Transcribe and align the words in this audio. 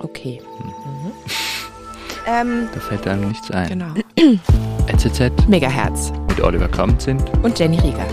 Okay. 0.00 0.40
Mhm. 0.58 1.12
Ähm, 2.26 2.68
da 2.74 2.80
fällt 2.80 3.06
einem 3.06 3.28
nichts 3.28 3.50
ein. 3.50 3.68
Genau. 3.68 3.94
NZZ. 4.86 5.48
Megahertz. 5.48 6.12
Mit 6.28 6.40
Oliver 6.40 6.68
Kamp 6.68 7.00
sind. 7.00 7.22
Und 7.42 7.58
Jenny 7.58 7.78
Rieger. 7.78 8.06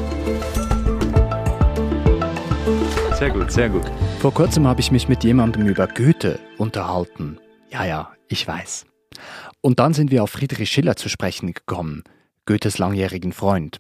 Sehr 3.17 3.31
gut, 3.31 3.51
sehr 3.51 3.69
gut. 3.69 3.83
Vor 4.19 4.33
kurzem 4.33 4.67
habe 4.67 4.79
ich 4.79 4.91
mich 4.91 5.07
mit 5.07 5.23
jemandem 5.23 5.67
über 5.67 5.88
Goethe 5.88 6.39
unterhalten. 6.57 7.39
Ja, 7.71 7.86
ja, 7.86 8.11
ich 8.27 8.47
weiß. 8.47 8.86
Und 9.61 9.79
dann 9.79 9.93
sind 9.93 10.11
wir 10.11 10.23
auf 10.23 10.29
Friedrich 10.29 10.70
Schiller 10.70 10.95
zu 10.95 11.09
sprechen 11.09 11.54
gekommen, 11.54 12.04
Goethes 12.45 12.77
langjährigen 12.77 13.34
Freund. 13.34 13.79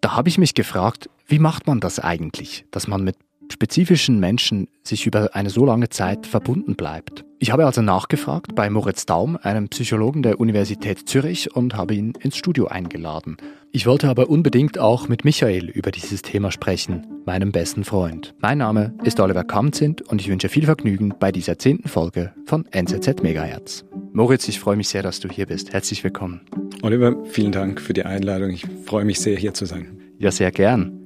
Da 0.00 0.14
habe 0.14 0.28
ich 0.28 0.36
mich 0.36 0.54
gefragt, 0.54 1.08
wie 1.26 1.38
macht 1.38 1.66
man 1.66 1.80
das 1.80 1.98
eigentlich, 1.98 2.66
dass 2.70 2.86
man 2.86 3.02
mit 3.02 3.16
spezifischen 3.52 4.20
Menschen 4.20 4.68
sich 4.82 5.06
über 5.06 5.34
eine 5.34 5.50
so 5.50 5.64
lange 5.64 5.88
Zeit 5.88 6.26
verbunden 6.26 6.74
bleibt. 6.74 7.24
Ich 7.38 7.50
habe 7.50 7.66
also 7.66 7.82
nachgefragt 7.82 8.54
bei 8.54 8.70
Moritz 8.70 9.06
Daum, 9.06 9.36
einem 9.36 9.68
Psychologen 9.68 10.22
der 10.22 10.40
Universität 10.40 11.08
Zürich, 11.08 11.54
und 11.54 11.76
habe 11.76 11.94
ihn 11.94 12.14
ins 12.20 12.36
Studio 12.36 12.66
eingeladen. 12.66 13.36
Ich 13.70 13.86
wollte 13.86 14.08
aber 14.08 14.30
unbedingt 14.30 14.78
auch 14.78 15.08
mit 15.08 15.24
Michael 15.24 15.68
über 15.68 15.90
dieses 15.90 16.22
Thema 16.22 16.52
sprechen, 16.52 17.06
meinem 17.26 17.52
besten 17.52 17.84
Freund. 17.84 18.34
Mein 18.38 18.58
Name 18.58 18.94
ist 19.02 19.20
Oliver 19.20 19.44
Kamzint 19.44 20.00
und 20.02 20.20
ich 20.20 20.28
wünsche 20.28 20.48
viel 20.48 20.64
Vergnügen 20.64 21.14
bei 21.18 21.32
dieser 21.32 21.58
zehnten 21.58 21.88
Folge 21.88 22.32
von 22.46 22.66
NZZ 22.70 23.22
Megahertz. 23.22 23.84
Moritz, 24.12 24.48
ich 24.48 24.60
freue 24.60 24.76
mich 24.76 24.88
sehr, 24.88 25.02
dass 25.02 25.20
du 25.20 25.28
hier 25.28 25.46
bist. 25.46 25.72
Herzlich 25.72 26.04
willkommen. 26.04 26.40
Oliver, 26.82 27.16
vielen 27.24 27.50
Dank 27.52 27.80
für 27.80 27.92
die 27.92 28.04
Einladung. 28.04 28.50
Ich 28.50 28.64
freue 28.84 29.04
mich 29.04 29.18
sehr, 29.18 29.36
hier 29.36 29.54
zu 29.54 29.66
sein. 29.66 29.98
Ja, 30.18 30.30
sehr 30.30 30.52
gern. 30.52 31.03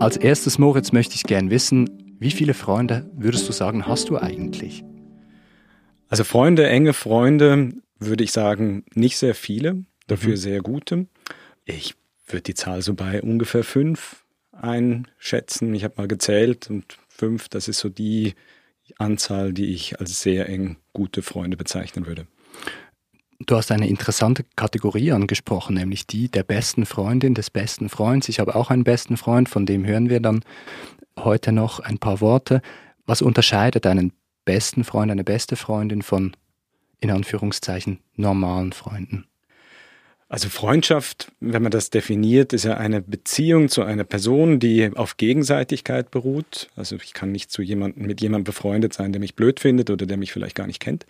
Als 0.00 0.16
erstes, 0.16 0.58
Moritz, 0.58 0.92
möchte 0.92 1.14
ich 1.14 1.22
gern 1.22 1.50
wissen, 1.50 2.16
wie 2.18 2.30
viele 2.30 2.54
Freunde 2.54 3.10
würdest 3.14 3.48
du 3.48 3.52
sagen, 3.52 3.86
hast 3.86 4.08
du 4.08 4.18
eigentlich? 4.18 4.84
Also 6.08 6.24
Freunde, 6.24 6.68
enge 6.68 6.92
Freunde, 6.92 7.72
würde 7.98 8.24
ich 8.24 8.32
sagen, 8.32 8.84
nicht 8.94 9.16
sehr 9.18 9.34
viele, 9.34 9.84
dafür 10.06 10.32
mhm. 10.32 10.36
sehr 10.36 10.60
gute. 10.60 11.06
Ich 11.64 11.94
würde 12.26 12.42
die 12.42 12.54
Zahl 12.54 12.82
so 12.82 12.94
bei 12.94 13.22
ungefähr 13.22 13.64
fünf 13.64 14.24
einschätzen. 14.52 15.74
Ich 15.74 15.84
habe 15.84 15.94
mal 15.96 16.08
gezählt 16.08 16.70
und 16.70 16.98
fünf, 17.08 17.48
das 17.48 17.68
ist 17.68 17.78
so 17.78 17.88
die 17.88 18.34
Anzahl, 18.98 19.52
die 19.52 19.72
ich 19.72 20.00
als 20.00 20.20
sehr 20.20 20.48
eng 20.48 20.76
gute 20.92 21.22
Freunde 21.22 21.56
bezeichnen 21.56 22.06
würde. 22.06 22.26
Du 23.40 23.56
hast 23.56 23.72
eine 23.72 23.88
interessante 23.88 24.44
Kategorie 24.56 25.12
angesprochen, 25.12 25.74
nämlich 25.74 26.06
die 26.06 26.30
der 26.30 26.44
besten 26.44 26.86
Freundin, 26.86 27.34
des 27.34 27.50
besten 27.50 27.88
Freunds. 27.88 28.28
Ich 28.28 28.38
habe 28.38 28.54
auch 28.54 28.70
einen 28.70 28.84
besten 28.84 29.16
Freund, 29.16 29.48
von 29.48 29.66
dem 29.66 29.84
hören 29.84 30.08
wir 30.08 30.20
dann 30.20 30.44
heute 31.18 31.52
noch 31.52 31.80
ein 31.80 31.98
paar 31.98 32.20
Worte. 32.20 32.62
Was 33.06 33.22
unterscheidet 33.22 33.86
einen 33.86 34.12
besten 34.44 34.84
Freund, 34.84 35.10
eine 35.10 35.24
beste 35.24 35.56
Freundin 35.56 36.02
von, 36.02 36.36
in 37.00 37.10
Anführungszeichen, 37.10 38.00
normalen 38.14 38.72
Freunden? 38.72 39.26
Also 40.28 40.48
Freundschaft, 40.48 41.30
wenn 41.40 41.62
man 41.62 41.70
das 41.70 41.90
definiert, 41.90 42.54
ist 42.54 42.64
ja 42.64 42.78
eine 42.78 43.02
Beziehung 43.02 43.68
zu 43.68 43.82
einer 43.82 44.04
Person, 44.04 44.58
die 44.58 44.90
auf 44.94 45.18
Gegenseitigkeit 45.18 46.10
beruht. 46.10 46.70
Also 46.76 46.96
ich 46.96 47.12
kann 47.12 47.30
nicht 47.30 47.52
zu 47.52 47.60
jemandem, 47.60 48.06
mit 48.06 48.22
jemandem 48.22 48.44
befreundet 48.44 48.94
sein, 48.94 49.12
der 49.12 49.20
mich 49.20 49.34
blöd 49.34 49.60
findet 49.60 49.90
oder 49.90 50.06
der 50.06 50.16
mich 50.16 50.32
vielleicht 50.32 50.56
gar 50.56 50.66
nicht 50.66 50.80
kennt. 50.80 51.04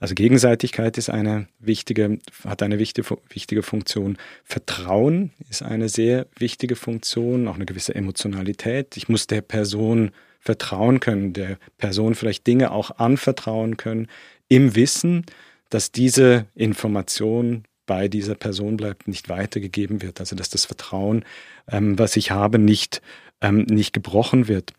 Also 0.00 0.14
Gegenseitigkeit 0.14 0.98
ist 0.98 1.08
eine 1.08 1.48
wichtige, 1.60 2.18
hat 2.44 2.62
eine 2.62 2.78
wichtige, 2.78 3.16
wichtige 3.30 3.62
Funktion. 3.62 4.18
Vertrauen 4.44 5.30
ist 5.48 5.62
eine 5.62 5.88
sehr 5.88 6.26
wichtige 6.36 6.76
Funktion, 6.76 7.48
auch 7.48 7.54
eine 7.54 7.66
gewisse 7.66 7.94
Emotionalität. 7.94 8.98
Ich 8.98 9.08
muss 9.08 9.26
der 9.26 9.40
Person 9.40 10.10
vertrauen 10.40 11.00
können, 11.00 11.32
der 11.32 11.56
Person 11.78 12.14
vielleicht 12.14 12.46
Dinge 12.46 12.70
auch 12.72 12.98
anvertrauen 12.98 13.78
können, 13.78 14.08
im 14.48 14.74
Wissen, 14.74 15.24
dass 15.70 15.90
diese 15.90 16.46
Information 16.54 17.64
bei 17.92 18.08
dieser 18.08 18.34
Person 18.34 18.78
bleibt, 18.78 19.06
nicht 19.06 19.28
weitergegeben 19.28 20.00
wird. 20.00 20.18
Also 20.18 20.34
dass 20.34 20.48
das 20.48 20.64
Vertrauen, 20.64 21.26
ähm, 21.70 21.98
was 21.98 22.16
ich 22.16 22.30
habe, 22.30 22.58
nicht, 22.58 23.02
ähm, 23.42 23.66
nicht 23.68 23.92
gebrochen 23.92 24.48
wird. 24.48 24.72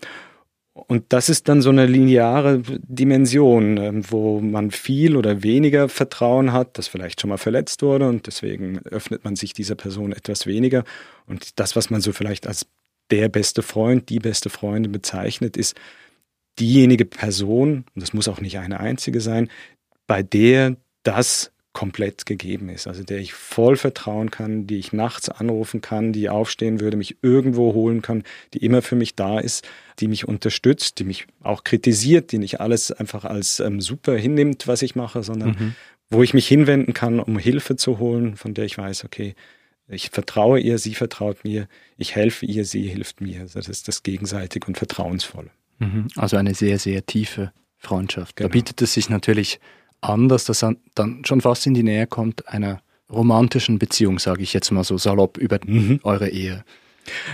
Und 0.73 1.13
das 1.13 1.29
ist 1.29 1.47
dann 1.47 1.61
so 1.61 1.69
eine 1.69 1.85
lineare 1.85 2.63
Dimension, 2.65 3.77
ähm, 3.77 4.03
wo 4.09 4.41
man 4.41 4.71
viel 4.71 5.15
oder 5.15 5.43
weniger 5.43 5.89
Vertrauen 5.89 6.53
hat, 6.53 6.79
das 6.79 6.87
vielleicht 6.87 7.21
schon 7.21 7.29
mal 7.29 7.37
verletzt 7.37 7.83
wurde 7.83 8.09
und 8.09 8.25
deswegen 8.25 8.79
öffnet 8.79 9.23
man 9.23 9.35
sich 9.35 9.53
dieser 9.53 9.75
Person 9.75 10.11
etwas 10.11 10.47
weniger. 10.47 10.83
Und 11.27 11.59
das, 11.59 11.75
was 11.75 11.91
man 11.91 12.01
so 12.01 12.13
vielleicht 12.13 12.47
als 12.47 12.65
der 13.11 13.29
beste 13.29 13.61
Freund, 13.61 14.09
die 14.09 14.17
beste 14.17 14.49
Freundin 14.49 14.91
bezeichnet, 14.91 15.55
ist 15.55 15.75
diejenige 16.57 17.05
Person, 17.05 17.85
und 17.93 18.01
das 18.01 18.13
muss 18.13 18.27
auch 18.27 18.41
nicht 18.41 18.57
eine 18.57 18.79
einzige 18.79 19.21
sein, 19.21 19.49
bei 20.07 20.23
der 20.23 20.77
das 21.03 21.52
komplett 21.73 22.27
gegeben 22.27 22.69
ist, 22.69 22.87
also 22.87 23.03
der 23.03 23.17
ich 23.17 23.33
voll 23.33 23.75
vertrauen 23.75 24.29
kann, 24.29 24.67
die 24.67 24.77
ich 24.77 24.93
nachts 24.93 25.27
anrufen 25.29 25.81
kann, 25.81 26.13
die 26.13 26.29
aufstehen 26.29 26.79
würde, 26.79 26.97
mich 26.97 27.17
irgendwo 27.23 27.73
holen 27.73 28.03
kann, 28.03 28.23
die 28.53 28.59
immer 28.59 28.83
für 28.83 28.95
mich 28.95 29.15
da 29.15 29.39
ist, 29.39 29.67
die 29.99 30.07
mich 30.07 30.27
unterstützt, 30.27 30.99
die 30.99 31.03
mich 31.03 31.25
auch 31.41 31.63
kritisiert, 31.63 32.31
die 32.31 32.37
nicht 32.37 32.61
alles 32.61 32.91
einfach 32.91 33.25
als 33.25 33.59
ähm, 33.59 33.81
super 33.81 34.15
hinnimmt, 34.15 34.67
was 34.67 34.83
ich 34.83 34.95
mache, 34.95 35.23
sondern 35.23 35.49
mhm. 35.49 35.75
wo 36.11 36.21
ich 36.21 36.35
mich 36.35 36.47
hinwenden 36.47 36.93
kann, 36.93 37.19
um 37.19 37.39
Hilfe 37.39 37.75
zu 37.75 37.97
holen, 37.97 38.35
von 38.35 38.53
der 38.53 38.65
ich 38.65 38.77
weiß, 38.77 39.03
okay, 39.03 39.33
ich 39.87 40.11
vertraue 40.11 40.59
ihr, 40.59 40.77
sie 40.77 40.93
vertraut 40.93 41.43
mir, 41.43 41.67
ich 41.97 42.15
helfe 42.15 42.45
ihr, 42.45 42.65
sie 42.65 42.87
hilft 42.87 43.19
mir. 43.19 43.41
Also 43.41 43.59
das 43.59 43.67
ist 43.67 43.87
das 43.87 44.03
gegenseitig 44.03 44.67
und 44.67 44.77
vertrauensvolle. 44.77 45.49
Mhm. 45.79 46.07
Also 46.15 46.37
eine 46.37 46.53
sehr, 46.53 46.79
sehr 46.79 47.05
tiefe 47.05 47.51
Freundschaft. 47.77 48.35
Genau. 48.35 48.47
Da 48.47 48.53
bietet 48.53 48.81
es 48.81 48.93
sich 48.93 49.09
natürlich 49.09 49.59
an, 50.03 50.29
dass 50.29 50.45
das 50.45 50.65
dann 50.95 51.25
schon 51.25 51.41
fast 51.41 51.65
in 51.67 51.73
die 51.73 51.83
Nähe 51.83 52.07
kommt 52.07 52.47
einer 52.47 52.81
romantischen 53.09 53.79
Beziehung, 53.79 54.19
sage 54.19 54.43
ich 54.43 54.53
jetzt 54.53 54.71
mal 54.71 54.83
so 54.83 54.97
salopp 54.97 55.37
über 55.37 55.59
mhm. 55.65 55.99
eure 56.03 56.29
Ehe. 56.29 56.63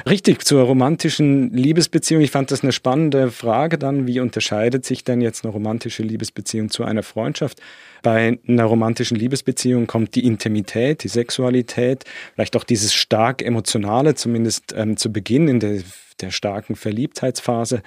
Richtig, 0.07 0.45
zur 0.45 0.63
romantischen 0.63 1.53
Liebesbeziehung. 1.53 2.23
Ich 2.23 2.31
fand 2.31 2.49
das 2.49 2.63
eine 2.63 2.71
spannende 2.71 3.29
Frage 3.29 3.77
dann. 3.77 4.07
Wie 4.07 4.19
unterscheidet 4.19 4.83
sich 4.83 5.03
denn 5.03 5.21
jetzt 5.21 5.43
eine 5.43 5.53
romantische 5.53 6.01
Liebesbeziehung 6.01 6.69
zu 6.69 6.83
einer 6.83 7.03
Freundschaft? 7.03 7.61
Bei 8.01 8.39
einer 8.47 8.63
romantischen 8.63 9.17
Liebesbeziehung 9.17 9.85
kommt 9.85 10.15
die 10.15 10.25
Intimität, 10.25 11.03
die 11.03 11.07
Sexualität, 11.07 12.05
vielleicht 12.33 12.55
auch 12.55 12.63
dieses 12.63 12.93
stark 12.93 13.43
emotionale, 13.43 14.15
zumindest 14.15 14.73
ähm, 14.75 14.97
zu 14.97 15.11
Beginn 15.11 15.47
in 15.47 15.59
der, 15.59 15.81
der 16.19 16.31
starken 16.31 16.75
Verliebtheitsphase 16.75 17.83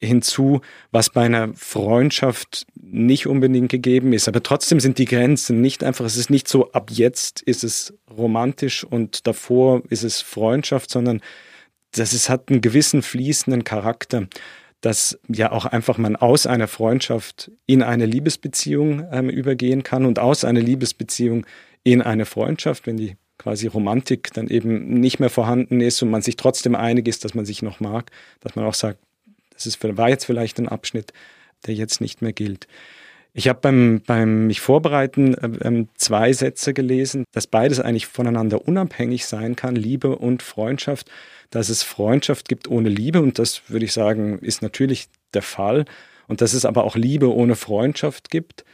hinzu, 0.00 0.60
was 0.90 1.10
bei 1.10 1.22
einer 1.22 1.52
Freundschaft 1.54 2.66
nicht 2.74 3.26
unbedingt 3.26 3.70
gegeben 3.70 4.12
ist. 4.12 4.28
Aber 4.28 4.42
trotzdem 4.42 4.80
sind 4.80 4.98
die 4.98 5.04
Grenzen 5.04 5.60
nicht 5.60 5.84
einfach, 5.84 6.04
es 6.04 6.16
ist 6.16 6.30
nicht 6.30 6.48
so, 6.48 6.72
ab 6.72 6.90
jetzt 6.90 7.42
ist 7.42 7.64
es 7.64 7.94
romantisch 8.10 8.84
und 8.84 9.26
davor 9.26 9.82
ist 9.90 10.02
es 10.02 10.20
Freundschaft, 10.20 10.90
sondern 10.90 11.20
das 11.92 12.14
ist, 12.14 12.28
hat 12.28 12.50
einen 12.50 12.60
gewissen 12.60 13.02
fließenden 13.02 13.64
Charakter, 13.64 14.26
dass 14.80 15.18
ja 15.28 15.52
auch 15.52 15.66
einfach 15.66 15.98
man 15.98 16.16
aus 16.16 16.46
einer 16.46 16.68
Freundschaft 16.68 17.50
in 17.66 17.82
eine 17.82 18.06
Liebesbeziehung 18.06 19.06
ähm, 19.12 19.28
übergehen 19.28 19.82
kann 19.82 20.06
und 20.06 20.18
aus 20.18 20.44
einer 20.44 20.60
Liebesbeziehung 20.60 21.46
in 21.84 22.00
eine 22.00 22.24
Freundschaft, 22.24 22.86
wenn 22.86 22.96
die 22.96 23.16
quasi 23.38 23.66
Romantik 23.66 24.32
dann 24.34 24.48
eben 24.48 25.00
nicht 25.00 25.18
mehr 25.18 25.30
vorhanden 25.30 25.80
ist 25.80 26.02
und 26.02 26.10
man 26.10 26.22
sich 26.22 26.36
trotzdem 26.36 26.74
einig 26.74 27.08
ist, 27.08 27.24
dass 27.24 27.34
man 27.34 27.46
sich 27.46 27.62
noch 27.62 27.80
mag, 27.80 28.10
dass 28.40 28.54
man 28.54 28.66
auch 28.66 28.74
sagt, 28.74 28.98
das 29.60 29.66
ist, 29.66 29.96
war 29.96 30.08
jetzt 30.08 30.24
vielleicht 30.24 30.58
ein 30.58 30.68
Abschnitt, 30.68 31.12
der 31.66 31.74
jetzt 31.74 32.00
nicht 32.00 32.22
mehr 32.22 32.32
gilt. 32.32 32.66
Ich 33.32 33.48
habe 33.48 33.60
beim, 33.60 34.02
beim 34.04 34.46
mich 34.48 34.60
vorbereiten 34.60 35.34
äh, 35.34 35.50
ähm, 35.62 35.88
zwei 35.94 36.32
Sätze 36.32 36.74
gelesen, 36.74 37.24
dass 37.32 37.46
beides 37.46 37.78
eigentlich 37.78 38.06
voneinander 38.06 38.66
unabhängig 38.66 39.26
sein 39.26 39.54
kann, 39.54 39.76
Liebe 39.76 40.16
und 40.16 40.42
Freundschaft, 40.42 41.10
dass 41.50 41.68
es 41.68 41.82
Freundschaft 41.82 42.48
gibt 42.48 42.68
ohne 42.68 42.88
Liebe 42.88 43.20
und 43.20 43.38
das 43.38 43.62
würde 43.68 43.84
ich 43.84 43.92
sagen, 43.92 44.38
ist 44.40 44.62
natürlich 44.62 45.08
der 45.34 45.42
Fall 45.42 45.84
und 46.26 46.40
dass 46.40 46.54
es 46.54 46.64
aber 46.64 46.84
auch 46.84 46.96
Liebe 46.96 47.32
ohne 47.32 47.54
Freundschaft 47.54 48.30
gibt 48.30 48.64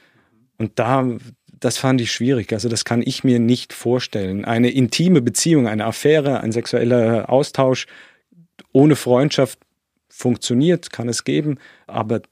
und 0.56 0.78
da 0.78 1.18
das 1.58 1.78
fand 1.78 2.02
ich 2.02 2.12
schwierig. 2.12 2.52
Also 2.52 2.68
das 2.68 2.84
kann 2.84 3.02
ich 3.02 3.24
mir 3.24 3.38
nicht 3.38 3.72
vorstellen. 3.72 4.44
Eine 4.44 4.70
intime 4.70 5.22
Beziehung, 5.22 5.66
eine 5.66 5.86
Affäre, 5.86 6.40
ein 6.40 6.52
sexueller 6.52 7.30
Austausch 7.30 7.86
ohne 8.72 8.94
Freundschaft 8.94 9.58
funktioniert, 10.16 10.90
kann 10.90 11.08
es 11.08 11.24
geben, 11.24 11.58
aber 11.86 12.22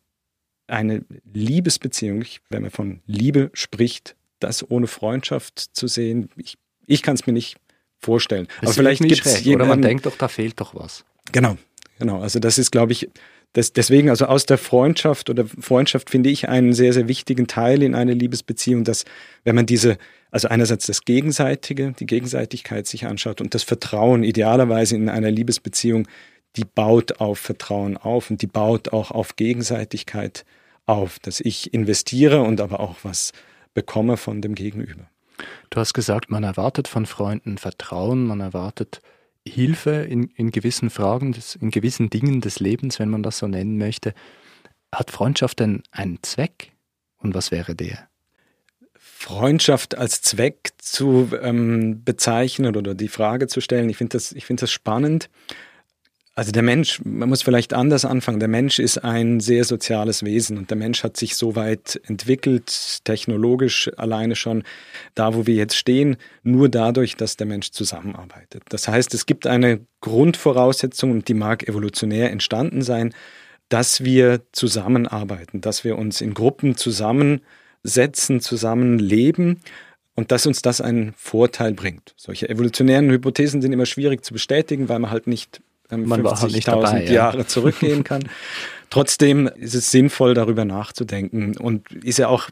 eine 0.66 1.04
Liebesbeziehung, 1.32 2.24
wenn 2.48 2.62
man 2.62 2.70
von 2.70 3.00
Liebe 3.06 3.50
spricht, 3.52 4.16
das 4.40 4.68
ohne 4.68 4.86
Freundschaft 4.86 5.58
zu 5.58 5.86
sehen, 5.86 6.30
ich, 6.36 6.56
ich 6.86 7.02
kann 7.02 7.14
es 7.14 7.26
mir 7.26 7.34
nicht 7.34 7.56
vorstellen. 7.98 8.48
Das 8.60 8.70
aber 8.70 8.74
vielleicht 8.74 9.02
gibt 9.02 9.26
es 9.26 9.46
Oder 9.46 9.66
man 9.66 9.82
denkt 9.82 10.06
doch, 10.06 10.16
da 10.16 10.28
fehlt 10.28 10.60
doch 10.60 10.74
was. 10.74 11.04
Genau, 11.32 11.56
genau. 11.98 12.20
Also 12.20 12.38
das 12.38 12.58
ist, 12.58 12.70
glaube 12.70 12.92
ich, 12.92 13.10
das, 13.52 13.72
deswegen, 13.72 14.08
also 14.08 14.26
aus 14.26 14.46
der 14.46 14.58
Freundschaft 14.58 15.30
oder 15.30 15.44
Freundschaft 15.46 16.10
finde 16.10 16.30
ich 16.30 16.48
einen 16.48 16.72
sehr, 16.72 16.92
sehr 16.92 17.06
wichtigen 17.06 17.46
Teil 17.46 17.82
in 17.82 17.94
einer 17.94 18.14
Liebesbeziehung, 18.14 18.82
dass 18.82 19.04
wenn 19.44 19.54
man 19.54 19.66
diese, 19.66 19.98
also 20.30 20.48
einerseits 20.48 20.86
das 20.86 21.04
Gegenseitige, 21.04 21.92
die 21.92 22.06
Gegenseitigkeit 22.06 22.86
sich 22.86 23.06
anschaut 23.06 23.40
und 23.40 23.54
das 23.54 23.62
Vertrauen 23.62 24.24
idealerweise 24.24 24.96
in 24.96 25.08
einer 25.08 25.30
Liebesbeziehung 25.30 26.08
die 26.56 26.64
baut 26.64 27.20
auf 27.20 27.38
Vertrauen 27.38 27.96
auf 27.96 28.30
und 28.30 28.42
die 28.42 28.46
baut 28.46 28.92
auch 28.92 29.10
auf 29.10 29.36
Gegenseitigkeit 29.36 30.44
auf, 30.86 31.18
dass 31.18 31.40
ich 31.40 31.74
investiere 31.74 32.42
und 32.42 32.60
aber 32.60 32.80
auch 32.80 32.96
was 33.02 33.32
bekomme 33.72 34.16
von 34.16 34.40
dem 34.40 34.54
Gegenüber. 34.54 35.08
Du 35.70 35.80
hast 35.80 35.94
gesagt, 35.94 36.30
man 36.30 36.44
erwartet 36.44 36.86
von 36.86 37.06
Freunden 37.06 37.58
Vertrauen, 37.58 38.26
man 38.26 38.40
erwartet 38.40 39.00
Hilfe 39.46 39.90
in, 39.90 40.30
in 40.36 40.50
gewissen 40.50 40.90
Fragen, 40.90 41.32
des, 41.32 41.56
in 41.56 41.70
gewissen 41.70 42.08
Dingen 42.10 42.40
des 42.40 42.60
Lebens, 42.60 42.98
wenn 42.98 43.10
man 43.10 43.22
das 43.22 43.38
so 43.38 43.48
nennen 43.48 43.76
möchte. 43.76 44.14
Hat 44.92 45.10
Freundschaft 45.10 45.60
denn 45.60 45.82
einen 45.90 46.22
Zweck? 46.22 46.72
Und 47.18 47.34
was 47.34 47.50
wäre 47.50 47.74
der? 47.74 48.08
Freundschaft 48.96 49.96
als 49.96 50.22
Zweck 50.22 50.72
zu 50.78 51.30
ähm, 51.40 52.04
bezeichnen 52.04 52.76
oder 52.76 52.94
die 52.94 53.08
Frage 53.08 53.48
zu 53.48 53.60
stellen, 53.60 53.88
ich 53.88 53.96
finde 53.96 54.16
das, 54.16 54.32
ich 54.32 54.44
finde 54.44 54.62
das 54.62 54.70
spannend. 54.70 55.30
Also 56.36 56.50
der 56.50 56.62
Mensch, 56.62 57.00
man 57.04 57.28
muss 57.28 57.42
vielleicht 57.42 57.74
anders 57.74 58.04
anfangen. 58.04 58.40
Der 58.40 58.48
Mensch 58.48 58.80
ist 58.80 58.98
ein 58.98 59.38
sehr 59.38 59.62
soziales 59.62 60.24
Wesen 60.24 60.58
und 60.58 60.68
der 60.68 60.76
Mensch 60.76 61.04
hat 61.04 61.16
sich 61.16 61.36
so 61.36 61.54
weit 61.54 62.00
entwickelt, 62.06 63.04
technologisch 63.04 63.88
alleine 63.96 64.34
schon, 64.34 64.64
da 65.14 65.34
wo 65.34 65.46
wir 65.46 65.54
jetzt 65.54 65.76
stehen, 65.76 66.16
nur 66.42 66.68
dadurch, 66.68 67.14
dass 67.14 67.36
der 67.36 67.46
Mensch 67.46 67.70
zusammenarbeitet. 67.70 68.64
Das 68.70 68.88
heißt, 68.88 69.14
es 69.14 69.26
gibt 69.26 69.46
eine 69.46 69.86
Grundvoraussetzung 70.00 71.12
und 71.12 71.28
die 71.28 71.34
mag 71.34 71.68
evolutionär 71.68 72.32
entstanden 72.32 72.82
sein, 72.82 73.14
dass 73.68 74.02
wir 74.02 74.40
zusammenarbeiten, 74.50 75.60
dass 75.60 75.84
wir 75.84 75.96
uns 75.96 76.20
in 76.20 76.34
Gruppen 76.34 76.76
zusammensetzen, 76.76 78.40
zusammenleben 78.40 79.60
und 80.16 80.32
dass 80.32 80.48
uns 80.48 80.62
das 80.62 80.80
einen 80.80 81.12
Vorteil 81.16 81.74
bringt. 81.74 82.12
Solche 82.16 82.48
evolutionären 82.48 83.08
Hypothesen 83.08 83.62
sind 83.62 83.72
immer 83.72 83.86
schwierig 83.86 84.24
zu 84.24 84.32
bestätigen, 84.32 84.88
weil 84.88 84.98
man 84.98 85.12
halt 85.12 85.28
nicht 85.28 85.60
50.000 86.02 86.86
halt 86.86 87.08
Jahre 87.10 87.38
ja. 87.38 87.46
zurückgehen 87.46 88.04
kann. 88.04 88.28
Trotzdem 88.90 89.48
ist 89.56 89.74
es 89.74 89.90
sinnvoll, 89.90 90.34
darüber 90.34 90.64
nachzudenken 90.64 91.56
und 91.56 91.90
ist 91.92 92.18
ja 92.18 92.28
auch 92.28 92.50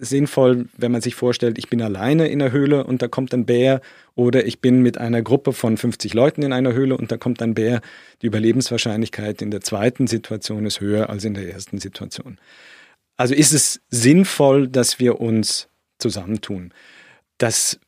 sinnvoll, 0.00 0.66
wenn 0.76 0.92
man 0.92 1.00
sich 1.00 1.14
vorstellt, 1.14 1.58
ich 1.58 1.68
bin 1.68 1.80
alleine 1.80 2.28
in 2.28 2.38
der 2.38 2.52
Höhle 2.52 2.84
und 2.84 3.02
da 3.02 3.08
kommt 3.08 3.32
ein 3.32 3.46
Bär 3.46 3.80
oder 4.14 4.46
ich 4.46 4.60
bin 4.60 4.82
mit 4.82 4.98
einer 4.98 5.22
Gruppe 5.22 5.52
von 5.52 5.76
50 5.76 6.14
Leuten 6.14 6.42
in 6.42 6.52
einer 6.52 6.72
Höhle 6.72 6.96
und 6.96 7.10
da 7.10 7.16
kommt 7.16 7.42
ein 7.42 7.54
Bär. 7.54 7.80
Die 8.22 8.26
Überlebenswahrscheinlichkeit 8.26 9.42
in 9.42 9.50
der 9.50 9.60
zweiten 9.60 10.06
Situation 10.06 10.66
ist 10.66 10.80
höher 10.80 11.10
als 11.10 11.24
in 11.24 11.34
der 11.34 11.50
ersten 11.50 11.78
Situation. 11.78 12.38
Also 13.16 13.34
ist 13.34 13.52
es 13.52 13.80
sinnvoll, 13.88 14.68
dass 14.68 14.98
wir 14.98 15.20
uns 15.20 15.68
zusammentun. 15.98 16.72
Das 17.38 17.78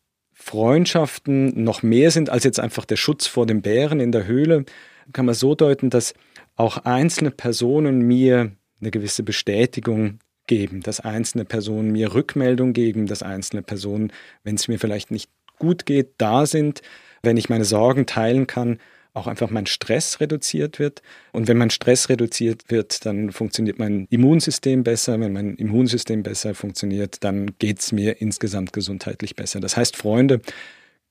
Freundschaften 0.48 1.62
noch 1.62 1.82
mehr 1.82 2.10
sind 2.10 2.30
als 2.30 2.44
jetzt 2.44 2.58
einfach 2.58 2.86
der 2.86 2.96
Schutz 2.96 3.26
vor 3.26 3.44
dem 3.44 3.60
Bären 3.60 4.00
in 4.00 4.12
der 4.12 4.26
Höhle, 4.26 4.64
kann 5.12 5.26
man 5.26 5.34
so 5.34 5.54
deuten, 5.54 5.90
dass 5.90 6.14
auch 6.56 6.78
einzelne 6.78 7.30
Personen 7.30 8.00
mir 8.00 8.52
eine 8.80 8.90
gewisse 8.90 9.22
Bestätigung 9.22 10.20
geben, 10.46 10.80
dass 10.80 11.00
einzelne 11.00 11.44
Personen 11.44 11.92
mir 11.92 12.14
Rückmeldung 12.14 12.72
geben, 12.72 13.06
dass 13.06 13.22
einzelne 13.22 13.60
Personen, 13.60 14.10
wenn 14.42 14.54
es 14.54 14.68
mir 14.68 14.78
vielleicht 14.78 15.10
nicht 15.10 15.30
gut 15.58 15.84
geht, 15.84 16.12
da 16.16 16.46
sind, 16.46 16.80
wenn 17.22 17.36
ich 17.36 17.50
meine 17.50 17.66
Sorgen 17.66 18.06
teilen 18.06 18.46
kann, 18.46 18.78
auch 19.18 19.26
einfach 19.26 19.50
mein 19.50 19.66
Stress 19.66 20.20
reduziert 20.20 20.78
wird. 20.78 21.02
Und 21.32 21.48
wenn 21.48 21.58
mein 21.58 21.70
Stress 21.70 22.08
reduziert 22.08 22.64
wird, 22.68 23.04
dann 23.04 23.32
funktioniert 23.32 23.78
mein 23.78 24.06
Immunsystem 24.10 24.84
besser. 24.84 25.18
Wenn 25.20 25.32
mein 25.32 25.56
Immunsystem 25.56 26.22
besser 26.22 26.54
funktioniert, 26.54 27.22
dann 27.24 27.58
geht 27.58 27.80
es 27.80 27.92
mir 27.92 28.20
insgesamt 28.20 28.72
gesundheitlich 28.72 29.36
besser. 29.36 29.60
Das 29.60 29.76
heißt, 29.76 29.96
Freunde 29.96 30.40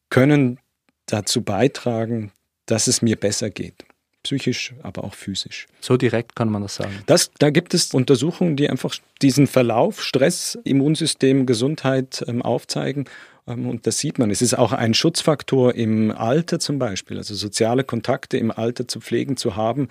können 0.10 0.60
dazu 1.06 1.42
beitragen, 1.42 2.32
dass 2.66 2.88
es 2.88 3.02
mir 3.02 3.16
besser 3.16 3.50
geht. 3.50 3.86
Psychisch, 4.24 4.74
aber 4.84 5.06
auch 5.06 5.14
physisch. 5.14 5.68
So 5.80 5.96
direkt 5.96 6.36
kann 6.36 6.50
man 6.50 6.62
das 6.62 6.76
sagen. 6.76 7.02
Das, 7.06 7.32
da 7.40 7.50
gibt 7.50 7.74
es 7.74 7.94
Untersuchungen, 7.94 8.58
die 8.58 8.70
einfach 8.70 8.94
diesen 9.22 9.48
Verlauf, 9.48 10.04
Stress, 10.04 10.58
Immunsystem, 10.66 11.46
Gesundheit 11.46 12.26
ähm, 12.28 12.42
aufzeigen. 12.42 13.06
Ähm, 13.48 13.68
und 13.68 13.88
das 13.88 14.00
sieht 14.00 14.20
man. 14.20 14.30
Es 14.32 14.42
ist 14.42 14.54
auch 14.54 14.74
ein 14.74 14.94
Schutzfaktor 14.94 15.76
im 15.76 16.12
Alter 16.12 16.60
zum 16.60 16.80
Beispiel, 16.80 17.18
also 17.18 17.34
soziale 17.36 17.84
Kontakte 17.84 18.38
im 18.38 18.52
Alter 18.52 18.88
zu 18.88 19.00
pflegen, 19.00 19.38
zu 19.38 19.56
haben. 19.56 19.88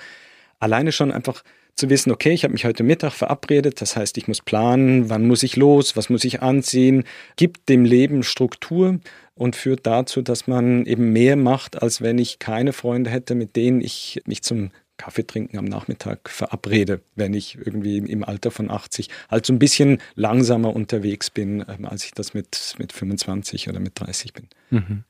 Alleine 0.58 0.92
schon 0.92 1.12
einfach 1.12 1.42
zu 1.74 1.90
wissen, 1.90 2.10
okay, 2.10 2.32
ich 2.32 2.44
habe 2.44 2.52
mich 2.52 2.64
heute 2.64 2.82
Mittag 2.82 3.12
verabredet, 3.12 3.82
das 3.82 3.96
heißt, 3.96 4.16
ich 4.16 4.28
muss 4.28 4.40
planen, 4.40 5.10
wann 5.10 5.26
muss 5.26 5.42
ich 5.42 5.56
los, 5.56 5.94
was 5.94 6.08
muss 6.08 6.24
ich 6.24 6.40
anziehen, 6.40 7.04
gibt 7.36 7.68
dem 7.68 7.84
Leben 7.84 8.22
Struktur 8.22 8.98
und 9.34 9.56
führt 9.56 9.86
dazu, 9.86 10.22
dass 10.22 10.46
man 10.46 10.86
eben 10.86 11.12
mehr 11.12 11.36
macht, 11.36 11.82
als 11.82 12.00
wenn 12.00 12.16
ich 12.16 12.38
keine 12.38 12.72
Freunde 12.72 13.10
hätte, 13.10 13.34
mit 13.34 13.56
denen 13.56 13.82
ich 13.82 14.22
mich 14.24 14.42
zum 14.42 14.70
Kaffee 14.96 15.26
trinken 15.26 15.58
am 15.58 15.64
Nachmittag 15.64 16.30
verabrede, 16.30 17.00
wenn 17.14 17.34
ich 17.34 17.56
irgendwie 17.56 17.98
im 17.98 18.24
Alter 18.24 18.50
von 18.50 18.70
80 18.70 19.08
halt 19.30 19.46
so 19.46 19.52
ein 19.52 19.58
bisschen 19.58 19.98
langsamer 20.14 20.74
unterwegs 20.74 21.30
bin, 21.30 21.64
ähm, 21.68 21.84
als 21.84 22.04
ich 22.04 22.12
das 22.12 22.34
mit, 22.34 22.74
mit 22.78 22.92
25 22.92 23.68
oder 23.68 23.80
mit 23.80 23.98
30 24.00 24.32
bin. 24.32 24.48
Mhm. 24.70 25.04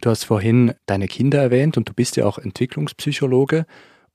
Du 0.00 0.10
hast 0.10 0.24
vorhin 0.24 0.74
deine 0.86 1.08
Kinder 1.08 1.40
erwähnt 1.40 1.76
und 1.76 1.88
du 1.88 1.92
bist 1.92 2.16
ja 2.16 2.26
auch 2.26 2.38
Entwicklungspsychologe. 2.38 3.66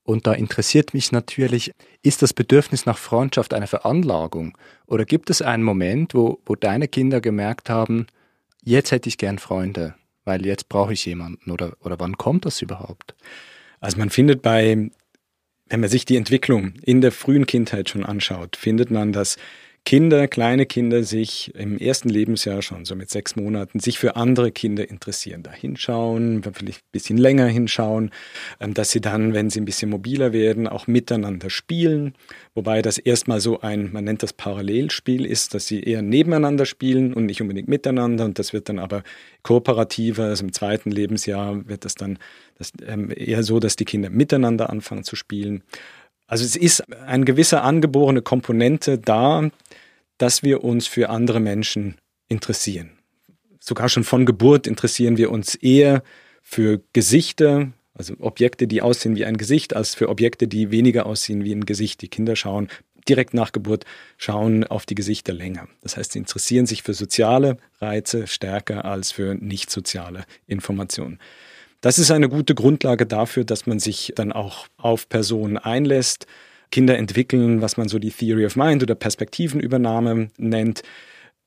Und 0.02 0.26
da 0.26 0.32
interessiert 0.32 0.94
mich 0.94 1.12
natürlich, 1.12 1.72
ist 2.02 2.22
das 2.22 2.32
Bedürfnis 2.32 2.86
nach 2.86 2.98
Freundschaft 2.98 3.52
eine 3.52 3.66
Veranlagung? 3.66 4.56
Oder 4.86 5.04
gibt 5.04 5.30
es 5.30 5.42
einen 5.42 5.62
Moment, 5.62 6.14
wo, 6.14 6.40
wo 6.46 6.56
deine 6.56 6.88
Kinder 6.88 7.20
gemerkt 7.20 7.68
haben, 7.68 8.06
jetzt 8.64 8.90
hätte 8.90 9.08
ich 9.08 9.18
gern 9.18 9.38
Freunde, 9.38 9.94
weil 10.24 10.46
jetzt 10.46 10.68
brauche 10.68 10.94
ich 10.94 11.04
jemanden? 11.04 11.50
Oder, 11.50 11.76
oder 11.80 12.00
wann 12.00 12.16
kommt 12.16 12.46
das 12.46 12.62
überhaupt? 12.62 13.14
Also 13.78 13.98
man 13.98 14.10
findet 14.10 14.42
bei 14.42 14.90
wenn 15.70 15.80
man 15.80 15.88
sich 15.88 16.04
die 16.04 16.16
Entwicklung 16.16 16.74
in 16.82 17.00
der 17.00 17.12
frühen 17.12 17.46
Kindheit 17.46 17.88
schon 17.88 18.04
anschaut, 18.04 18.56
findet 18.56 18.90
man, 18.90 19.12
dass 19.12 19.38
Kinder, 19.86 20.28
kleine 20.28 20.66
Kinder 20.66 21.02
sich 21.02 21.52
im 21.54 21.78
ersten 21.78 22.10
Lebensjahr 22.10 22.62
schon, 22.62 22.84
so 22.84 22.94
mit 22.94 23.10
sechs 23.10 23.34
Monaten, 23.34 23.80
sich 23.80 23.98
für 23.98 24.14
andere 24.14 24.52
Kinder 24.52 24.88
interessieren, 24.88 25.42
da 25.42 25.50
hinschauen, 25.50 26.42
vielleicht 26.52 26.80
ein 26.80 26.92
bisschen 26.92 27.16
länger 27.16 27.46
hinschauen, 27.46 28.10
ähm, 28.60 28.74
dass 28.74 28.90
sie 28.90 29.00
dann, 29.00 29.34
wenn 29.34 29.50
sie 29.50 29.60
ein 29.60 29.64
bisschen 29.64 29.90
mobiler 29.90 30.32
werden, 30.32 30.68
auch 30.68 30.86
miteinander 30.86 31.50
spielen, 31.50 32.14
wobei 32.54 32.82
das 32.82 32.98
erstmal 32.98 33.40
so 33.40 33.62
ein, 33.62 33.90
man 33.92 34.04
nennt 34.04 34.22
das 34.22 34.32
Parallelspiel 34.32 35.24
ist, 35.24 35.54
dass 35.54 35.66
sie 35.66 35.82
eher 35.82 36.02
nebeneinander 36.02 36.66
spielen 36.66 37.12
und 37.14 37.26
nicht 37.26 37.40
unbedingt 37.40 37.68
miteinander. 37.68 38.26
Und 38.26 38.38
das 38.38 38.52
wird 38.52 38.68
dann 38.68 38.78
aber 38.78 39.02
kooperativer, 39.42 40.24
also 40.24 40.44
im 40.44 40.52
zweiten 40.52 40.90
Lebensjahr 40.90 41.66
wird 41.68 41.84
das 41.84 41.94
dann 41.94 42.18
das, 42.58 42.72
ähm, 42.86 43.10
eher 43.16 43.42
so, 43.42 43.58
dass 43.58 43.76
die 43.76 43.86
Kinder 43.86 44.10
miteinander 44.10 44.70
anfangen 44.70 45.02
zu 45.02 45.16
spielen. 45.16 45.62
Also 46.30 46.44
es 46.44 46.54
ist 46.54 46.88
eine 46.92 47.24
gewisse 47.24 47.62
angeborene 47.62 48.22
Komponente 48.22 48.98
da, 48.98 49.50
dass 50.16 50.44
wir 50.44 50.62
uns 50.62 50.86
für 50.86 51.08
andere 51.08 51.40
Menschen 51.40 51.96
interessieren. 52.28 52.92
Sogar 53.58 53.88
schon 53.88 54.04
von 54.04 54.26
Geburt 54.26 54.68
interessieren 54.68 55.16
wir 55.16 55.32
uns 55.32 55.56
eher 55.56 56.04
für 56.40 56.82
Gesichter, 56.92 57.72
also 57.94 58.14
Objekte, 58.20 58.68
die 58.68 58.80
aussehen 58.80 59.16
wie 59.16 59.24
ein 59.24 59.38
Gesicht, 59.38 59.74
als 59.74 59.96
für 59.96 60.08
Objekte, 60.08 60.46
die 60.46 60.70
weniger 60.70 61.06
aussehen 61.06 61.42
wie 61.42 61.52
ein 61.52 61.66
Gesicht. 61.66 62.00
Die 62.00 62.08
Kinder 62.08 62.36
schauen 62.36 62.68
direkt 63.08 63.34
nach 63.34 63.50
Geburt, 63.50 63.84
schauen 64.16 64.62
auf 64.62 64.86
die 64.86 64.94
Gesichter 64.94 65.32
länger. 65.32 65.66
Das 65.82 65.96
heißt, 65.96 66.12
sie 66.12 66.20
interessieren 66.20 66.66
sich 66.66 66.84
für 66.84 66.94
soziale 66.94 67.56
Reize 67.80 68.28
stärker 68.28 68.84
als 68.84 69.10
für 69.10 69.34
nicht 69.34 69.68
soziale 69.68 70.24
Informationen. 70.46 71.18
Das 71.80 71.98
ist 71.98 72.10
eine 72.10 72.28
gute 72.28 72.54
Grundlage 72.54 73.06
dafür, 73.06 73.44
dass 73.44 73.66
man 73.66 73.78
sich 73.78 74.12
dann 74.14 74.32
auch 74.32 74.66
auf 74.76 75.08
Personen 75.08 75.56
einlässt. 75.56 76.26
Kinder 76.70 76.98
entwickeln, 76.98 77.62
was 77.62 77.76
man 77.76 77.88
so 77.88 77.98
die 77.98 78.10
Theory 78.10 78.44
of 78.44 78.54
Mind 78.54 78.82
oder 78.82 78.94
Perspektivenübernahme 78.94 80.28
nennt, 80.36 80.82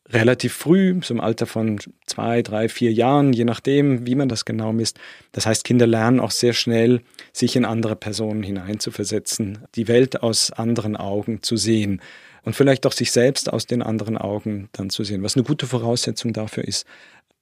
relativ 0.10 0.54
früh, 0.54 1.00
im 1.08 1.22
Alter 1.22 1.46
von 1.46 1.80
zwei, 2.08 2.42
drei, 2.42 2.68
vier 2.68 2.92
Jahren, 2.92 3.32
je 3.32 3.46
nachdem, 3.46 4.06
wie 4.06 4.16
man 4.16 4.28
das 4.28 4.44
genau 4.44 4.74
misst. 4.74 5.00
Das 5.32 5.46
heißt, 5.46 5.64
Kinder 5.64 5.88
lernen 5.88 6.20
auch 6.20 6.32
sehr 6.32 6.54
schnell, 6.54 7.02
sich 7.32 7.56
in 7.56 7.64
andere 7.64 7.96
Personen 7.96 8.44
hineinzuversetzen, 8.44 9.60
die 9.76 9.88
Welt 9.88 10.22
aus 10.22 10.52
anderen 10.52 10.98
Augen 10.98 11.42
zu 11.42 11.56
sehen 11.58 12.02
und 12.44 12.56
vielleicht 12.56 12.86
auch 12.86 12.92
sich 12.92 13.12
selbst 13.12 13.54
aus 13.54 13.66
den 13.66 13.82
anderen 13.82 14.18
Augen 14.18 14.68
dann 14.74 14.90
zu 14.90 15.04
sehen, 15.04 15.24
was 15.24 15.36
eine 15.36 15.46
gute 15.46 15.68
Voraussetzung 15.68 16.34
dafür 16.34 16.66
ist, 16.66 16.86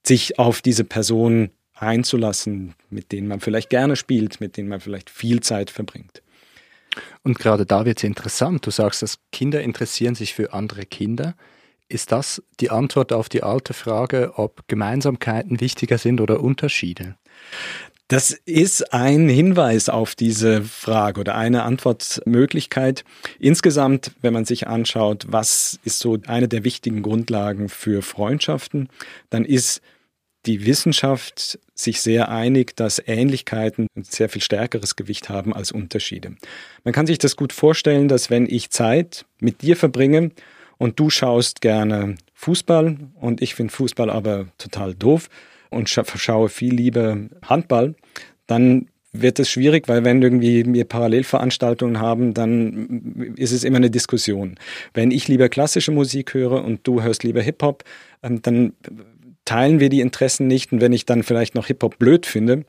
sich 0.04 0.38
auf 0.38 0.62
diese 0.62 0.84
Person 0.84 1.50
einzulassen, 1.82 2.74
mit 2.90 3.12
denen 3.12 3.28
man 3.28 3.40
vielleicht 3.40 3.70
gerne 3.70 3.96
spielt, 3.96 4.40
mit 4.40 4.56
denen 4.56 4.68
man 4.68 4.80
vielleicht 4.80 5.10
viel 5.10 5.40
Zeit 5.40 5.70
verbringt. 5.70 6.22
Und 7.22 7.38
gerade 7.38 7.66
da 7.66 7.84
wird 7.84 7.98
es 7.98 8.04
interessant. 8.04 8.66
Du 8.66 8.70
sagst, 8.70 9.02
dass 9.02 9.18
Kinder 9.30 9.62
interessieren 9.62 10.14
sich 10.14 10.34
für 10.34 10.52
andere 10.52 10.84
Kinder. 10.84 11.34
Ist 11.88 12.12
das 12.12 12.42
die 12.60 12.70
Antwort 12.70 13.12
auf 13.12 13.28
die 13.28 13.42
alte 13.42 13.74
Frage, 13.74 14.32
ob 14.36 14.66
Gemeinsamkeiten 14.68 15.60
wichtiger 15.60 15.98
sind 15.98 16.20
oder 16.20 16.40
Unterschiede? 16.40 17.16
Das 18.08 18.30
ist 18.30 18.92
ein 18.92 19.28
Hinweis 19.28 19.88
auf 19.88 20.14
diese 20.14 20.62
Frage 20.62 21.20
oder 21.20 21.34
eine 21.34 21.62
Antwortmöglichkeit. 21.62 23.04
Insgesamt, 23.38 24.12
wenn 24.20 24.34
man 24.34 24.44
sich 24.44 24.66
anschaut, 24.66 25.26
was 25.28 25.80
ist 25.84 25.98
so 25.98 26.18
eine 26.26 26.46
der 26.46 26.64
wichtigen 26.64 27.02
Grundlagen 27.02 27.70
für 27.70 28.02
Freundschaften, 28.02 28.90
dann 29.30 29.46
ist 29.46 29.80
die 30.46 30.66
Wissenschaft 30.66 31.58
sich 31.74 32.00
sehr 32.00 32.28
einig, 32.28 32.76
dass 32.76 33.02
Ähnlichkeiten 33.04 33.86
ein 33.96 34.04
sehr 34.04 34.28
viel 34.28 34.42
stärkeres 34.42 34.96
Gewicht 34.96 35.28
haben 35.28 35.52
als 35.52 35.72
Unterschiede. 35.72 36.36
Man 36.84 36.92
kann 36.92 37.06
sich 37.06 37.18
das 37.18 37.36
gut 37.36 37.52
vorstellen, 37.52 38.08
dass 38.08 38.30
wenn 38.30 38.46
ich 38.46 38.70
Zeit 38.70 39.24
mit 39.40 39.62
dir 39.62 39.76
verbringe 39.76 40.30
und 40.78 40.98
du 40.98 41.10
schaust 41.10 41.60
gerne 41.60 42.16
Fußball 42.34 42.96
und 43.20 43.40
ich 43.40 43.54
finde 43.54 43.72
Fußball 43.72 44.10
aber 44.10 44.48
total 44.58 44.94
doof 44.94 45.28
und 45.70 45.88
schaue 45.88 46.48
viel 46.48 46.74
lieber 46.74 47.18
Handball, 47.42 47.94
dann 48.46 48.88
wird 49.12 49.38
es 49.38 49.50
schwierig, 49.50 49.88
weil 49.88 50.04
wenn 50.04 50.22
irgendwie 50.22 50.64
wir 50.66 50.84
Parallelveranstaltungen 50.84 52.00
haben, 52.00 52.32
dann 52.32 53.34
ist 53.36 53.52
es 53.52 53.62
immer 53.62 53.76
eine 53.76 53.90
Diskussion. 53.90 54.58
Wenn 54.94 55.10
ich 55.10 55.28
lieber 55.28 55.50
klassische 55.50 55.92
Musik 55.92 56.32
höre 56.32 56.64
und 56.64 56.86
du 56.86 57.02
hörst 57.02 57.22
lieber 57.22 57.42
Hip-Hop, 57.42 57.84
ähm, 58.22 58.40
dann 58.40 58.72
teilen 59.44 59.80
wir 59.80 59.88
die 59.88 60.00
Interessen 60.00 60.46
nicht. 60.46 60.72
Und 60.72 60.80
wenn 60.80 60.92
ich 60.92 61.06
dann 61.06 61.22
vielleicht 61.22 61.54
noch 61.54 61.66
Hip-Hop 61.66 61.98
blöd 61.98 62.26
finde, 62.26 62.64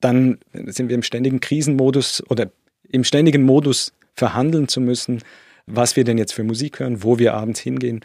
dann 0.00 0.38
sind 0.52 0.88
wir 0.88 0.94
im 0.94 1.02
ständigen 1.02 1.40
Krisenmodus 1.40 2.22
oder 2.28 2.50
im 2.88 3.04
ständigen 3.04 3.42
Modus 3.42 3.92
verhandeln 4.14 4.68
zu 4.68 4.80
müssen, 4.80 5.22
was 5.66 5.96
wir 5.96 6.04
denn 6.04 6.18
jetzt 6.18 6.32
für 6.32 6.44
Musik 6.44 6.80
hören, 6.80 7.02
wo 7.02 7.18
wir 7.18 7.34
abends 7.34 7.60
hingehen. 7.60 8.00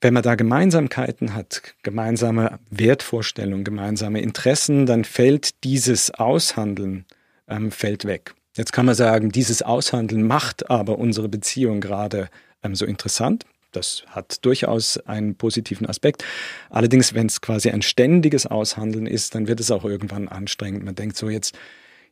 Wenn 0.00 0.14
man 0.14 0.22
da 0.22 0.34
Gemeinsamkeiten 0.34 1.34
hat, 1.34 1.74
gemeinsame 1.82 2.58
Wertvorstellungen, 2.70 3.64
gemeinsame 3.64 4.20
Interessen, 4.20 4.86
dann 4.86 5.04
fällt 5.04 5.62
dieses 5.62 6.10
Aushandeln 6.10 7.04
ähm, 7.48 7.70
fällt 7.70 8.06
weg. 8.06 8.34
Jetzt 8.56 8.72
kann 8.72 8.86
man 8.86 8.94
sagen, 8.94 9.30
dieses 9.30 9.62
Aushandeln 9.62 10.26
macht 10.26 10.70
aber 10.70 10.98
unsere 10.98 11.28
Beziehung 11.28 11.80
gerade 11.80 12.28
ähm, 12.62 12.74
so 12.74 12.86
interessant. 12.86 13.44
Das 13.72 14.04
hat 14.08 14.44
durchaus 14.44 14.98
einen 14.98 15.34
positiven 15.36 15.86
Aspekt. 15.86 16.24
Allerdings, 16.70 17.14
wenn 17.14 17.26
es 17.26 17.40
quasi 17.40 17.70
ein 17.70 17.82
ständiges 17.82 18.46
Aushandeln 18.46 19.06
ist, 19.06 19.34
dann 19.34 19.48
wird 19.48 19.60
es 19.60 19.70
auch 19.70 19.84
irgendwann 19.84 20.28
anstrengend. 20.28 20.84
Man 20.84 20.94
denkt 20.94 21.16
so, 21.16 21.28
jetzt, 21.28 21.56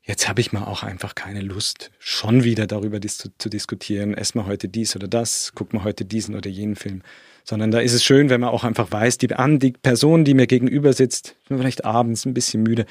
jetzt 0.02 0.28
habe 0.28 0.40
ich 0.40 0.52
mal 0.52 0.64
auch 0.64 0.82
einfach 0.82 1.14
keine 1.14 1.40
Lust, 1.40 1.90
schon 1.98 2.44
wieder 2.44 2.66
darüber 2.66 3.00
dis 3.00 3.18
zu 3.36 3.48
diskutieren. 3.48 4.14
Ess 4.14 4.34
mal 4.34 4.46
heute 4.46 4.68
dies 4.68 4.94
oder 4.94 5.08
das, 5.08 5.52
guck 5.54 5.72
mal 5.72 5.84
heute 5.84 6.04
diesen 6.04 6.34
oder 6.34 6.48
jenen 6.48 6.76
Film. 6.76 7.02
Sondern 7.44 7.70
da 7.70 7.80
ist 7.80 7.94
es 7.94 8.04
schön, 8.04 8.28
wenn 8.28 8.40
man 8.40 8.50
auch 8.50 8.64
einfach 8.64 8.92
weiß, 8.92 9.18
die, 9.18 9.28
die 9.28 9.72
Person, 9.72 10.24
die 10.24 10.34
mir 10.34 10.46
gegenüber 10.46 10.92
sitzt, 10.92 11.34
vielleicht 11.46 11.84
abends 11.84 12.26
ein 12.26 12.34
bisschen 12.34 12.62
müde, 12.62 12.84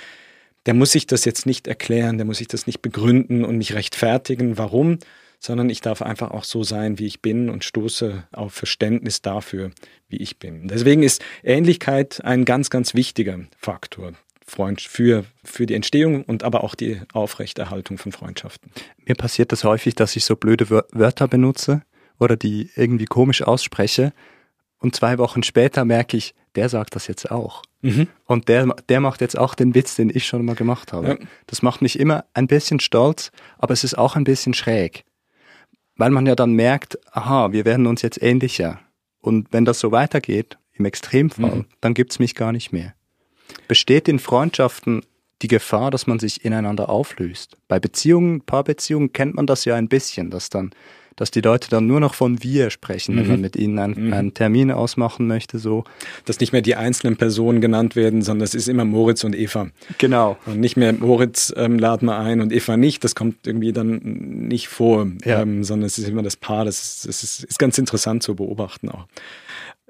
der 0.67 0.73
muss 0.73 0.91
sich 0.91 1.07
das 1.07 1.25
jetzt 1.25 1.45
nicht 1.45 1.67
erklären, 1.67 2.17
der 2.17 2.25
muss 2.25 2.37
sich 2.37 2.49
das 2.49 2.67
nicht 2.67 2.81
begründen 2.81 3.45
und 3.45 3.57
nicht 3.57 3.73
rechtfertigen, 3.73 4.57
warum, 4.57 4.99
sondern 5.39 5.69
ich 5.69 5.81
darf 5.81 6.01
einfach 6.01 6.31
auch 6.31 6.43
so 6.43 6.63
sein, 6.63 6.99
wie 6.99 7.05
ich 7.05 7.21
bin 7.21 7.49
und 7.49 7.63
stoße 7.63 8.25
auf 8.33 8.53
Verständnis 8.53 9.21
dafür, 9.21 9.71
wie 10.09 10.17
ich 10.17 10.39
bin. 10.39 10.67
Deswegen 10.67 11.03
ist 11.03 11.23
Ähnlichkeit 11.43 12.23
ein 12.23 12.43
ganz, 12.43 12.69
ganz 12.69 12.93
wichtiger 12.93 13.39
Faktor. 13.57 14.13
Für, 14.49 15.25
für 15.43 15.65
die 15.65 15.73
Entstehung 15.73 16.23
und 16.23 16.43
aber 16.43 16.63
auch 16.63 16.73
die 16.73 17.01
Aufrechterhaltung 17.11 17.97
von 17.97 18.13
Freundschaften. 18.13 18.71
Mir 19.05 19.15
passiert 19.15 19.51
das 19.51 19.65
häufig, 19.65 19.93
dass 19.95 20.15
ich 20.15 20.23
so 20.23 20.37
blöde 20.37 20.69
Wörter 20.69 21.27
benutze 21.27 21.81
oder 22.17 22.37
die 22.37 22.69
irgendwie 22.77 23.07
komisch 23.07 23.41
ausspreche 23.41 24.13
und 24.79 24.95
zwei 24.95 25.17
Wochen 25.17 25.43
später 25.43 25.83
merke 25.83 26.15
ich, 26.15 26.33
der 26.55 26.69
sagt 26.69 26.95
das 26.95 27.07
jetzt 27.07 27.29
auch. 27.29 27.63
Mhm. 27.81 28.07
Und 28.25 28.49
der, 28.49 28.65
der 28.89 28.99
macht 28.99 29.21
jetzt 29.21 29.37
auch 29.37 29.55
den 29.55 29.75
Witz, 29.75 29.95
den 29.95 30.09
ich 30.09 30.25
schon 30.25 30.43
mal 30.43 30.55
gemacht 30.55 30.93
habe. 30.93 31.07
Ja. 31.07 31.15
Das 31.45 31.61
macht 31.61 31.81
mich 31.81 31.99
immer 31.99 32.25
ein 32.33 32.47
bisschen 32.47 32.79
stolz, 32.79 33.31
aber 33.57 33.73
es 33.73 33.83
ist 33.83 33.97
auch 33.97 34.15
ein 34.15 34.23
bisschen 34.23 34.53
schräg 34.53 35.05
weil 35.97 36.11
man 36.11 36.25
ja 36.25 36.35
dann 36.35 36.53
merkt, 36.53 36.97
aha, 37.11 37.51
wir 37.51 37.65
werden 37.65 37.87
uns 37.87 38.01
jetzt 38.01 38.21
ähnlicher. 38.21 38.79
Und 39.19 39.51
wenn 39.51 39.65
das 39.65 39.79
so 39.79 39.91
weitergeht, 39.91 40.57
im 40.73 40.85
Extremfall, 40.85 41.55
mhm. 41.55 41.65
dann 41.81 41.95
gibt's 41.95 42.19
mich 42.19 42.35
gar 42.35 42.51
nicht 42.51 42.71
mehr. 42.71 42.93
Besteht 43.67 44.07
in 44.07 44.19
Freundschaften 44.19 45.01
die 45.41 45.47
Gefahr, 45.47 45.91
dass 45.91 46.05
man 46.07 46.19
sich 46.19 46.45
ineinander 46.45 46.89
auflöst? 46.89 47.57
Bei 47.67 47.79
Beziehungen, 47.79 48.41
Paarbeziehungen 48.41 49.11
kennt 49.11 49.35
man 49.35 49.47
das 49.47 49.65
ja 49.65 49.75
ein 49.75 49.89
bisschen, 49.89 50.29
dass 50.29 50.49
dann 50.49 50.71
dass 51.17 51.31
die 51.31 51.41
Leute 51.41 51.69
dann 51.69 51.87
nur 51.87 51.99
noch 51.99 52.13
von 52.13 52.41
wir 52.41 52.69
sprechen, 52.69 53.15
mhm. 53.15 53.19
wenn 53.19 53.27
man 53.27 53.41
mit 53.41 53.55
ihnen 53.57 53.79
einen, 53.79 54.07
mhm. 54.07 54.13
einen, 54.13 54.33
Termin 54.33 54.71
ausmachen 54.71 55.27
möchte, 55.27 55.59
so. 55.59 55.83
Dass 56.23 56.39
nicht 56.39 56.53
mehr 56.53 56.61
die 56.61 56.75
einzelnen 56.75 57.17
Personen 57.17 57.59
genannt 57.59 57.95
werden, 57.95 58.21
sondern 58.21 58.45
es 58.45 58.55
ist 58.55 58.69
immer 58.69 58.85
Moritz 58.85 59.23
und 59.23 59.35
Eva. 59.35 59.67
Genau. 59.97 60.37
Und 60.45 60.59
nicht 60.59 60.77
mehr 60.77 60.93
Moritz 60.93 61.51
ähm, 61.57 61.79
laden 61.79 62.05
wir 62.05 62.17
ein 62.17 62.39
und 62.39 62.53
Eva 62.53 62.77
nicht, 62.77 63.03
das 63.03 63.15
kommt 63.15 63.47
irgendwie 63.47 63.73
dann 63.73 63.99
nicht 64.47 64.69
vor, 64.69 65.07
ja. 65.25 65.41
ähm, 65.41 65.63
sondern 65.63 65.87
es 65.87 65.97
ist 65.97 66.07
immer 66.07 66.23
das 66.23 66.37
Paar, 66.37 66.65
das, 66.65 66.79
ist, 66.79 67.07
das 67.07 67.23
ist, 67.23 67.43
ist 67.43 67.59
ganz 67.59 67.77
interessant 67.77 68.21
zu 68.23 68.35
beobachten 68.35 68.89
auch. 68.89 69.07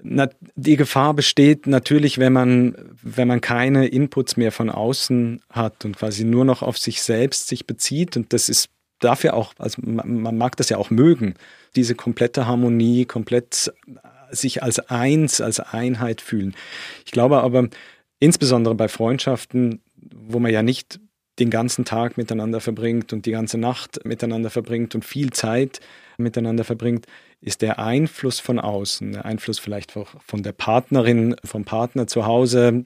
Na, 0.01 0.29
die 0.55 0.75
Gefahr 0.75 1.13
besteht 1.13 1.65
natürlich, 1.65 2.19
wenn 2.19 2.31
man, 2.31 2.75
wenn 3.01 3.27
man 3.27 3.41
keine 3.41 3.87
Inputs 3.87 4.37
mehr 4.37 4.51
von 4.51 4.69
außen 4.69 5.41
hat 5.49 5.85
und 5.85 5.97
quasi 5.97 6.23
nur 6.23 6.45
noch 6.45 6.61
auf 6.61 6.77
sich 6.77 7.01
selbst 7.01 7.47
sich 7.47 7.65
bezieht. 7.65 8.15
Und 8.15 8.31
das 8.31 8.47
ist 8.47 8.69
dafür 8.99 9.33
auch, 9.33 9.53
also 9.57 9.81
man, 9.83 10.37
mag 10.37 10.55
das 10.57 10.69
ja 10.69 10.77
auch 10.77 10.89
mögen, 10.89 11.35
diese 11.75 11.95
komplette 11.95 12.47
Harmonie, 12.47 13.05
komplett 13.05 13.71
sich 14.31 14.63
als 14.63 14.79
eins, 14.89 15.41
als 15.41 15.59
Einheit 15.59 16.21
fühlen. 16.21 16.55
Ich 17.05 17.11
glaube 17.11 17.41
aber, 17.41 17.69
insbesondere 18.19 18.75
bei 18.75 18.87
Freundschaften, 18.87 19.81
wo 19.95 20.39
man 20.39 20.51
ja 20.51 20.63
nicht 20.63 20.99
den 21.39 21.49
ganzen 21.49 21.85
Tag 21.85 22.17
miteinander 22.17 22.59
verbringt 22.59 23.13
und 23.13 23.25
die 23.25 23.31
ganze 23.31 23.57
Nacht 23.57 24.03
miteinander 24.05 24.49
verbringt 24.49 24.95
und 24.95 25.05
viel 25.05 25.31
Zeit 25.31 25.79
miteinander 26.17 26.63
verbringt, 26.63 27.05
ist 27.41 27.61
der 27.61 27.77
Einfluss 27.77 28.39
von 28.39 28.59
außen, 28.59 29.11
der 29.11 29.25
Einfluss 29.25 29.59
vielleicht 29.59 29.91
von 29.91 30.43
der 30.43 30.51
Partnerin, 30.51 31.35
vom 31.43 31.63
Partner 31.63 32.07
zu 32.07 32.25
Hause, 32.25 32.85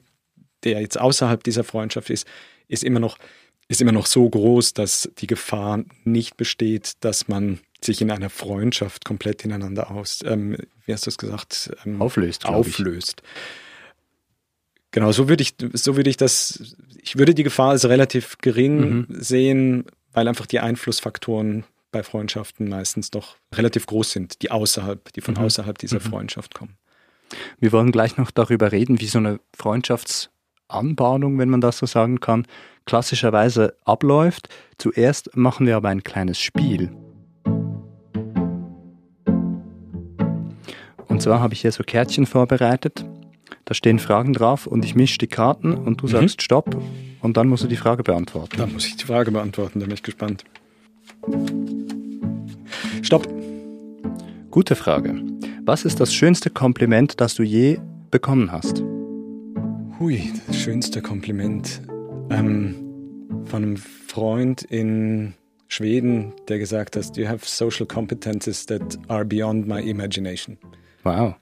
der 0.64 0.80
jetzt 0.80 1.00
außerhalb 1.00 1.42
dieser 1.42 1.64
Freundschaft 1.64 2.10
ist, 2.10 2.26
ist 2.68 2.84
immer 2.84 3.00
noch 3.00 3.18
ist 3.72 3.80
immer 3.80 3.92
noch 3.92 4.06
so 4.06 4.28
groß, 4.28 4.74
dass 4.74 5.10
die 5.18 5.26
Gefahr 5.26 5.82
nicht 6.04 6.36
besteht, 6.36 6.92
dass 7.00 7.26
man 7.26 7.58
sich 7.80 8.00
in 8.00 8.10
einer 8.10 8.30
Freundschaft 8.30 9.04
komplett 9.04 9.44
ineinander 9.44 9.90
aus, 9.90 10.20
ähm, 10.24 10.56
wie 10.84 10.92
hast 10.92 11.06
du 11.06 11.10
es 11.10 11.18
gesagt, 11.18 11.72
ähm, 11.84 12.00
auflöst. 12.00 12.44
Auflöst. 12.46 13.22
Genau, 14.90 15.10
so 15.10 15.28
würde 15.28 15.42
ich, 15.42 15.54
so 15.72 15.96
würde 15.96 16.10
ich 16.10 16.18
das, 16.18 16.76
ich 17.02 17.16
würde 17.16 17.34
die 17.34 17.42
Gefahr 17.42 17.70
als 17.70 17.88
relativ 17.88 18.36
gering 18.38 18.78
mhm. 18.78 19.06
sehen, 19.08 19.86
weil 20.12 20.28
einfach 20.28 20.46
die 20.46 20.60
Einflussfaktoren 20.60 21.64
bei 21.90 22.02
Freundschaften 22.02 22.68
meistens 22.68 23.10
doch 23.10 23.36
relativ 23.54 23.86
groß 23.86 24.12
sind, 24.12 24.42
die 24.42 24.50
außerhalb, 24.50 25.12
die 25.14 25.22
von 25.22 25.34
mhm. 25.34 25.40
außerhalb 25.40 25.78
dieser 25.78 25.96
mhm. 25.96 26.10
Freundschaft 26.10 26.54
kommen. 26.54 26.76
Wir 27.58 27.72
wollen 27.72 27.90
gleich 27.90 28.18
noch 28.18 28.30
darüber 28.30 28.70
reden, 28.70 29.00
wie 29.00 29.06
so 29.06 29.18
eine 29.18 29.40
Freundschaftsanbahnung, 29.56 31.38
wenn 31.38 31.48
man 31.48 31.62
das 31.62 31.78
so 31.78 31.86
sagen 31.86 32.20
kann, 32.20 32.46
klassischerweise 32.86 33.74
abläuft. 33.84 34.48
Zuerst 34.78 35.36
machen 35.36 35.66
wir 35.66 35.76
aber 35.76 35.88
ein 35.88 36.02
kleines 36.02 36.40
Spiel. 36.40 36.90
Und 41.08 41.20
zwar 41.20 41.40
habe 41.40 41.54
ich 41.54 41.60
hier 41.60 41.72
so 41.72 41.84
Kärtchen 41.84 42.26
vorbereitet. 42.26 43.04
Da 43.64 43.74
stehen 43.74 43.98
Fragen 43.98 44.32
drauf 44.32 44.66
und 44.66 44.84
ich 44.84 44.94
mische 44.94 45.18
die 45.18 45.28
Karten 45.28 45.74
und 45.74 46.00
du 46.00 46.06
mhm. 46.06 46.10
sagst 46.10 46.38
mhm. 46.38 46.42
Stopp 46.42 46.82
und 47.20 47.36
dann 47.36 47.48
musst 47.48 47.64
du 47.64 47.68
die 47.68 47.76
Frage 47.76 48.02
beantworten. 48.02 48.56
Dann 48.56 48.72
muss 48.72 48.86
ich 48.86 48.96
die 48.96 49.04
Frage 49.04 49.30
beantworten, 49.30 49.80
da 49.80 49.86
bin 49.86 49.94
ich 49.94 50.02
gespannt. 50.02 50.44
Stopp. 53.02 53.28
Gute 54.50 54.74
Frage. 54.74 55.22
Was 55.64 55.84
ist 55.84 56.00
das 56.00 56.12
schönste 56.12 56.50
Kompliment, 56.50 57.20
das 57.20 57.34
du 57.34 57.42
je 57.42 57.78
bekommen 58.10 58.50
hast? 58.50 58.82
Hui, 59.98 60.32
das 60.46 60.56
schönste 60.56 61.00
Kompliment 61.00 61.82
ähm, 62.32 63.44
von 63.46 63.62
einem 63.62 63.76
Freund 63.76 64.62
in 64.62 65.34
Schweden, 65.68 66.34
der 66.48 66.58
gesagt 66.58 66.96
hat, 66.96 67.16
you 67.16 67.26
have 67.26 67.46
social 67.46 67.86
competences 67.86 68.66
that 68.66 68.98
are 69.08 69.24
beyond 69.24 69.66
my 69.66 69.80
imagination. 69.80 70.58
Wow. 71.02 71.34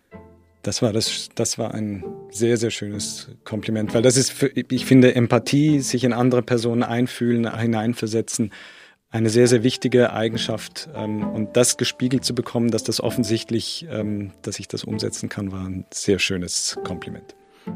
Das 0.62 0.82
war, 0.82 0.92
das, 0.92 1.30
das 1.34 1.58
war 1.58 1.74
ein 1.74 2.04
sehr, 2.30 2.56
sehr 2.56 2.70
schönes 2.70 3.30
Kompliment, 3.44 3.94
weil 3.94 4.02
das 4.02 4.16
ist, 4.16 4.30
für, 4.30 4.48
ich 4.54 4.84
finde, 4.84 5.14
Empathie, 5.14 5.80
sich 5.80 6.04
in 6.04 6.12
andere 6.12 6.42
Personen 6.42 6.82
einfühlen, 6.82 7.58
hineinversetzen, 7.58 8.52
eine 9.10 9.30
sehr, 9.30 9.48
sehr 9.48 9.64
wichtige 9.64 10.12
Eigenschaft. 10.12 10.88
Ähm, 10.94 11.28
und 11.28 11.56
das 11.56 11.76
gespiegelt 11.76 12.24
zu 12.24 12.34
bekommen, 12.34 12.70
dass 12.70 12.84
das 12.84 13.00
offensichtlich, 13.00 13.86
ähm, 13.90 14.32
dass 14.42 14.58
ich 14.60 14.68
das 14.68 14.84
umsetzen 14.84 15.28
kann, 15.28 15.50
war 15.50 15.64
ein 15.64 15.86
sehr 15.92 16.18
schönes 16.18 16.78
Kompliment. 16.84 17.34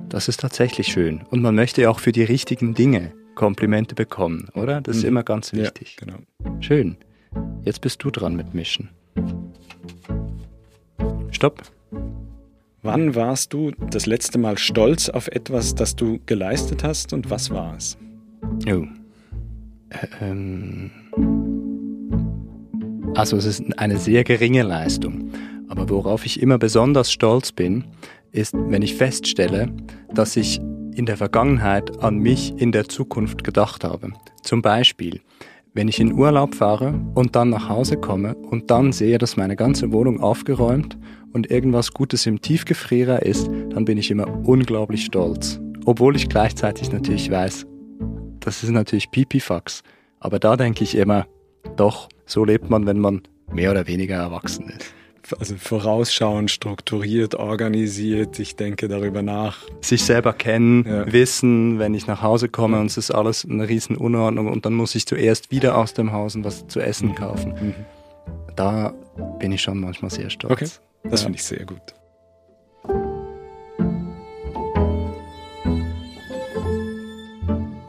Das 0.09 0.29
ist 0.29 0.41
tatsächlich 0.41 0.89
schön. 0.89 1.23
Und 1.31 1.43
man 1.43 1.55
möchte 1.55 1.83
ja 1.83 1.91
auch 1.91 2.01
für 2.01 2.13
die 2.13 2.23
richtigen 2.23 2.75
Dinge 2.75 3.13
Komplimente 3.35 3.95
bekommen, 3.95 4.49
oder? 4.55 4.81
Das 4.81 4.97
ist 4.97 5.03
mhm. 5.03 5.09
immer 5.09 5.23
ganz 5.25 5.53
wichtig. 5.53 5.97
Ja, 6.01 6.07
genau. 6.07 6.61
Schön. 6.61 6.97
Jetzt 7.63 7.81
bist 7.81 8.03
du 8.05 8.11
dran 8.11 8.37
mit 8.37 8.55
Mischen. 8.55 8.91
Stopp. 11.31 11.63
Wann 12.83 13.15
warst 13.15 13.53
du 13.53 13.73
das 13.91 14.07
letzte 14.07 14.39
Mal 14.39 14.59
stolz 14.59 15.09
auf 15.09 15.29
etwas, 15.29 15.75
das 15.75 15.97
du 15.97 16.21
geleistet 16.27 16.85
hast 16.85 17.13
und 17.13 17.31
was 17.31 17.51
war 17.51 17.77
es? 17.77 17.97
Oh. 18.69 18.85
Ähm. 20.21 20.91
Also 23.15 23.37
es 23.37 23.47
ist 23.47 23.79
eine 23.79 23.97
sehr 23.97 24.23
geringe 24.23 24.63
Leistung. 24.63 25.33
Aber 25.69 25.89
worauf 25.89 26.27
ich 26.27 26.41
immer 26.41 26.59
besonders 26.59 27.11
stolz 27.11 27.53
bin, 27.53 27.85
ist, 28.35 28.55
wenn 28.55 28.83
ich 28.83 28.95
feststelle, 28.95 29.73
dass 30.13 30.37
ich 30.37 30.61
in 30.95 31.07
der 31.07 31.17
Vergangenheit 31.17 32.03
an 32.03 32.19
mich 32.19 32.55
in 32.57 32.73
der 32.73 32.89
Zukunft 32.89 33.45
gedacht 33.45 33.85
habe. 33.85 34.13
Zum 34.43 34.63
Beispiel, 34.63 35.21
wenn 35.73 35.89
ich 35.89 35.99
in 35.99 36.13
Urlaub 36.13 36.55
fahre 36.55 37.01
und 37.15 37.35
dann 37.35 37.51
nach 37.51 37.69
Hause 37.69 37.97
komme 37.97 38.35
und 38.37 38.71
dann 38.71 38.93
sehe, 38.93 39.19
dass 39.19 39.37
meine 39.37 39.57
ganze 39.57 39.93
Wohnung 39.93 40.21
aufgeräumt 40.21 40.97
und 41.33 41.51
irgendwas 41.51 41.93
Gutes 41.93 42.27
im 42.27 42.41
Tiefgefrierer 42.41 43.23
ist, 43.23 43.49
dann 43.71 43.85
bin 43.85 43.99
ich 43.99 44.11
immer 44.11 44.29
unglaublich 44.47 45.05
stolz. 45.05 45.61
Obwohl 45.85 46.15
ich 46.15 46.29
gleichzeitig 46.29 46.93
natürlich 46.93 47.31
weiß, 47.31 47.67
das 48.41 48.63
ist 48.63 48.71
natürlich 48.71 49.11
Pipifax. 49.11 49.83
Aber 50.21 50.39
da 50.39 50.57
denke 50.57 50.85
ich 50.85 50.97
immer, 50.97 51.27
doch, 51.77 52.09
so 52.25 52.45
lebt 52.45 52.71
man, 52.71 52.87
wenn 52.87 53.01
man 53.01 53.23
mehr 53.53 53.73
oder 53.73 53.87
weniger 53.87 54.17
erwachsen 54.17 54.69
ist 54.71 54.95
also 55.39 55.57
vorausschauend, 55.57 56.51
strukturiert, 56.51 57.35
organisiert. 57.35 58.39
Ich 58.39 58.57
denke 58.57 58.89
darüber 58.89 59.23
nach. 59.23 59.59
Sich 59.81 60.03
selber 60.03 60.33
kennen, 60.33 60.85
ja. 60.87 61.13
wissen, 61.13 61.79
wenn 61.79 61.95
ich 61.95 62.07
nach 62.07 62.23
Hause 62.23 62.49
komme 62.49 62.81
und 62.81 62.87
es 62.87 62.97
ist 62.97 63.11
alles 63.11 63.47
eine 63.49 63.69
riesen 63.69 63.97
Unordnung 63.97 64.49
und 64.49 64.67
dann 64.67 64.75
muss 64.75 64.95
ich 64.95 65.07
zuerst 65.07 65.51
wieder 65.51 65.79
aus 65.79 65.95
dem 65.95 66.13
Haus 66.13 66.35
und 66.35 66.45
was 66.45 66.67
zu 66.67 66.81
essen 66.81 67.11
mhm. 67.11 67.15
kaufen. 67.15 67.55
Mhm. 67.61 67.75
Da 68.57 68.93
bin 69.39 69.53
ich 69.53 69.63
schon 69.63 69.81
manchmal 69.81 70.11
sehr 70.11 70.31
stolz. 70.31 70.53
Okay, 70.53 70.69
das 71.05 71.21
ja. 71.21 71.27
finde 71.27 71.39
ich 71.39 71.45
sehr 71.45 71.65
gut. 71.65 71.95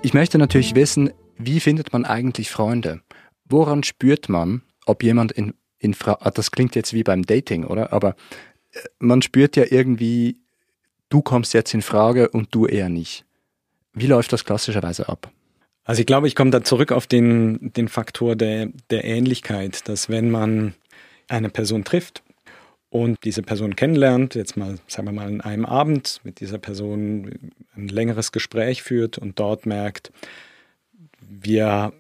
Ich 0.02 0.14
möchte 0.14 0.38
natürlich 0.38 0.76
wissen, 0.76 1.12
wie 1.38 1.60
findet 1.60 1.92
man 1.92 2.06
eigentlich 2.06 2.52
Freunde? 2.52 3.02
Woran 3.50 3.84
spürt 3.84 4.30
man, 4.30 4.62
ob 4.86 5.04
jemand 5.04 5.32
in 5.32 5.54
in 5.86 5.94
Fra 5.94 6.18
ah, 6.20 6.32
das 6.32 6.52
klingt 6.52 6.76
jetzt 6.76 6.94
wie 6.94 7.04
beim 7.04 7.26
Dating, 7.26 7.64
oder? 7.64 7.94
Aber 7.94 8.16
äh, 8.72 8.80
man 9.00 9.22
spürt 9.22 9.56
ja 9.56 9.66
irgendwie, 9.70 10.38
du 11.10 11.22
kommst 11.22 11.54
jetzt 11.54 11.74
in 11.74 11.82
Frage 11.82 12.30
und 12.30 12.54
du 12.54 12.66
eher 12.66 12.90
nicht. 12.90 13.26
Wie 13.94 14.08
läuft 14.08 14.34
das 14.34 14.44
klassischerweise 14.44 15.08
ab? 15.08 15.32
Also 15.86 16.02
ich 16.02 16.08
glaube, 16.08 16.28
ich 16.28 16.36
komme 16.36 16.52
da 16.52 16.64
zurück 16.64 16.92
auf 16.92 17.08
den, 17.08 17.72
den 17.74 17.88
Faktor 17.88 18.36
der, 18.36 18.70
der 18.90 19.06
Ähnlichkeit, 19.06 19.88
dass 19.88 20.10
wenn 20.10 20.32
man 20.32 20.74
eine 21.28 21.50
Person 21.50 21.84
trifft 21.84 22.24
und 22.90 23.24
diese 23.24 23.44
Person 23.44 23.76
kennenlernt, 23.76 24.36
jetzt 24.36 24.58
mal, 24.58 24.80
sagen 24.88 25.08
wir 25.08 25.12
mal, 25.12 25.30
in 25.30 25.42
einem 25.42 25.66
Abend 25.66 26.22
mit 26.24 26.40
dieser 26.40 26.58
Person 26.58 27.54
ein 27.76 27.88
längeres 27.88 28.32
Gespräch 28.32 28.82
führt 28.82 29.18
und 29.18 29.40
dort 29.40 29.66
merkt, 29.66 30.12
wir 31.22 31.94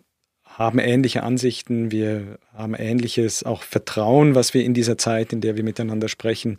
haben 0.57 0.79
ähnliche 0.79 1.23
Ansichten, 1.23 1.91
wir 1.91 2.39
haben 2.53 2.75
ähnliches 2.75 3.43
auch 3.43 3.61
Vertrauen, 3.61 4.35
was 4.35 4.53
wir 4.53 4.63
in 4.63 4.73
dieser 4.73 4.97
Zeit, 4.97 5.33
in 5.33 5.41
der 5.41 5.57
wir 5.57 5.63
miteinander 5.63 6.07
sprechen, 6.07 6.55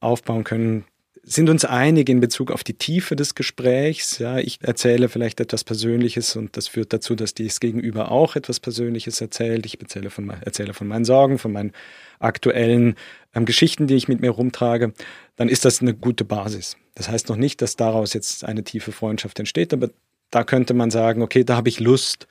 aufbauen 0.00 0.44
können, 0.44 0.84
sind 1.22 1.48
uns 1.48 1.64
einig 1.64 2.08
in 2.08 2.20
Bezug 2.20 2.52
auf 2.52 2.62
die 2.62 2.74
Tiefe 2.74 3.16
des 3.16 3.34
Gesprächs. 3.34 4.18
Ja, 4.18 4.38
ich 4.38 4.58
erzähle 4.62 5.08
vielleicht 5.08 5.40
etwas 5.40 5.64
Persönliches 5.64 6.36
und 6.36 6.56
das 6.56 6.68
führt 6.68 6.92
dazu, 6.92 7.16
dass 7.16 7.34
dies 7.34 7.58
Gegenüber 7.58 8.12
auch 8.12 8.36
etwas 8.36 8.60
Persönliches 8.60 9.20
erzählt. 9.20 9.66
Ich 9.66 9.80
erzähle 9.80 10.10
von, 10.10 10.30
erzähle 10.30 10.72
von 10.72 10.86
meinen 10.86 11.04
Sorgen, 11.04 11.38
von 11.38 11.52
meinen 11.52 11.72
aktuellen 12.20 12.94
ähm, 13.34 13.44
Geschichten, 13.44 13.88
die 13.88 13.96
ich 13.96 14.06
mit 14.06 14.20
mir 14.20 14.30
rumtrage. 14.30 14.92
Dann 15.34 15.48
ist 15.48 15.64
das 15.64 15.80
eine 15.80 15.94
gute 15.94 16.24
Basis. 16.24 16.76
Das 16.94 17.08
heißt 17.08 17.28
noch 17.28 17.36
nicht, 17.36 17.60
dass 17.60 17.74
daraus 17.74 18.12
jetzt 18.12 18.44
eine 18.44 18.62
tiefe 18.62 18.92
Freundschaft 18.92 19.38
entsteht, 19.40 19.72
aber 19.72 19.90
da 20.30 20.44
könnte 20.44 20.74
man 20.74 20.90
sagen, 20.90 21.22
okay, 21.22 21.42
da 21.42 21.56
habe 21.56 21.68
ich 21.68 21.80
Lust, 21.80 22.28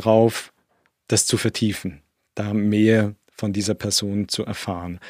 drauf, 0.00 0.52
das 1.08 1.26
zu 1.26 1.36
vertiefen, 1.36 2.02
da 2.34 2.54
mehr 2.54 3.14
von 3.30 3.52
dieser 3.52 3.74
Person 3.74 4.28
zu 4.28 4.44
erfahren. 4.44 5.00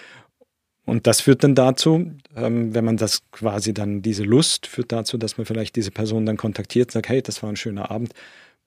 Und 0.87 1.06
das 1.06 1.20
führt 1.20 1.44
dann 1.44 1.54
dazu, 1.54 2.11
ähm, 2.35 2.75
wenn 2.75 2.85
man 2.85 2.97
das 2.97 3.23
quasi 3.30 3.75
dann, 3.75 4.02
diese 4.02 4.25
Lust 4.25 4.66
führt 4.66 4.92
dazu, 4.92 5.18
dass 5.18 5.37
man 5.38 5.44
vielleicht 5.44 5.76
diese 5.76 5.90
Person 5.90 6.26
dann 6.26 6.37
kontaktiert, 6.37 6.90
sagt, 6.90 7.09
hey, 7.09 7.23
das 7.23 7.42
war 7.42 7.50
ein 7.50 7.56
schöner 7.56 7.90
Abend, 7.90 8.12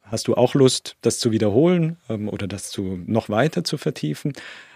hast 0.03 0.27
du 0.27 0.35
auch 0.35 0.53
Lust, 0.53 0.95
das 1.01 1.19
zu 1.19 1.31
wiederholen 1.31 1.97
ähm, 2.09 2.29
oder 2.29 2.47
das 2.47 2.69
zu, 2.69 2.99
noch 3.05 3.29
weiter 3.29 3.63
zu 3.63 3.77
vertiefen? 3.77 4.33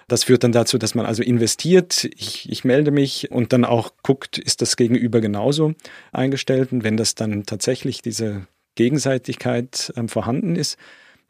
Das 0.08 0.24
führt 0.24 0.44
dann 0.44 0.54
dazu, 0.54 0.77
dass 0.77 0.96
man 0.96 1.06
also 1.06 1.22
investiert, 1.22 2.06
ich, 2.16 2.50
ich 2.50 2.63
melde 2.63 2.92
mich 2.92 3.30
und 3.30 3.51
dann 3.51 3.66
auch 3.66 3.92
guckt, 4.04 4.38
ist 4.38 4.62
das 4.62 4.77
Gegenüber 4.77 5.20
genauso 5.22 5.74
eingestellt? 6.14 6.72
Und 6.72 6.83
wenn 6.83 6.98
das 6.98 7.16
dann 7.16 7.44
tatsächlich 7.44 8.01
diese 8.01 8.48
Gegenseitigkeit 8.75 9.92
ähm, 9.96 10.07
vorhanden 10.07 10.55
ist, 10.55 10.77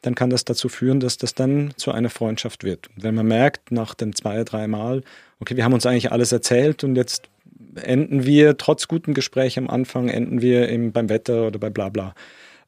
dann 0.02 0.14
kann 0.14 0.30
das 0.30 0.44
dazu 0.44 0.68
führen, 0.68 1.00
dass 1.00 1.16
das 1.16 1.34
dann 1.34 1.72
zu 1.76 1.90
einer 1.92 2.10
Freundschaft 2.10 2.64
wird. 2.64 2.88
Und 2.94 3.02
wenn 3.02 3.14
man 3.14 3.26
merkt, 3.26 3.72
nach 3.72 3.94
den 3.94 4.14
zwei, 4.14 4.44
drei 4.44 4.68
Mal, 4.68 5.02
okay, 5.40 5.56
wir 5.56 5.64
haben 5.64 5.72
uns 5.72 5.86
eigentlich 5.86 6.12
alles 6.12 6.32
erzählt 6.32 6.84
und 6.84 6.94
jetzt 6.96 7.28
enden 7.74 8.24
wir, 8.24 8.56
trotz 8.56 8.88
gutem 8.88 9.14
Gespräch 9.14 9.58
am 9.58 9.68
Anfang, 9.68 10.08
enden 10.08 10.40
wir 10.40 10.68
im, 10.68 10.92
beim 10.92 11.08
Wetter 11.08 11.46
oder 11.46 11.58
bei 11.58 11.70
bla 11.70 11.88
bla, 11.88 12.14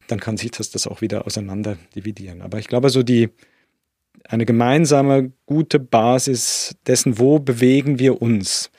dann 0.08 0.18
kann 0.18 0.36
sich 0.36 0.50
das, 0.50 0.70
das 0.70 0.86
auch 0.86 1.00
wieder 1.00 1.26
auseinander 1.26 1.76
dividieren. 1.94 2.42
Aber 2.42 2.58
ich 2.58 2.66
glaube, 2.66 2.90
so 2.90 3.02
die, 3.02 3.30
eine 4.24 4.44
gemeinsame, 4.44 5.32
gute 5.46 5.78
Basis 5.78 6.76
dessen, 6.86 7.18
wo 7.18 7.38
bewegen 7.38 7.98
wir 7.98 8.20
uns 8.20 8.70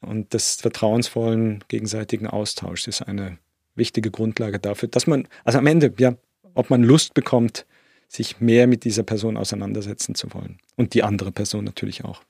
und 0.00 0.32
des 0.32 0.56
vertrauensvollen 0.56 1.64
gegenseitigen 1.68 2.26
Austauschs 2.26 2.86
ist 2.86 3.02
eine 3.02 3.38
wichtige 3.74 4.10
Grundlage 4.10 4.58
dafür, 4.58 4.88
dass 4.88 5.06
man, 5.06 5.26
also 5.44 5.58
am 5.58 5.66
Ende, 5.66 5.92
ja, 5.98 6.14
ob 6.54 6.70
man 6.70 6.82
Lust 6.82 7.14
bekommt, 7.14 7.66
sich 8.08 8.40
mehr 8.40 8.66
mit 8.66 8.84
dieser 8.84 9.02
Person 9.02 9.36
auseinandersetzen 9.36 10.14
zu 10.14 10.32
wollen. 10.32 10.58
Und 10.76 10.94
die 10.94 11.02
andere 11.02 11.32
Person 11.32 11.64
natürlich 11.64 12.04
auch. 12.04 12.22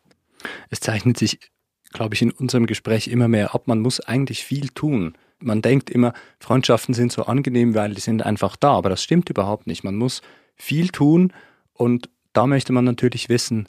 Es 0.71 0.81
zeichnet 0.81 1.19
sich, 1.19 1.39
glaube 1.93 2.15
ich, 2.15 2.23
in 2.23 2.31
unserem 2.31 2.67
Gespräch 2.67 3.09
immer 3.09 3.29
mehr 3.29 3.55
ab. 3.55 3.67
Man 3.67 3.81
muss 3.81 4.01
eigentlich 4.01 4.45
viel 4.45 4.69
tun. 4.69 5.17
Man 5.39 5.63
denkt 5.63 5.91
immer, 5.91 6.15
Freundschaften 6.41 6.95
sind 6.95 7.13
so 7.13 7.25
angenehm, 7.25 7.75
weil 7.75 7.95
die 7.95 8.01
sind 8.01 8.23
einfach 8.23 8.57
da. 8.57 8.73
Aber 8.73 8.89
das 8.89 9.03
stimmt 9.03 9.29
überhaupt 9.29 9.67
nicht. 9.67 9.85
Man 9.85 9.97
muss 9.97 10.23
viel 10.55 10.89
tun 10.89 11.33
und 11.73 12.09
da 12.33 12.47
möchte 12.47 12.73
man 12.73 12.85
natürlich 12.85 13.29
wissen, 13.29 13.69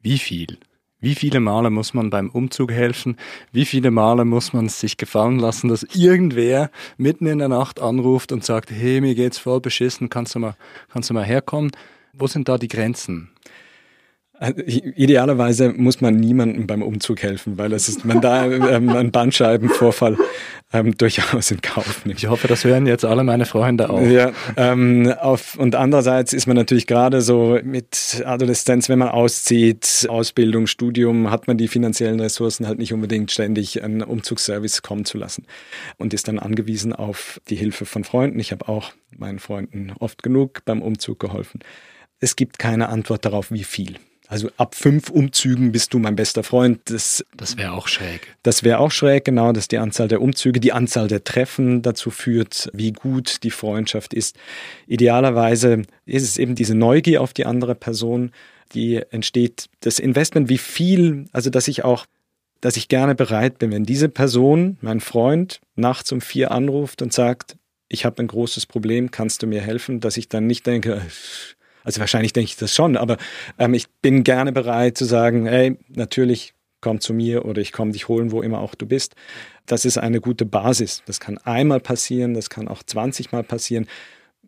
wie 0.00 0.18
viel. 0.18 0.58
Wie 1.02 1.16
viele 1.16 1.40
Male 1.40 1.68
muss 1.70 1.94
man 1.94 2.10
beim 2.10 2.30
Umzug 2.30 2.70
helfen? 2.70 3.16
Wie 3.50 3.64
viele 3.64 3.90
Male 3.90 4.24
muss 4.24 4.52
man 4.52 4.66
es 4.66 4.78
sich 4.78 4.96
gefallen 4.96 5.40
lassen, 5.40 5.66
dass 5.66 5.82
irgendwer 5.82 6.70
mitten 6.96 7.26
in 7.26 7.40
der 7.40 7.48
Nacht 7.48 7.80
anruft 7.80 8.30
und 8.30 8.44
sagt, 8.44 8.70
hey, 8.70 9.00
mir 9.00 9.16
geht's 9.16 9.36
voll 9.36 9.60
beschissen, 9.60 10.10
kannst 10.10 10.36
du 10.36 10.38
mal, 10.38 10.54
kannst 10.92 11.10
du 11.10 11.14
mal 11.14 11.24
herkommen? 11.24 11.72
Wo 12.12 12.28
sind 12.28 12.48
da 12.48 12.56
die 12.56 12.68
Grenzen? 12.68 13.30
Also, 14.42 14.60
idealerweise 14.60 15.72
muss 15.72 16.00
man 16.00 16.16
niemandem 16.16 16.66
beim 16.66 16.82
Umzug 16.82 17.22
helfen, 17.22 17.58
weil 17.58 17.72
es 17.72 17.88
ist, 17.88 18.04
man 18.04 18.20
da 18.20 18.44
ähm, 18.50 18.88
einen 18.88 19.12
Bandscheibenvorfall 19.12 20.18
ähm, 20.72 20.96
durchaus 20.96 21.52
in 21.52 21.60
Kauf 21.60 22.04
nimmt. 22.04 22.18
Ich 22.18 22.28
hoffe, 22.28 22.48
das 22.48 22.64
hören 22.64 22.88
jetzt 22.88 23.04
alle 23.04 23.22
meine 23.22 23.46
Freunde 23.46 23.88
auch. 23.88 24.02
Ja, 24.02 24.32
ähm, 24.56 25.14
auf, 25.20 25.56
und 25.56 25.76
andererseits 25.76 26.32
ist 26.32 26.48
man 26.48 26.56
natürlich 26.56 26.88
gerade 26.88 27.20
so 27.20 27.60
mit 27.62 28.20
Adoleszenz, 28.26 28.88
wenn 28.88 28.98
man 28.98 29.10
auszieht, 29.10 30.08
Ausbildung, 30.08 30.66
Studium, 30.66 31.30
hat 31.30 31.46
man 31.46 31.56
die 31.56 31.68
finanziellen 31.68 32.18
Ressourcen 32.18 32.66
halt 32.66 32.80
nicht 32.80 32.92
unbedingt 32.92 33.30
ständig 33.30 33.84
einen 33.84 34.02
Umzugsservice 34.02 34.82
kommen 34.82 35.04
zu 35.04 35.18
lassen 35.18 35.46
und 35.98 36.14
ist 36.14 36.26
dann 36.26 36.40
angewiesen 36.40 36.92
auf 36.92 37.40
die 37.48 37.56
Hilfe 37.56 37.86
von 37.86 38.02
Freunden. 38.02 38.40
Ich 38.40 38.50
habe 38.50 38.66
auch 38.66 38.90
meinen 39.16 39.38
Freunden 39.38 39.92
oft 40.00 40.24
genug 40.24 40.64
beim 40.64 40.82
Umzug 40.82 41.20
geholfen. 41.20 41.60
Es 42.18 42.34
gibt 42.34 42.58
keine 42.58 42.88
Antwort 42.88 43.24
darauf, 43.24 43.52
wie 43.52 43.62
viel. 43.62 43.98
Also 44.32 44.48
ab 44.56 44.74
fünf 44.74 45.10
Umzügen 45.10 45.72
bist 45.72 45.92
du 45.92 45.98
mein 45.98 46.16
bester 46.16 46.42
Freund. 46.42 46.80
Das, 46.86 47.22
das 47.36 47.58
wäre 47.58 47.72
auch 47.72 47.86
schräg. 47.86 48.34
Das 48.42 48.62
wäre 48.62 48.78
auch 48.78 48.90
schräg, 48.90 49.26
genau, 49.26 49.52
dass 49.52 49.68
die 49.68 49.76
Anzahl 49.76 50.08
der 50.08 50.22
Umzüge, 50.22 50.58
die 50.58 50.72
Anzahl 50.72 51.06
der 51.06 51.22
Treffen 51.22 51.82
dazu 51.82 52.10
führt, 52.10 52.70
wie 52.72 52.92
gut 52.92 53.42
die 53.42 53.50
Freundschaft 53.50 54.14
ist. 54.14 54.38
Idealerweise 54.86 55.82
ist 56.06 56.22
es 56.22 56.38
eben 56.38 56.54
diese 56.54 56.74
Neugier 56.74 57.20
auf 57.20 57.34
die 57.34 57.44
andere 57.44 57.74
Person, 57.74 58.30
die 58.72 59.02
entsteht, 59.10 59.66
das 59.80 59.98
Investment, 59.98 60.48
wie 60.48 60.56
viel, 60.56 61.26
also 61.32 61.50
dass 61.50 61.68
ich 61.68 61.84
auch 61.84 62.06
dass 62.62 62.78
ich 62.78 62.88
gerne 62.88 63.14
bereit 63.14 63.58
bin, 63.58 63.70
wenn 63.70 63.84
diese 63.84 64.08
Person, 64.08 64.78
mein 64.80 65.00
Freund, 65.00 65.60
nachts 65.74 66.10
um 66.10 66.22
vier 66.22 66.52
anruft 66.52 67.02
und 67.02 67.12
sagt, 67.12 67.56
ich 67.88 68.06
habe 68.06 68.22
ein 68.22 68.28
großes 68.28 68.64
Problem, 68.64 69.10
kannst 69.10 69.42
du 69.42 69.46
mir 69.46 69.60
helfen, 69.60 70.00
dass 70.00 70.16
ich 70.16 70.30
dann 70.30 70.46
nicht 70.46 70.66
denke, 70.66 71.02
also 71.84 72.00
wahrscheinlich 72.00 72.32
denke 72.32 72.50
ich 72.50 72.56
das 72.56 72.74
schon, 72.74 72.96
aber 72.96 73.16
ähm, 73.58 73.74
ich 73.74 73.88
bin 74.02 74.24
gerne 74.24 74.52
bereit 74.52 74.96
zu 74.96 75.04
sagen, 75.04 75.46
hey, 75.46 75.76
natürlich 75.88 76.54
komm 76.82 77.00
zu 77.00 77.14
mir 77.14 77.46
oder 77.46 77.62
ich 77.62 77.72
komme 77.72 77.92
dich 77.92 78.08
holen, 78.08 78.30
wo 78.30 78.42
immer 78.42 78.60
auch 78.60 78.74
du 78.74 78.84
bist. 78.84 79.14
Das 79.64 79.86
ist 79.86 79.96
eine 79.96 80.20
gute 80.20 80.44
Basis. 80.44 81.02
Das 81.06 81.20
kann 81.20 81.38
einmal 81.38 81.80
passieren, 81.80 82.34
das 82.34 82.50
kann 82.50 82.68
auch 82.68 82.82
20 82.82 83.32
Mal 83.32 83.44
passieren. 83.44 83.86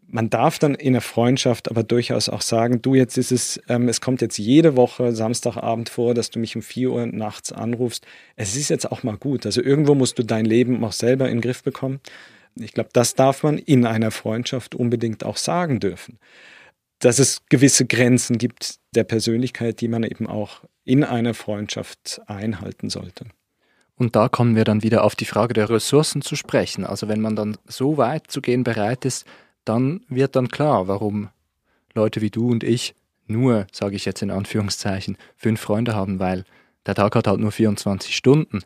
Man 0.07 0.31
darf 0.31 0.59
dann 0.59 0.75
in 0.75 0.93
der 0.93 1.03
Freundschaft 1.03 1.71
aber 1.71 1.83
durchaus 1.83 2.29
auch 2.29 2.43
sagen, 2.43 2.83
du 2.83 2.95
jetzt 2.95 3.17
ist 3.17 3.33
es, 3.33 3.61
ähm, 3.69 3.89
es 3.89 4.01
kommt 4.01 4.21
jetzt 4.21 4.37
jede 4.37 4.77
Woche 4.77 5.13
Samstagabend 5.13 5.89
vor, 5.89 6.15
dass 6.15 6.31
du 6.31 6.39
mich 6.39 6.55
um 6.55 6.63
4 6.63 6.91
Uhr 6.91 7.07
nachts 7.07 7.53
anrufst. 7.53 8.07
Es 8.37 8.55
ist 8.55 8.69
jetzt 8.69 8.91
auch 8.91 9.03
mal 9.03 9.17
gut. 9.17 9.47
Also 9.47 9.63
irgendwo 9.63 9.95
musst 9.95 10.19
du 10.19 10.23
dein 10.23 10.45
Leben 10.45 10.85
auch 10.85 10.93
selber 10.93 11.29
in 11.29 11.37
den 11.37 11.41
Griff 11.41 11.63
bekommen. 11.63 12.01
Ich 12.57 12.73
glaube, 12.73 12.91
das 12.93 13.15
darf 13.15 13.43
man 13.43 13.59
in 13.59 13.87
einer 13.87 14.11
Freundschaft 14.11 14.75
unbedingt 14.75 15.25
auch 15.25 15.37
sagen 15.37 15.81
dürfen 15.81 16.19
dass 17.05 17.19
es 17.19 17.43
gewisse 17.51 17.85
Grenzen 17.85 18.39
gibt 18.39 18.77
der 18.95 19.05
Persönlichkeit, 19.05 19.83
die 19.83 19.89
man 19.89 20.05
eben 20.05 20.27
auch 20.27 20.63
in 20.85 21.05
einer 21.05 21.35
Freundschaft 21.35 22.23
einhalten 22.27 22.89
sollte. 22.89 23.27
Und 23.95 24.17
da 24.17 24.31
kommen 24.31 24.57
wir 24.57 24.65
dann 24.65 24.83
wieder 24.83 25.05
auf 25.05 25.15
die 25.15 25.27
Frage 25.27 25.53
der 25.53 25.69
Ressourcen 25.69 26.23
zu 26.23 26.35
sprechen. 26.35 26.85
Also 26.85 27.07
wenn 27.07 27.21
man 27.21 27.37
dann 27.37 27.59
so 27.67 27.99
weit 27.99 28.31
zu 28.31 28.41
gehen 28.41 28.65
bereit 28.65 29.05
ist, 29.05 29.27
dann 29.67 30.01
wird 30.09 30.35
dann 30.35 30.49
klar, 30.49 30.89
warum 30.89 31.29
Leute 31.95 32.23
wie 32.23 32.31
du 32.31 32.51
und 32.51 32.65
ich 32.65 32.95
nur, 33.27 33.67
sage 33.71 33.97
ich 33.97 34.07
jetzt 34.07 34.23
in 34.23 34.31
Anführungszeichen, 34.31 35.19
fünf 35.37 35.61
Freunde 35.61 35.95
haben, 35.95 36.21
weil 36.21 36.45
der 36.87 36.95
Tag 36.95 37.17
hat 37.17 37.27
halt 37.27 37.39
nur 37.39 37.53
24 37.53 38.17
Stunden. 38.17 38.61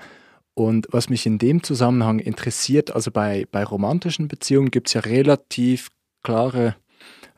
Und 0.54 0.86
was 0.92 1.08
mich 1.08 1.26
in 1.26 1.38
dem 1.38 1.64
Zusammenhang 1.64 2.20
interessiert, 2.20 2.92
also 2.92 3.10
bei, 3.10 3.46
bei 3.50 3.64
romantischen 3.64 4.28
Beziehungen 4.28 4.70
gibt 4.70 4.86
es 4.86 4.94
ja 4.94 5.00
relativ 5.00 5.88
klare 6.22 6.76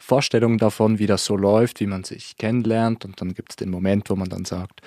Vorstellungen 0.00 0.58
davon, 0.58 0.98
wie 0.98 1.06
das 1.06 1.24
so 1.24 1.36
läuft, 1.36 1.80
wie 1.80 1.86
man 1.86 2.04
sich 2.04 2.36
kennenlernt. 2.36 3.04
Und 3.04 3.20
dann 3.20 3.34
gibt 3.34 3.52
es 3.52 3.56
den 3.56 3.70
Moment, 3.70 4.10
wo 4.10 4.16
man 4.16 4.28
dann 4.28 4.44
sagt, 4.44 4.80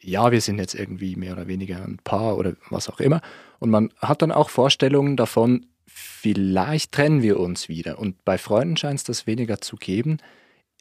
ja, 0.00 0.32
wir 0.32 0.40
sind 0.40 0.58
jetzt 0.58 0.74
irgendwie 0.74 1.16
mehr 1.16 1.32
oder 1.34 1.46
weniger 1.46 1.82
ein 1.84 1.98
Paar 2.02 2.36
oder 2.36 2.54
was 2.70 2.88
auch 2.88 3.00
immer. 3.00 3.20
Und 3.58 3.70
man 3.70 3.90
hat 3.98 4.22
dann 4.22 4.32
auch 4.32 4.50
Vorstellungen 4.50 5.16
davon, 5.16 5.66
vielleicht 5.86 6.92
trennen 6.92 7.22
wir 7.22 7.38
uns 7.38 7.68
wieder. 7.68 7.98
Und 7.98 8.24
bei 8.24 8.38
Freunden 8.38 8.76
scheint 8.76 8.98
es 8.98 9.04
das 9.04 9.26
weniger 9.26 9.60
zu 9.60 9.76
geben. 9.76 10.18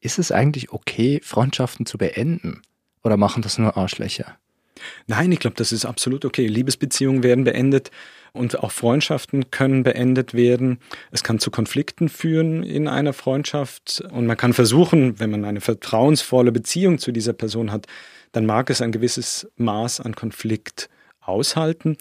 Ist 0.02 0.19
es 0.19 0.32
eigentlich 0.32 0.72
okay, 0.72 1.22
Freundschaften 1.24 1.86
zu 1.86 1.98
beenden? 1.98 2.62
Oder 3.04 3.17
machen 3.17 3.43
das 3.43 3.58
nur 3.58 3.78
Arschlöcher? 3.78 4.38
Nein, 5.08 5.32
ich 5.32 5.39
glaube, 5.39 5.56
das 5.56 5.72
ist 5.72 5.86
absolut 5.86 6.26
okay. 6.26 6.48
Liebesbeziehungen 6.48 7.24
werden 7.24 7.43
beendet 7.43 7.91
und 8.34 8.60
auch 8.60 8.72
Freundschaften 8.72 9.52
können 9.52 9.84
beendet 9.84 10.34
werden. 10.34 10.80
Es 11.12 11.24
kann 11.24 11.39
zu 11.39 11.52
Konflikten 11.52 12.10
führen 12.10 12.63
in 12.63 12.88
einer 12.88 13.13
Freundschaft 13.13 14.04
und 14.12 14.26
man 14.26 14.38
kann 14.38 14.54
versuchen, 14.54 15.19
wenn 15.19 15.32
man 15.32 15.46
eine 15.46 15.62
vertrauensvolle 15.62 16.52
Beziehung 16.52 16.98
zu 16.98 17.12
dieser 17.12 17.34
Person 17.34 17.72
hat, 17.72 17.86
dann 18.32 18.46
mag 18.46 18.69
es 18.69 18.82
ein 18.82 18.91
gewisses 18.91 19.48
Maß 19.58 20.02
an 20.02 20.15
Konflikt 20.15 20.89
aushalten. 21.22 21.98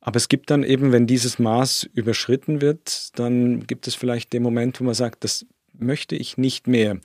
Aber 0.00 0.16
es 0.16 0.28
gibt 0.28 0.50
dann 0.50 0.62
eben, 0.62 0.92
wenn 0.92 1.06
dieses 1.06 1.38
Maß 1.38 1.88
überschritten 1.94 2.60
wird, 2.60 3.18
dann 3.18 3.66
gibt 3.66 3.86
es 3.86 3.94
vielleicht 3.94 4.32
den 4.32 4.42
Moment, 4.42 4.80
wo 4.80 4.84
man 4.84 4.94
sagt, 4.94 5.24
das 5.24 5.46
möchte 5.72 6.16
ich 6.16 6.38
nicht 6.38 6.66
mehr. 6.66 6.98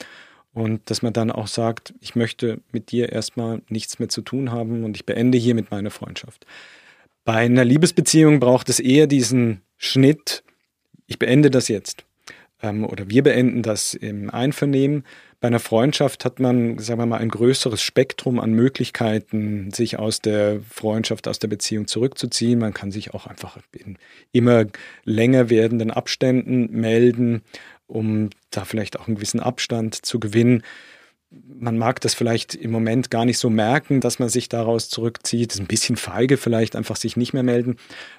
Und 0.54 0.90
dass 0.90 1.04
man 1.04 1.14
dann 1.14 1.32
auch 1.32 1.48
sagt, 1.48 1.94
ich 2.02 2.16
möchte 2.16 2.62
mit 2.72 2.92
dir 2.92 3.12
erstmal 3.12 3.62
nichts 3.70 4.00
mehr 4.00 4.10
zu 4.10 4.22
tun 4.22 4.52
haben 4.52 4.84
und 4.84 4.96
ich 4.96 5.06
beende 5.06 5.38
hier 5.38 5.54
mit 5.54 5.70
meiner 5.70 5.92
Freundschaft. 5.92 6.46
Bei 7.28 7.40
einer 7.40 7.66
Liebesbeziehung 7.66 8.40
braucht 8.40 8.70
es 8.70 8.80
eher 8.80 9.06
diesen 9.06 9.60
Schnitt, 9.76 10.46
ich 11.08 11.20
beende 11.20 11.52
das 11.52 11.68
jetzt. 11.68 12.06
Ähm, 12.64 12.86
oder 12.86 13.10
wir 13.10 13.22
beenden 13.22 13.64
das 13.64 13.96
im 13.96 14.30
Einvernehmen. 14.30 15.04
Bei 15.42 15.50
einer 15.50 15.60
Freundschaft 15.60 16.24
hat 16.24 16.40
man, 16.40 16.80
sagen 16.80 17.02
wir 17.02 17.06
mal, 17.06 17.18
ein 17.18 17.28
größeres 17.28 17.82
Spektrum 17.82 18.40
an 18.40 18.54
Möglichkeiten, 18.54 19.72
sich 19.72 20.00
aus 20.00 20.22
der 20.22 20.62
Freundschaft, 20.72 21.28
aus 21.28 21.38
der 21.38 21.50
Beziehung 21.50 21.88
zurückzuziehen. 21.88 22.60
Man 22.60 22.74
kann 22.74 22.94
sich 22.94 23.14
auch 23.14 23.28
einfach 23.28 23.58
in 23.74 23.98
immer 24.32 24.64
länger 25.04 25.50
werdenden 25.50 25.92
Abständen 25.92 26.72
melden 26.72 27.42
um 27.88 28.30
da 28.52 28.66
vielleicht 28.66 29.00
auch 29.00 29.08
einen 29.08 29.16
gewissen 29.16 29.40
Abstand 29.40 30.06
zu 30.06 30.20
gewinnen. 30.20 30.64
Man 31.30 31.78
mag 31.78 32.00
das 32.02 32.14
vielleicht 32.14 32.56
im 32.56 32.72
Moment 32.72 33.12
gar 33.12 33.26
nicht 33.26 33.38
so 33.38 33.50
merken, 33.50 34.00
dass 34.00 34.18
man 34.18 34.30
sich 34.30 34.48
daraus 34.48 34.90
zurückzieht. 34.90 35.52
Das 35.52 35.56
ist 35.58 35.62
ein 35.62 35.68
bisschen 35.68 35.98
feige 35.98 36.38
vielleicht, 36.38 36.76
einfach 36.76 36.96
sich 36.96 37.18
nicht 37.18 37.34
mehr 37.34 37.44
melden. 37.44 37.76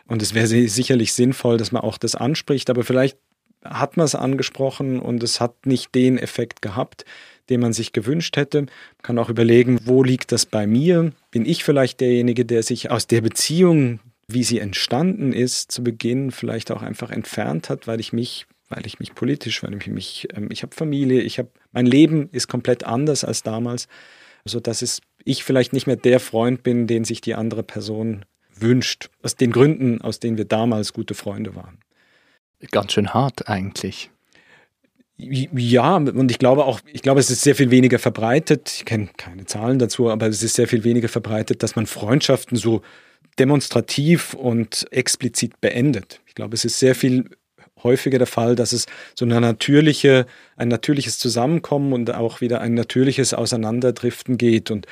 Und 0.07 0.21
es 0.21 0.35
wäre 0.35 0.47
sicherlich 0.47 1.15
sinnvoll, 1.15 1.57
dass 1.57 1.73
man 1.73 1.83
auch 1.83 1.97
das 1.97 2.15
anspricht, 2.15 2.69
aber 2.69 2.85
vielleicht 2.85 3.17
hat 3.65 3.97
man 3.97 4.05
es 4.05 4.15
angesprochen 4.15 5.01
und 5.01 5.23
es 5.23 5.41
hat 5.41 5.67
nicht 5.67 5.95
den 5.95 6.19
Effekt 6.19 6.63
gehabt, 6.63 7.05
den 7.49 7.61
man 7.61 7.73
sich 7.73 7.93
gewünscht 7.93 8.37
hätte. 8.37 8.63
Man 8.63 8.69
kann 9.03 9.19
auch 9.19 9.31
überlegen, 9.31 9.81
wo 9.85 10.03
liegt 10.03 10.33
das 10.33 10.45
bei 10.47 10.67
mir? 10.67 11.13
Bin 11.31 11.47
ich 11.47 11.65
vielleicht 11.65 12.01
derjenige, 12.01 12.45
der 12.45 12.63
sich 12.63 12.91
aus 12.91 13.07
der 13.07 13.23
Beziehung, 13.23 14.01
wie 14.29 14.45
sie 14.45 14.59
entstanden 14.59 15.33
ist, 15.33 15.73
zu 15.73 15.83
Beginn 15.83 16.31
vielleicht 16.31 16.71
auch 16.71 16.83
einfach 16.83 17.11
entfernt 17.11 17.71
hat, 17.71 17.87
weil 17.87 18.01
ich 18.01 18.13
mich 18.13 18.47
weil 18.69 18.87
ich 18.87 19.01
mich 19.01 19.15
politisch, 19.15 19.63
weil 19.63 19.75
ich 19.75 19.87
mich, 19.87 20.29
ähm, 20.35 20.49
ich 20.51 20.63
habe 20.63 20.75
Familie, 20.75 21.23
ich 21.23 21.39
habe, 21.39 21.51
mein 21.73 21.87
Leben 21.87 22.29
ist 22.31 22.49
komplett 22.49 22.85
anders 22.85 23.25
als 23.25 23.43
damals, 23.43 23.89
so 24.45 24.61
dass 24.61 24.83
es 24.83 25.01
ich 25.25 25.45
vielleicht 25.45 25.73
nicht 25.73 25.87
mehr 25.87 25.97
der 25.97 26.21
Freund 26.21 26.63
bin, 26.63 26.87
den 26.87 27.05
sich 27.05 27.21
die 27.21 27.35
andere 27.35 27.63
Person 27.63 28.25
wünscht, 28.55 29.11
aus 29.23 29.37
den 29.37 29.53
Gründen, 29.53 30.01
aus 30.01 30.21
denen 30.21 30.39
wir 30.39 30.47
damals 30.47 30.93
gute 30.93 31.15
Freunde 31.15 31.55
waren. 31.55 31.79
Ganz 32.71 32.93
schön 32.93 33.15
hart 33.15 33.49
eigentlich. 33.49 34.11
Ja, 35.17 35.97
und 35.97 36.31
ich 36.31 36.39
glaube 36.39 36.65
auch, 36.65 36.81
ich 36.93 37.03
glaube, 37.03 37.19
es 37.19 37.29
ist 37.29 37.43
sehr 37.43 37.57
viel 37.57 37.71
weniger 37.73 37.99
verbreitet. 37.99 38.71
Ich 38.77 38.85
kenne 38.85 39.09
keine 39.17 39.47
Zahlen 39.47 39.81
dazu, 39.81 40.11
aber 40.11 40.29
es 40.29 40.43
ist 40.43 40.55
sehr 40.55 40.69
viel 40.69 40.85
weniger 40.85 41.09
verbreitet, 41.09 41.63
dass 41.63 41.75
man 41.75 41.87
Freundschaften 41.87 42.57
so 42.57 42.83
demonstrativ 43.39 44.35
und 44.35 44.87
explizit 44.93 45.61
beendet. 45.61 46.21
Ich 46.27 46.35
glaube, 46.35 46.55
es 46.55 46.65
ist 46.65 46.79
sehr 46.79 46.95
viel 46.95 47.31
häufiger 47.83 48.19
der 48.19 48.27
Fall, 48.27 48.57
dass 48.57 48.73
es 48.73 48.87
so 49.15 49.25
eine 49.25 49.41
natürliche, 49.41 50.27
ein 50.57 50.69
natürliches 50.69 51.19
Zusammenkommen 51.19 51.93
und 51.93 52.15
auch 52.15 52.41
wieder 52.41 52.61
ein 52.61 52.75
natürliches 52.75 53.35
Auseinanderdriften 53.35 54.39
geht. 54.39 54.71
Und 54.71 54.87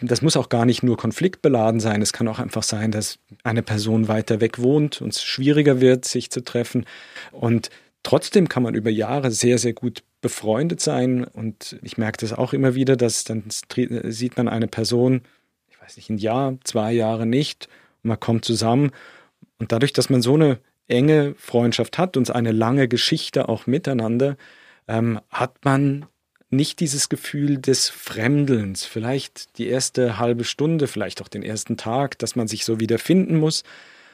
das 0.00 0.22
muss 0.22 0.36
auch 0.36 0.48
gar 0.48 0.64
nicht 0.64 0.82
nur 0.82 0.96
konfliktbeladen 0.96 1.80
sein. 1.80 2.02
Es 2.02 2.12
kann 2.12 2.28
auch 2.28 2.38
einfach 2.38 2.64
sein, 2.64 2.90
dass 2.90 3.18
eine 3.44 3.62
Person 3.62 4.08
weiter 4.08 4.40
weg 4.40 4.60
wohnt 4.60 5.00
und 5.00 5.14
es 5.14 5.22
schwieriger 5.22 5.80
wird, 5.80 6.04
sich 6.04 6.30
zu 6.30 6.42
treffen. 6.42 6.84
Und 7.30 7.70
trotzdem 8.02 8.48
kann 8.48 8.62
man 8.62 8.74
über 8.74 8.90
Jahre 8.90 9.30
sehr, 9.30 9.58
sehr 9.58 9.72
gut 9.72 10.02
befreundet 10.20 10.80
sein. 10.80 11.24
Und 11.24 11.78
ich 11.82 11.96
merke 11.96 12.18
das 12.18 12.32
auch 12.32 12.52
immer 12.52 12.74
wieder, 12.74 12.96
dass 12.96 13.24
dann 13.24 13.44
sieht 13.48 14.36
man 14.36 14.48
eine 14.48 14.66
Person, 14.66 15.22
ich 15.70 15.80
weiß 15.80 15.96
nicht, 15.96 16.10
ein 16.10 16.18
Jahr, 16.18 16.56
zwei 16.64 16.92
Jahre 16.92 17.26
nicht. 17.26 17.68
Und 18.02 18.08
man 18.08 18.20
kommt 18.20 18.44
zusammen. 18.44 18.90
Und 19.58 19.70
dadurch, 19.70 19.92
dass 19.92 20.10
man 20.10 20.22
so 20.22 20.34
eine 20.34 20.58
enge 20.88 21.34
Freundschaft 21.38 21.98
hat 21.98 22.16
und 22.16 22.30
eine 22.30 22.52
lange 22.52 22.88
Geschichte 22.88 23.48
auch 23.48 23.66
miteinander, 23.66 24.36
ähm, 24.88 25.20
hat 25.30 25.64
man 25.64 26.06
nicht 26.50 26.80
dieses 26.80 27.08
Gefühl 27.08 27.58
des 27.58 27.88
Fremdelns, 27.88 28.84
vielleicht 28.84 29.58
die 29.58 29.68
erste 29.68 30.18
halbe 30.18 30.44
Stunde, 30.44 30.86
vielleicht 30.86 31.20
auch 31.20 31.28
den 31.28 31.42
ersten 31.42 31.76
Tag, 31.76 32.18
dass 32.18 32.36
man 32.36 32.48
sich 32.48 32.64
so 32.64 32.80
wieder 32.80 32.98
finden 32.98 33.36
muss. 33.36 33.64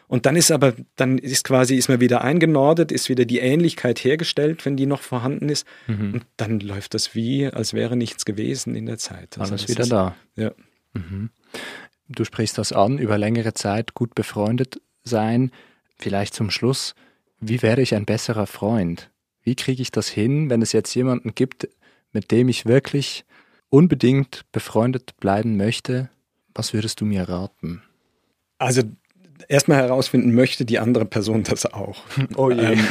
Und 0.08 0.26
dann 0.26 0.34
ist 0.34 0.50
aber, 0.50 0.74
dann 0.96 1.18
ist 1.18 1.44
quasi, 1.44 1.76
ist 1.76 1.88
man 1.88 2.00
wieder 2.00 2.22
eingenordet, 2.22 2.90
ist 2.90 3.08
wieder 3.08 3.24
die 3.24 3.38
Ähnlichkeit 3.38 4.02
hergestellt, 4.02 4.66
wenn 4.66 4.76
die 4.76 4.86
noch 4.86 5.02
vorhanden 5.02 5.48
ist. 5.48 5.66
Mhm. 5.86 6.14
Und 6.14 6.24
dann 6.36 6.58
läuft 6.58 6.94
das 6.94 7.14
wie, 7.14 7.46
als 7.46 7.74
wäre 7.74 7.96
nichts 7.96 8.24
gewesen 8.24 8.74
in 8.74 8.86
der 8.86 8.98
Zeit. 8.98 9.38
Also 9.38 9.52
Alles 9.52 9.68
wieder 9.68 9.84
ist, 9.84 9.92
da. 9.92 10.16
Ja. 10.34 10.50
Mhm. 10.94 11.30
Du 12.08 12.24
sprichst 12.24 12.58
das 12.58 12.72
an, 12.72 12.98
über 12.98 13.18
längere 13.18 13.54
Zeit 13.54 13.94
gut 13.94 14.16
befreundet 14.16 14.80
sein. 15.04 15.52
Vielleicht 16.00 16.34
zum 16.34 16.50
Schluss, 16.50 16.94
wie 17.40 17.62
werde 17.62 17.82
ich 17.82 17.94
ein 17.94 18.06
besserer 18.06 18.46
Freund? 18.46 19.10
Wie 19.42 19.54
kriege 19.54 19.82
ich 19.82 19.90
das 19.90 20.08
hin, 20.08 20.48
wenn 20.48 20.62
es 20.62 20.72
jetzt 20.72 20.94
jemanden 20.94 21.34
gibt, 21.34 21.68
mit 22.12 22.30
dem 22.30 22.48
ich 22.48 22.66
wirklich 22.66 23.24
unbedingt 23.68 24.44
befreundet 24.52 25.16
bleiben 25.18 25.56
möchte? 25.56 26.08
Was 26.54 26.72
würdest 26.72 27.00
du 27.00 27.04
mir 27.04 27.28
raten? 27.28 27.82
Also 28.58 28.82
erstmal 29.48 29.78
herausfinden, 29.78 30.34
möchte 30.34 30.64
die 30.64 30.78
andere 30.78 31.04
Person 31.04 31.42
das 31.42 31.66
auch? 31.66 32.02
Oh 32.36 32.50
je. 32.50 32.60
Ähm, 32.60 32.86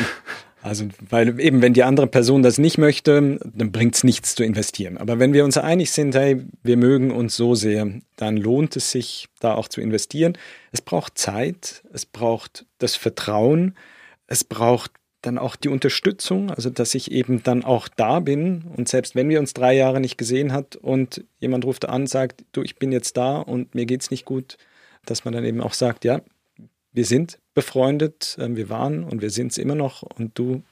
also, 0.62 0.86
weil 1.10 1.40
eben, 1.40 1.62
wenn 1.62 1.74
die 1.74 1.84
andere 1.84 2.08
Person 2.08 2.44
das 2.44 2.58
nicht 2.58 2.78
möchte, 2.78 3.40
dann 3.44 3.72
bringt 3.72 3.96
es 3.96 4.04
nichts 4.04 4.36
zu 4.36 4.44
investieren. 4.44 4.98
Aber 4.98 5.18
wenn 5.18 5.34
wir 5.34 5.46
uns 5.46 5.58
einig 5.58 5.92
sind, 5.92 6.16
hey, 6.16 6.46
wir 6.64 6.78
mögen 6.78 7.12
uns 7.12 7.36
so 7.36 7.56
sehr, 7.56 7.88
dann 8.18 8.38
lohnt 8.38 8.76
es 8.76 8.92
sich, 8.92 9.28
da 9.40 9.56
auch 9.56 9.68
zu 9.68 9.80
investieren. 9.80 10.38
Es 10.72 10.82
braucht 10.82 11.18
Zeit, 11.18 11.84
es 11.94 12.06
braucht 12.06 12.66
das 12.80 12.96
Vertrauen, 12.96 13.76
es 14.28 14.44
braucht 14.44 14.92
dann 15.22 15.38
auch 15.38 15.56
die 15.56 15.70
Unterstützung, 15.70 16.50
also 16.50 16.70
dass 16.70 16.96
ich 16.96 17.12
eben 17.12 17.44
dann 17.44 17.64
auch 17.64 17.88
da 17.90 18.20
bin. 18.20 18.64
Und 18.76 18.88
selbst 18.88 19.16
wenn 19.16 19.30
wir 19.30 19.40
uns 19.40 19.54
drei 19.54 19.74
Jahre 19.76 20.00
nicht 20.00 20.18
gesehen 20.18 20.54
hat 20.54 20.76
und 20.76 21.24
jemand 21.40 21.66
ruft 21.66 21.88
an, 21.88 22.08
sagt, 22.08 22.46
du, 22.54 22.62
ich 22.64 22.78
bin 22.78 22.92
jetzt 22.92 23.18
da 23.18 23.38
und 23.38 23.76
mir 23.76 23.86
geht's 23.86 24.12
nicht 24.12 24.26
gut, 24.26 24.58
dass 25.06 25.26
man 25.26 25.34
dann 25.34 25.44
eben 25.44 25.62
auch 25.62 25.74
sagt, 25.74 26.06
ja, 26.06 26.22
wir 26.92 27.06
sind 27.06 27.40
befreundet, 27.54 28.38
ähm, 28.40 28.56
wir 28.56 28.70
waren 28.70 29.04
und 29.04 29.22
wir 29.22 29.30
sind 29.30 29.52
es 29.52 29.58
immer 29.58 29.76
noch. 29.76 30.04
Und 30.04 30.38
du, 30.38 30.64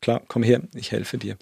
klar, 0.00 0.22
komm 0.28 0.42
her, 0.42 0.60
ich 0.74 0.92
helfe 0.92 1.18
dir. 1.18 1.36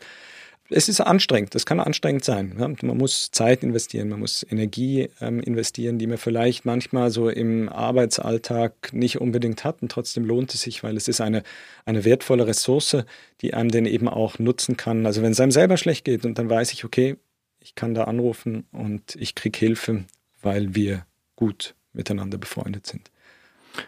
Es 0.73 0.89
ist 0.89 1.01
anstrengend, 1.01 1.55
das 1.55 1.67
kann 1.67 1.81
anstrengend 1.81 2.25
sein. 2.25 2.55
Man 2.57 2.97
muss 2.97 3.31
Zeit 3.31 3.63
investieren, 3.63 4.09
man 4.09 4.21
muss 4.21 4.45
Energie 4.49 5.09
ähm, 5.21 5.41
investieren, 5.41 5.99
die 5.99 6.07
man 6.07 6.19
vielleicht 6.19 6.65
manchmal 6.65 7.11
so 7.11 7.29
im 7.29 7.69
Arbeitsalltag 7.69 8.93
nicht 8.93 9.21
unbedingt 9.21 9.65
hat 9.65 9.83
und 9.83 9.93
trotzdem 9.93 10.25
lohnt 10.25 10.55
es 10.55 10.63
sich, 10.63 10.83
weil 10.83 10.97
es 10.97 11.09
ist 11.09 11.21
eine, 11.21 11.43
eine 11.85 12.05
wertvolle 12.05 12.47
Ressource, 12.47 12.97
die 13.41 13.55
einem 13.55 13.71
dann 13.71 13.87
eben 13.87 14.09
auch 14.09 14.39
nutzen 14.39 14.77
kann. 14.77 15.07
Also 15.07 15.23
wenn 15.23 15.33
es 15.33 15.41
einem 15.41 15.53
selber 15.53 15.77
schlecht 15.77 16.05
geht 16.05 16.25
und 16.25 16.39
dann 16.39 16.49
weiß 16.49 16.73
ich, 16.73 16.85
okay, 16.85 17.17
ich 17.61 17.75
kann 17.75 17.95
da 17.95 18.05
anrufen 18.05 18.67
und 18.73 19.15
ich 19.17 19.35
kriege 19.35 19.59
Hilfe, 19.59 20.05
weil 20.41 20.75
wir 20.75 21.07
gut 21.37 21.75
miteinander 21.93 22.39
befreundet 22.39 22.87
sind. 22.87 23.11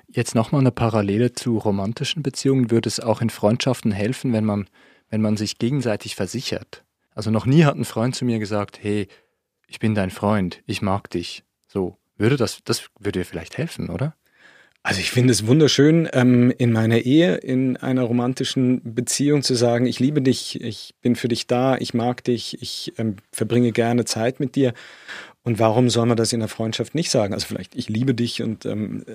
Jetzt 0.09 0.35
nochmal 0.35 0.61
eine 0.61 0.70
Parallele 0.70 1.33
zu 1.33 1.59
romantischen 1.59 2.23
Beziehungen. 2.23 2.70
Würde 2.70 2.88
es 2.88 3.01
auch 3.01 3.20
in 3.20 3.31
Freundschaften 3.31 3.92
helfen, 3.92 4.33
wenn 4.33 4.44
man, 4.44 4.66
wenn 5.11 5.21
man 5.21 5.37
sich 5.37 5.59
gegenseitig 5.59 6.17
versichert? 6.17 6.85
Also 7.14 7.31
noch 7.31 7.47
nie 7.47 7.64
hat 7.64 7.77
ein 7.77 7.85
Freund 7.85 8.14
zu 8.14 8.25
mir 8.25 8.38
gesagt, 8.38 8.79
hey, 8.83 9.09
ich 9.67 9.79
bin 9.79 9.95
dein 9.95 10.11
Freund, 10.11 10.62
ich 10.67 10.83
mag 10.83 11.11
dich. 11.11 11.45
So, 11.69 11.97
würde 12.17 12.37
das, 12.37 12.59
das 12.64 12.88
würde 12.99 13.21
dir 13.21 13.25
vielleicht 13.25 13.59
helfen, 13.59 13.90
oder? 13.90 14.14
Also 14.87 15.01
ich 15.01 15.11
finde 15.11 15.33
es 15.33 15.47
wunderschön, 15.47 16.09
ähm, 16.12 16.53
in 16.59 16.71
meiner 16.71 16.99
Ehe, 16.99 17.37
in 17.37 17.79
einer 17.79 18.03
romantischen 18.03 18.95
Beziehung 18.95 19.43
zu 19.43 19.55
sagen, 19.55 19.87
ich 19.87 19.99
liebe 19.99 20.21
dich, 20.21 20.61
ich 20.61 20.95
bin 21.01 21.17
für 21.17 21.29
dich 21.29 21.47
da, 21.47 21.79
ich 21.79 21.95
mag 21.95 22.23
dich, 22.23 22.61
ich 22.61 22.93
ähm, 22.99 23.17
verbringe 23.33 23.73
gerne 23.73 24.05
Zeit 24.05 24.40
mit 24.40 24.57
dir. 24.57 24.75
Und 25.43 25.59
warum 25.59 25.88
soll 25.88 26.05
man 26.05 26.19
das 26.19 26.35
in 26.35 26.40
der 26.40 26.51
Freundschaft 26.51 26.95
nicht 26.95 27.11
sagen? 27.11 27.33
Also 27.33 27.47
vielleicht, 27.47 27.75
ich 27.75 27.88
liebe 27.88 28.14
dich 28.14 28.43
und 28.43 28.67
ähm, 28.67 29.05
äh, 29.07 29.12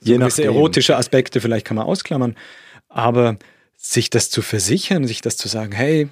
so 0.00 0.12
gewisse 0.12 0.42
erotische 0.42 0.96
Aspekte 0.96 1.40
vielleicht 1.40 1.64
kann 1.64 1.76
man 1.76 1.86
ausklammern. 1.86 2.34
Aber 2.88 3.38
sich 3.78 4.10
das 4.10 4.28
zu 4.28 4.42
versichern, 4.42 5.06
sich 5.06 5.22
das 5.22 5.36
zu 5.36 5.48
sagen, 5.48 5.72
hey, 5.72 6.08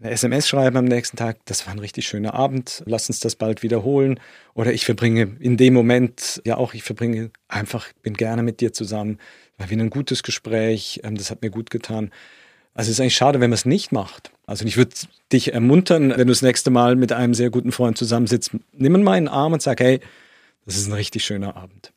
eine 0.00 0.10
SMS 0.12 0.46
schreiben 0.46 0.76
am 0.76 0.84
nächsten 0.84 1.16
Tag, 1.16 1.38
das 1.46 1.66
war 1.66 1.72
ein 1.72 1.80
richtig 1.80 2.06
schöner 2.06 2.34
Abend, 2.34 2.84
lass 2.86 3.08
uns 3.08 3.18
das 3.18 3.34
bald 3.34 3.64
wiederholen. 3.64 4.20
Oder 4.54 4.72
ich 4.72 4.84
verbringe 4.84 5.36
in 5.40 5.56
dem 5.56 5.74
Moment, 5.74 6.40
ja 6.44 6.56
auch, 6.56 6.74
ich 6.74 6.84
verbringe 6.84 7.30
einfach, 7.48 7.88
bin 8.02 8.14
gerne 8.14 8.44
mit 8.44 8.60
dir 8.60 8.72
zusammen, 8.72 9.18
war 9.56 9.70
wieder 9.70 9.82
ein 9.82 9.90
gutes 9.90 10.22
Gespräch, 10.22 11.00
ähm, 11.02 11.16
das 11.16 11.32
hat 11.32 11.42
mir 11.42 11.50
gut 11.50 11.70
getan. 11.70 12.12
Also 12.74 12.90
es 12.90 12.96
ist 12.96 13.00
eigentlich 13.00 13.16
schade, 13.16 13.40
wenn 13.40 13.50
man 13.50 13.56
es 13.56 13.64
nicht 13.64 13.90
macht. 13.90 14.30
Also 14.46 14.64
ich 14.66 14.76
würde 14.76 14.94
dich 15.32 15.52
ermuntern, 15.52 16.10
wenn 16.10 16.18
du 16.18 16.26
das 16.26 16.42
nächste 16.42 16.70
Mal 16.70 16.94
mit 16.94 17.10
einem 17.10 17.34
sehr 17.34 17.50
guten 17.50 17.72
Freund 17.72 17.98
zusammensitzt, 17.98 18.52
nimm 18.72 19.02
mal 19.02 19.14
einen 19.14 19.26
Arm 19.26 19.52
und 19.52 19.62
sag, 19.62 19.80
hey, 19.80 19.98
das 20.64 20.76
ist 20.76 20.86
ein 20.86 20.92
richtig 20.92 21.24
schöner 21.24 21.56
Abend. 21.56 21.92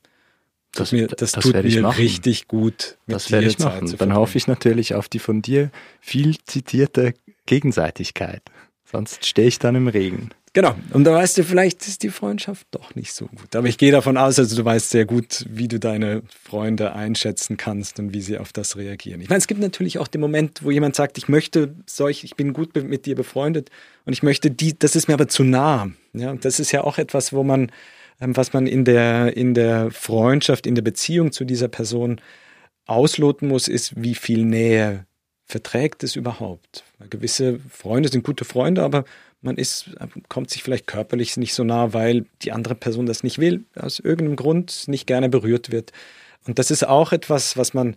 Das, 0.73 0.91
mir, 0.91 1.07
das, 1.07 1.33
das 1.33 1.43
tut 1.43 1.53
mir 1.53 1.81
machen. 1.81 1.97
richtig 1.97 2.47
gut. 2.47 2.97
das 3.07 3.31
werde 3.31 3.47
ich 3.47 3.59
machen. 3.59 3.93
Dann 3.97 4.13
hoffe 4.13 4.37
ich 4.37 4.47
natürlich 4.47 4.95
auf 4.95 5.09
die 5.09 5.19
von 5.19 5.41
dir 5.41 5.69
viel 5.99 6.37
zitierte 6.45 7.13
Gegenseitigkeit. 7.45 8.41
Sonst 8.85 9.25
stehe 9.25 9.47
ich 9.47 9.59
dann 9.59 9.75
im 9.75 9.87
Regen. 9.87 10.31
Genau. 10.53 10.75
Und 10.91 11.05
da 11.05 11.13
weißt 11.13 11.37
du, 11.37 11.43
vielleicht 11.45 11.87
ist 11.87 12.03
die 12.03 12.09
Freundschaft 12.09 12.67
doch 12.71 12.93
nicht 12.93 13.13
so 13.13 13.27
gut. 13.27 13.55
Aber 13.55 13.67
ich 13.67 13.77
gehe 13.77 13.91
davon 13.91 14.17
aus, 14.17 14.37
also 14.37 14.57
du 14.57 14.65
weißt 14.65 14.89
sehr 14.89 15.05
gut, 15.05 15.45
wie 15.49 15.69
du 15.69 15.79
deine 15.79 16.23
Freunde 16.43 16.93
einschätzen 16.93 17.55
kannst 17.55 17.99
und 17.99 18.13
wie 18.13 18.19
sie 18.19 18.37
auf 18.37 18.51
das 18.51 18.75
reagieren. 18.75 19.21
Ich 19.21 19.29
meine, 19.29 19.37
es 19.37 19.47
gibt 19.47 19.61
natürlich 19.61 19.97
auch 19.97 20.09
den 20.09 20.19
Moment, 20.19 20.63
wo 20.63 20.71
jemand 20.71 20.95
sagt, 20.95 21.17
ich 21.17 21.29
möchte 21.29 21.73
solch, 21.85 22.25
ich 22.25 22.35
bin 22.35 22.51
gut 22.51 22.75
mit 22.75 23.05
dir 23.05 23.15
befreundet 23.15 23.69
und 24.05 24.11
ich 24.11 24.23
möchte 24.23 24.51
die, 24.51 24.77
das 24.77 24.97
ist 24.97 25.07
mir 25.07 25.13
aber 25.13 25.29
zu 25.29 25.45
nah. 25.45 25.89
Ja, 26.13 26.35
das 26.35 26.59
ist 26.59 26.73
ja 26.73 26.83
auch 26.83 26.97
etwas, 26.97 27.31
wo 27.31 27.43
man, 27.43 27.71
was 28.21 28.53
man 28.53 28.67
in 28.67 28.85
der, 28.85 29.35
in 29.35 29.53
der 29.53 29.91
Freundschaft, 29.91 30.67
in 30.67 30.75
der 30.75 30.81
Beziehung 30.81 31.31
zu 31.31 31.43
dieser 31.43 31.67
Person 31.67 32.21
ausloten 32.85 33.47
muss, 33.47 33.67
ist, 33.67 34.01
wie 34.01 34.15
viel 34.15 34.45
Nähe 34.45 35.05
verträgt 35.45 36.03
es 36.03 36.15
überhaupt? 36.15 36.83
Gewisse 37.09 37.59
Freunde 37.69 38.09
sind 38.09 38.23
gute 38.23 38.45
Freunde, 38.45 38.83
aber 38.83 39.05
man 39.41 39.57
ist, 39.57 39.89
kommt 40.29 40.51
sich 40.51 40.61
vielleicht 40.61 40.87
körperlich 40.87 41.35
nicht 41.37 41.53
so 41.53 41.63
nah, 41.63 41.93
weil 41.93 42.25
die 42.43 42.51
andere 42.51 42.75
Person 42.75 43.07
das 43.07 43.23
nicht 43.23 43.39
will, 43.39 43.65
aus 43.75 43.99
irgendeinem 43.99 44.35
Grund 44.35 44.87
nicht 44.87 45.07
gerne 45.07 45.29
berührt 45.29 45.71
wird. 45.71 45.91
Und 46.45 46.59
das 46.59 46.71
ist 46.71 46.87
auch 46.87 47.11
etwas, 47.11 47.57
was 47.57 47.73
man, 47.73 47.95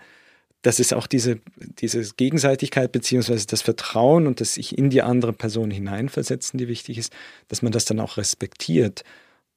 das 0.63 0.81
ist 0.81 0.95
auch 0.95 1.07
diese, 1.07 1.41
diese 1.57 2.03
Gegenseitigkeit 2.15 2.93
beziehungsweise 2.93 3.47
das 3.47 3.61
Vertrauen 3.61 4.27
und 4.27 4.41
das 4.41 4.55
sich 4.55 4.77
in 4.77 4.89
die 4.89 5.03
andere 5.03 5.35
Person 5.35 5.71
hineinversetzen, 5.71 6.59
die 6.59 6.69
wichtig 6.69 6.97
ist, 6.97 7.13
dass 7.49 7.61
man 7.61 7.73
das 7.73 7.85
dann 7.85 8.01
auch 8.01 8.17
respektiert. 8.17 9.05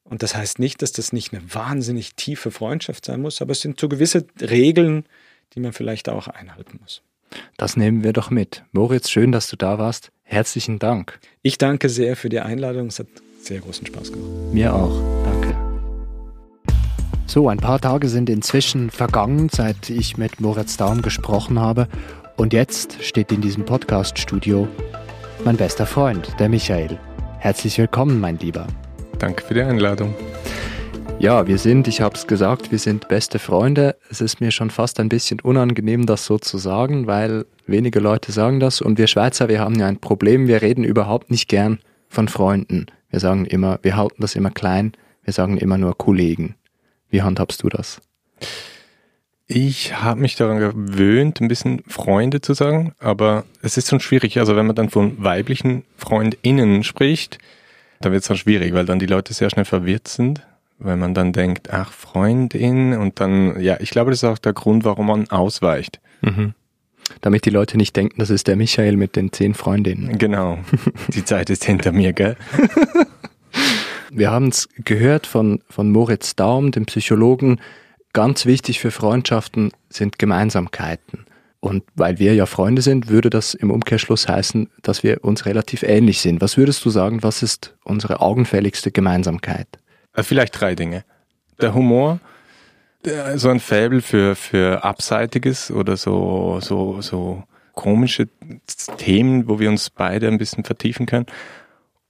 Und 0.10 0.24
das 0.24 0.36
heißt 0.36 0.60
nicht, 0.60 0.82
dass 0.82 0.92
das 0.92 1.12
nicht 1.12 1.34
eine 1.34 1.54
wahnsinnig 1.54 2.16
tiefe 2.16 2.52
Freundschaft 2.52 3.06
sein 3.06 3.22
muss, 3.22 3.42
aber 3.42 3.52
es 3.52 3.62
sind 3.62 3.80
so 3.80 3.90
gewisse 3.90 4.26
Regeln, 4.40 5.06
die 5.54 5.60
man 5.60 5.74
vielleicht 5.74 6.08
auch 6.10 6.28
einhalten 6.28 6.80
muss. 6.82 7.02
Das 7.58 7.76
nehmen 7.76 8.04
wir 8.04 8.14
doch 8.14 8.30
mit. 8.30 8.64
Moritz, 8.72 9.10
schön, 9.10 9.34
dass 9.34 9.50
du 9.50 9.58
da 9.58 9.78
warst. 9.80 10.12
Herzlichen 10.24 10.80
Dank. 10.80 11.20
Ich 11.42 11.58
danke 11.58 11.90
sehr 11.90 12.16
für 12.16 12.30
die 12.30 12.40
Einladung. 12.40 12.88
Es 12.88 13.00
hat 13.00 13.08
sehr 13.42 13.60
großen 13.60 13.86
Spaß 13.86 14.14
gemacht. 14.14 14.54
Mir 14.54 14.74
auch. 14.74 15.24
Danke. 15.26 15.56
So, 17.26 17.50
ein 17.50 17.58
paar 17.58 17.82
Tage 17.82 18.08
sind 18.08 18.30
inzwischen 18.30 18.90
vergangen, 18.90 19.50
seit 19.50 19.90
ich 19.90 20.18
mit 20.18 20.40
Moritz 20.40 20.78
Daum 20.78 21.02
gesprochen 21.02 21.60
habe. 21.60 21.90
Und 22.38 22.54
jetzt 22.54 23.04
steht 23.04 23.34
in 23.34 23.42
diesem 23.42 23.66
Podcast-Studio 23.66 24.70
mein 25.44 25.58
bester 25.58 25.86
Freund, 25.86 26.34
der 26.40 26.48
Michael. 26.48 26.98
Herzlich 27.40 27.78
willkommen, 27.78 28.22
mein 28.22 28.40
Lieber. 28.40 28.68
Danke 29.20 29.44
für 29.44 29.56
die 29.56 29.62
Einladung. 29.62 30.14
Ja, 31.20 31.48
wir 31.48 31.58
sind, 31.58 31.88
ich 31.88 32.02
habe 32.02 32.16
es 32.16 32.28
gesagt, 32.28 32.72
wir 32.72 32.78
sind 32.78 33.08
beste 33.08 33.40
Freunde. 33.40 33.96
Es 34.12 34.22
ist 34.22 34.40
mir 34.40 34.52
schon 34.52 34.70
fast 34.70 35.00
ein 35.00 35.10
bisschen 35.10 35.40
unangenehm, 35.40 36.06
das 36.06 36.26
so 36.26 36.38
zu 36.38 36.60
sagen, 36.60 37.08
weil 37.08 37.46
wenige 37.66 38.00
Leute 38.00 38.32
sagen 38.32 38.60
das. 38.60 38.80
Und 38.80 39.00
wir 39.00 39.08
Schweizer, 39.08 39.50
wir 39.50 39.60
haben 39.60 39.74
ja 39.80 39.88
ein 39.88 39.98
Problem. 39.98 40.48
Wir 40.48 40.62
reden 40.62 40.84
überhaupt 40.84 41.32
nicht 41.32 41.48
gern 41.50 41.80
von 42.08 42.28
Freunden. 42.28 42.86
Wir 43.10 43.20
sagen 43.20 43.46
immer, 43.46 43.80
wir 43.82 43.98
halten 43.98 44.22
das 44.22 44.36
immer 44.36 44.52
klein. 44.52 44.92
Wir 45.24 45.34
sagen 45.34 45.58
immer 45.58 45.80
nur 45.80 45.98
Kollegen. 45.98 46.56
Wie 47.10 47.24
handhabst 47.24 47.64
du 47.64 47.70
das? 47.70 48.00
Ich 49.48 50.00
habe 50.00 50.20
mich 50.20 50.36
daran 50.36 50.60
gewöhnt, 50.60 51.42
ein 51.42 51.48
bisschen 51.48 51.82
Freunde 51.88 52.42
zu 52.42 52.54
sagen, 52.54 52.94
aber 53.00 53.46
es 53.64 53.78
ist 53.78 53.90
schon 53.90 54.02
schwierig. 54.02 54.38
Also 54.38 54.56
wenn 54.56 54.68
man 54.68 54.76
dann 54.76 54.90
von 54.90 55.24
weiblichen 55.24 55.84
FreundInnen 55.96 56.84
spricht, 56.84 57.40
dann 58.02 58.12
wird 58.12 58.22
es 58.22 58.28
dann 58.28 58.38
schwierig, 58.38 58.74
weil 58.74 58.86
dann 58.86 59.00
die 59.00 59.06
Leute 59.06 59.34
sehr 59.34 59.50
schnell 59.50 59.66
verwirrt 59.66 60.08
sind 60.08 60.46
weil 60.80 60.98
man 60.98 61.14
dann 61.14 61.34
denkt, 61.34 61.72
ach, 61.72 61.92
Freundin 61.92 62.94
und 62.94 63.20
dann, 63.20 63.60
ja, 63.60 63.78
ich 63.80 63.90
glaube, 63.90 64.12
das 64.12 64.22
ist 64.24 64.30
auch 64.30 64.38
der 64.38 64.54
Grund, 64.54 64.84
warum 64.86 65.08
man 65.08 65.30
ausweicht. 65.30 66.00
Mhm. 66.22 66.54
Damit 67.22 67.46
die 67.46 67.50
Leute 67.50 67.78
nicht 67.78 67.96
denken, 67.96 68.20
das 68.20 68.30
ist 68.30 68.48
der 68.48 68.58
Michael 68.58 68.98
mit 68.98 69.16
den 69.16 69.32
zehn 69.32 69.54
Freundinnen. 69.54 70.18
Genau. 70.18 70.60
Die 71.14 71.24
Zeit 71.24 71.50
ist 71.50 71.64
hinter 71.64 71.94
mir, 71.94 72.12
gell? 72.12 72.36
Wir 74.12 74.30
haben 74.30 74.50
es 74.50 74.68
gehört 74.84 75.26
von, 75.26 75.62
von 75.70 75.90
Moritz 75.90 76.36
Daum, 76.36 76.72
dem 76.72 76.86
Psychologen. 76.86 77.62
Ganz 78.12 78.46
wichtig 78.46 78.80
für 78.80 78.92
Freundschaften 78.92 79.72
sind 79.90 80.20
Gemeinsamkeiten. 80.20 81.26
Und 81.60 81.84
weil 81.96 82.20
wir 82.20 82.36
ja 82.36 82.46
Freunde 82.46 82.82
sind, 82.82 83.10
würde 83.10 83.30
das 83.30 83.54
im 83.54 83.72
Umkehrschluss 83.72 84.28
heißen, 84.28 84.70
dass 84.84 85.04
wir 85.04 85.24
uns 85.24 85.46
relativ 85.46 85.84
ähnlich 85.84 86.22
sind. 86.22 86.40
Was 86.42 86.56
würdest 86.56 86.86
du 86.86 86.90
sagen, 86.90 87.24
was 87.24 87.42
ist 87.42 87.76
unsere 87.84 88.22
augenfälligste 88.22 88.92
Gemeinsamkeit? 88.92 89.68
Äh, 90.14 90.24
vielleicht 90.24 90.60
drei 90.60 90.76
Dinge. 90.76 91.04
Der 91.60 91.74
Humor, 91.74 92.20
so 93.36 93.50
ein 93.50 93.60
Faible 93.60 94.02
für, 94.02 94.36
für 94.36 94.84
Abseitiges 94.84 95.72
oder 95.72 95.98
so, 95.98 96.60
so, 96.62 97.02
so 97.02 97.44
komische 97.74 98.28
Themen, 98.98 99.48
wo 99.48 99.60
wir 99.60 99.70
uns 99.70 99.90
beide 99.90 100.28
ein 100.28 100.38
bisschen 100.38 100.64
vertiefen 100.64 101.06
können. 101.06 101.26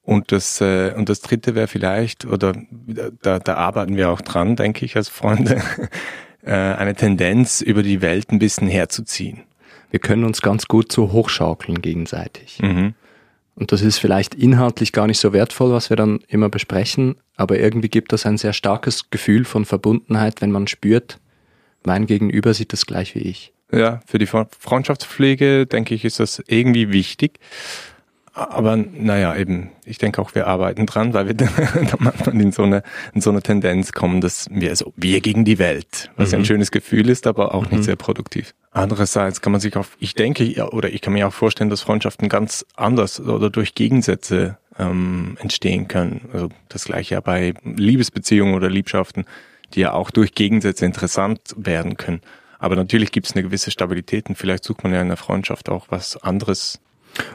Und 0.02 0.32
das, 0.32 0.62
äh, 0.62 0.94
und 0.96 1.10
das 1.10 1.20
dritte 1.20 1.54
wäre 1.54 1.68
vielleicht, 1.68 2.26
oder 2.26 2.54
da, 3.22 3.40
da 3.40 3.56
arbeiten 3.56 3.98
wir 3.98 4.10
auch 4.10 4.22
dran, 4.22 4.56
denke 4.56 4.86
ich, 4.86 4.96
als 4.96 5.10
Freunde, 5.10 5.62
äh, 6.48 6.52
eine 6.52 6.96
Tendenz, 6.96 7.62
über 7.62 7.84
die 7.84 8.02
Welt 8.02 8.32
ein 8.32 8.40
bisschen 8.40 8.68
herzuziehen. 8.68 9.44
Wir 9.92 10.00
können 10.00 10.24
uns 10.24 10.42
ganz 10.42 10.68
gut 10.68 10.92
so 10.92 11.12
hochschaukeln 11.12 11.82
gegenseitig. 11.82 12.60
Mhm. 12.62 12.94
Und 13.56 13.72
das 13.72 13.82
ist 13.82 13.98
vielleicht 13.98 14.36
inhaltlich 14.36 14.92
gar 14.92 15.08
nicht 15.08 15.20
so 15.20 15.34
wertvoll, 15.34 15.72
was 15.72 15.90
wir 15.90 15.98
dann 15.98 16.20
immer 16.28 16.50
besprechen, 16.50 17.16
aber 17.36 17.58
irgendwie 17.58 17.90
gibt 17.90 18.14
das 18.14 18.26
ein 18.26 18.38
sehr 18.38 18.54
starkes 18.54 19.10
Gefühl 19.10 19.46
von 19.46 19.66
Verbundenheit, 19.66 20.42
wenn 20.42 20.52
man 20.52 20.68
spürt, 20.68 21.20
mein 21.84 22.06
Gegenüber 22.06 22.54
sieht 22.54 22.74
das 22.74 22.86
gleich 22.86 23.16
wie 23.16 23.20
ich. 23.20 23.54
Ja, 23.72 24.02
für 24.06 24.20
die 24.20 24.28
Freundschaftspflege, 24.28 25.66
denke 25.66 25.96
ich, 25.96 26.06
ist 26.06 26.20
das 26.20 26.42
irgendwie 26.48 26.92
wichtig. 26.92 27.40
Aber 28.38 28.78
naja, 28.78 29.36
eben, 29.36 29.72
ich 29.84 29.98
denke 29.98 30.22
auch, 30.22 30.36
wir 30.36 30.46
arbeiten 30.46 30.86
dran, 30.86 31.16
weil 31.16 31.26
wir 31.26 31.34
dann 31.34 31.50
manchmal 31.98 32.40
in 32.40 32.52
so 32.52 32.62
eine, 32.62 32.84
in 33.16 33.22
so 33.22 33.32
eine 33.32 33.42
Tendenz 33.42 33.94
kommen, 33.94 34.22
dass 34.22 34.48
wir 34.52 34.76
so, 34.76 34.94
wir 34.96 35.22
gegen 35.22 35.44
die 35.44 35.58
Welt, 35.58 36.12
was 36.18 36.32
mhm. 36.32 36.40
ein 36.40 36.46
schönes 36.46 36.70
Gefühl 36.70 37.10
ist, 37.10 37.26
aber 37.26 37.56
auch 37.56 37.64
nicht 37.64 37.80
mhm. 37.80 37.84
sehr 37.84 37.96
produktiv. 37.96 38.54
Andererseits 38.72 39.42
kann 39.42 39.52
man 39.52 39.60
sich 39.60 39.76
auch, 39.76 39.88
ich 39.98 40.14
denke, 40.14 40.70
oder 40.72 40.94
ich 40.94 41.02
kann 41.02 41.14
mir 41.14 41.28
auch 41.28 41.34
vorstellen, 41.34 41.72
dass 41.72 41.82
Freundschaften 41.82 42.30
ganz 42.30 42.64
anders 42.76 43.20
oder 43.20 43.50
durch 43.50 43.74
Gegensätze 43.74 44.60
ähm, 44.78 45.36
entstehen 45.42 45.88
können. 45.88 46.30
Also 46.32 46.50
das 46.70 46.86
gleiche 46.86 47.16
ja 47.16 47.22
bei 47.22 47.56
Liebesbeziehungen 47.64 48.54
oder 48.54 48.70
Liebschaften, 48.70 49.26
die 49.74 49.80
ja 49.80 49.94
auch 49.94 50.12
durch 50.12 50.36
Gegensätze 50.36 50.86
interessant 50.86 51.56
werden 51.58 51.98
können. 51.98 52.22
Aber 52.60 52.76
natürlich 52.76 53.12
gibt 53.12 53.26
es 53.26 53.34
eine 53.34 53.42
gewisse 53.42 53.72
Stabilität 53.72 54.30
und 54.30 54.36
vielleicht 54.36 54.64
sucht 54.64 54.84
man 54.84 54.94
ja 54.94 55.02
in 55.02 55.08
der 55.08 55.18
Freundschaft 55.18 55.70
auch 55.70 55.88
was 55.90 56.18
anderes 56.18 56.80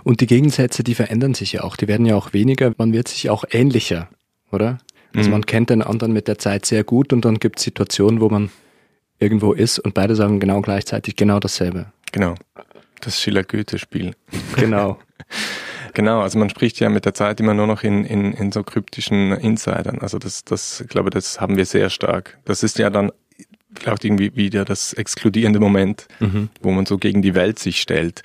und 0.04 0.20
die 0.20 0.26
Gegensätze, 0.26 0.82
die 0.82 0.94
verändern 0.94 1.34
sich 1.34 1.52
ja 1.52 1.64
auch. 1.64 1.76
Die 1.76 1.88
werden 1.88 2.06
ja 2.06 2.16
auch 2.16 2.32
weniger. 2.32 2.72
Man 2.78 2.92
wird 2.92 3.08
sich 3.08 3.30
auch 3.30 3.44
ähnlicher, 3.50 4.08
oder? 4.50 4.78
Also 5.14 5.28
mhm. 5.28 5.32
man 5.32 5.46
kennt 5.46 5.70
den 5.70 5.82
anderen 5.82 6.12
mit 6.12 6.28
der 6.28 6.38
Zeit 6.38 6.66
sehr 6.66 6.84
gut 6.84 7.12
und 7.12 7.24
dann 7.24 7.38
gibt 7.38 7.58
es 7.58 7.64
Situationen, 7.64 8.20
wo 8.20 8.28
man 8.28 8.50
irgendwo 9.18 9.52
ist 9.52 9.78
und 9.78 9.94
beide 9.94 10.16
sagen 10.16 10.40
genau 10.40 10.60
gleichzeitig 10.60 11.16
genau 11.16 11.38
dasselbe. 11.38 11.86
Genau. 12.12 12.34
Das 13.00 13.20
Schiller-Goethe-Spiel. 13.20 14.14
Genau. 14.56 14.98
genau, 15.94 16.20
also 16.20 16.38
man 16.38 16.50
spricht 16.50 16.78
ja 16.80 16.88
mit 16.88 17.04
der 17.04 17.14
Zeit 17.14 17.40
immer 17.40 17.54
nur 17.54 17.66
noch 17.66 17.82
in, 17.82 18.04
in, 18.04 18.32
in 18.32 18.52
so 18.52 18.62
kryptischen 18.62 19.32
Insidern. 19.32 19.98
Also 20.00 20.18
das, 20.18 20.44
das, 20.44 20.80
ich 20.80 20.88
glaube, 20.88 21.10
das 21.10 21.40
haben 21.40 21.56
wir 21.56 21.66
sehr 21.66 21.90
stark. 21.90 22.38
Das 22.44 22.62
ist 22.62 22.78
ja 22.78 22.90
dann 22.90 23.10
vielleicht 23.78 24.04
irgendwie 24.04 24.34
wieder 24.36 24.64
das 24.64 24.92
exkludierende 24.92 25.60
Moment, 25.60 26.06
mhm. 26.20 26.50
wo 26.60 26.70
man 26.70 26.86
so 26.86 26.98
gegen 26.98 27.22
die 27.22 27.34
Welt 27.34 27.58
sich 27.58 27.80
stellt. 27.80 28.22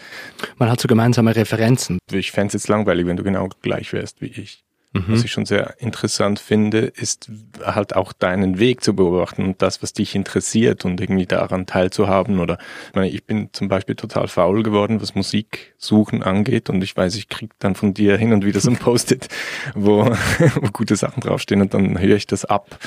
Man 0.57 0.69
hat 0.69 0.79
so 0.79 0.87
gemeinsame 0.87 1.35
Referenzen. 1.35 1.99
Ich 2.11 2.31
fände 2.31 2.47
es 2.47 2.53
jetzt 2.53 2.67
langweilig, 2.67 3.05
wenn 3.05 3.17
du 3.17 3.23
genau 3.23 3.49
gleich 3.61 3.93
wärst 3.93 4.21
wie 4.21 4.27
ich. 4.27 4.63
Mhm. 4.93 5.03
Was 5.07 5.23
ich 5.23 5.31
schon 5.31 5.45
sehr 5.45 5.75
interessant 5.79 6.39
finde, 6.39 6.79
ist 6.79 7.29
halt 7.63 7.95
auch 7.95 8.13
deinen 8.13 8.59
Weg 8.59 8.83
zu 8.83 8.95
beobachten 8.95 9.43
und 9.43 9.61
das, 9.61 9.83
was 9.83 9.93
dich 9.93 10.15
interessiert 10.15 10.85
und 10.85 11.01
irgendwie 11.01 11.25
daran 11.25 11.65
teilzuhaben. 11.65 12.39
Oder 12.39 12.57
ich, 12.89 12.95
meine, 12.95 13.09
ich 13.09 13.25
bin 13.25 13.49
zum 13.51 13.67
Beispiel 13.67 13.95
total 13.95 14.27
faul 14.27 14.63
geworden, 14.63 15.01
was 15.01 15.15
Musik 15.15 15.75
suchen 15.77 16.23
angeht 16.23 16.69
und 16.69 16.83
ich 16.83 16.95
weiß, 16.95 17.15
ich 17.15 17.27
krieg 17.27 17.51
dann 17.59 17.75
von 17.75 17.93
dir 17.93 18.17
hin 18.17 18.33
und 18.33 18.45
wieder 18.45 18.59
so 18.59 18.69
ein 18.69 18.77
Post-it, 18.79 19.27
wo, 19.75 20.05
wo 20.55 20.67
gute 20.71 20.95
Sachen 20.95 21.21
draufstehen 21.21 21.61
und 21.61 21.73
dann 21.73 21.99
höre 21.99 22.15
ich 22.15 22.27
das 22.27 22.45
ab, 22.45 22.79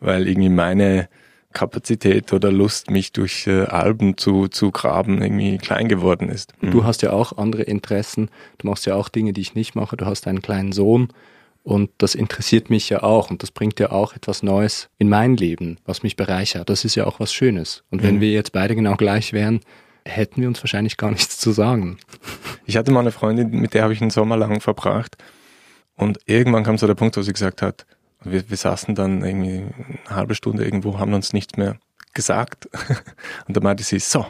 weil 0.00 0.28
irgendwie 0.28 0.50
meine 0.50 1.08
Kapazität 1.58 2.32
oder 2.32 2.52
Lust, 2.52 2.88
mich 2.88 3.10
durch 3.10 3.48
äh, 3.48 3.64
Alben 3.64 4.16
zu, 4.16 4.46
zu 4.46 4.70
graben, 4.70 5.20
irgendwie 5.20 5.58
klein 5.58 5.88
geworden 5.88 6.28
ist. 6.28 6.52
Du 6.60 6.84
hast 6.84 7.02
ja 7.02 7.12
auch 7.12 7.36
andere 7.36 7.62
Interessen. 7.62 8.30
Du 8.58 8.68
machst 8.68 8.86
ja 8.86 8.94
auch 8.94 9.08
Dinge, 9.08 9.32
die 9.32 9.40
ich 9.40 9.56
nicht 9.56 9.74
mache. 9.74 9.96
Du 9.96 10.06
hast 10.06 10.28
einen 10.28 10.40
kleinen 10.40 10.70
Sohn. 10.70 11.08
Und 11.64 11.90
das 11.98 12.14
interessiert 12.14 12.70
mich 12.70 12.88
ja 12.88 13.02
auch 13.02 13.30
und 13.30 13.42
das 13.42 13.50
bringt 13.50 13.80
ja 13.80 13.90
auch 13.90 14.14
etwas 14.14 14.42
Neues 14.42 14.88
in 14.98 15.08
mein 15.08 15.36
Leben, 15.36 15.78
was 15.84 16.04
mich 16.04 16.14
bereichert. 16.14 16.70
Das 16.70 16.84
ist 16.84 16.94
ja 16.94 17.06
auch 17.06 17.18
was 17.18 17.32
Schönes. 17.32 17.82
Und 17.90 18.02
wenn 18.04 18.16
mhm. 18.16 18.20
wir 18.20 18.30
jetzt 18.30 18.52
beide 18.52 18.76
genau 18.76 18.94
gleich 18.94 19.32
wären, 19.32 19.60
hätten 20.06 20.40
wir 20.40 20.48
uns 20.48 20.62
wahrscheinlich 20.62 20.96
gar 20.96 21.10
nichts 21.10 21.38
zu 21.38 21.50
sagen. 21.50 21.98
Ich 22.66 22.76
hatte 22.76 22.92
mal 22.92 23.00
eine 23.00 23.10
Freundin, 23.10 23.50
mit 23.50 23.74
der 23.74 23.82
habe 23.82 23.92
ich 23.92 24.00
einen 24.00 24.10
Sommer 24.10 24.36
lang 24.36 24.60
verbracht. 24.60 25.16
Und 25.96 26.20
irgendwann 26.26 26.62
kam 26.62 26.78
so 26.78 26.86
der 26.86 26.94
Punkt, 26.94 27.16
wo 27.16 27.22
sie 27.22 27.32
gesagt 27.32 27.60
hat, 27.62 27.84
wir, 28.24 28.48
wir 28.48 28.56
saßen 28.56 28.94
dann 28.94 29.24
irgendwie 29.24 29.66
eine 30.06 30.16
halbe 30.16 30.34
Stunde 30.34 30.64
irgendwo, 30.64 30.98
haben 30.98 31.14
uns 31.14 31.32
nichts 31.32 31.56
mehr 31.56 31.78
gesagt. 32.14 32.68
Und 33.46 33.56
da 33.56 33.60
meinte 33.60 33.84
sie, 33.84 33.98
so, 33.98 34.26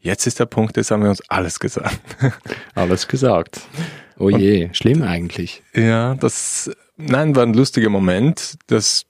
jetzt 0.00 0.26
ist 0.26 0.40
der 0.40 0.46
Punkt, 0.46 0.76
jetzt 0.76 0.90
haben 0.90 1.02
wir 1.02 1.10
uns 1.10 1.22
alles 1.28 1.58
gesagt. 1.58 2.00
Alles 2.74 3.08
gesagt. 3.08 3.60
Oh 4.18 4.28
je, 4.28 4.66
und, 4.66 4.76
schlimm 4.76 5.02
eigentlich. 5.02 5.62
Ja, 5.74 6.14
das, 6.14 6.70
nein, 6.96 7.34
war 7.34 7.42
ein 7.42 7.54
lustiger 7.54 7.88
Moment. 7.88 8.56
Das, 8.66 9.04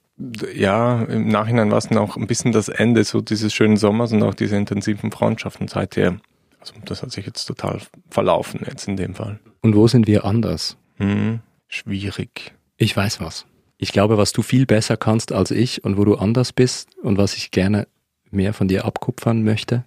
ja, 0.55 1.03
im 1.03 1.27
Nachhinein 1.27 1.69
war 1.69 1.77
es 1.77 1.87
dann 1.87 1.97
auch 1.97 2.17
ein 2.17 2.25
bisschen 2.25 2.51
das 2.51 2.69
Ende 2.69 3.03
so 3.03 3.21
dieses 3.21 3.53
schönen 3.53 3.77
Sommers 3.77 4.11
und 4.11 4.23
auch 4.23 4.33
diese 4.33 4.55
intensiven 4.55 5.11
Freundschaften 5.11 5.67
seither. 5.67 6.17
Also 6.59 6.73
das 6.85 7.03
hat 7.03 7.11
sich 7.11 7.25
jetzt 7.25 7.45
total 7.45 7.81
verlaufen 8.09 8.61
jetzt 8.65 8.87
in 8.87 8.95
dem 8.95 9.13
Fall. 9.13 9.39
Und 9.61 9.75
wo 9.75 9.87
sind 9.87 10.07
wir 10.07 10.23
anders? 10.25 10.77
Hm, 10.97 11.41
schwierig. 11.67 12.53
Ich 12.77 12.95
weiß 12.95 13.19
was. 13.19 13.45
Ich 13.77 13.91
glaube, 13.91 14.17
was 14.17 14.31
du 14.31 14.41
viel 14.41 14.65
besser 14.65 14.97
kannst 14.97 15.31
als 15.31 15.51
ich 15.51 15.83
und 15.83 15.97
wo 15.97 16.05
du 16.05 16.15
anders 16.15 16.53
bist 16.53 16.97
und 17.01 17.17
was 17.17 17.35
ich 17.35 17.51
gerne 17.51 17.87
mehr 18.31 18.53
von 18.53 18.67
dir 18.67 18.85
abkupfern 18.85 19.43
möchte, 19.43 19.85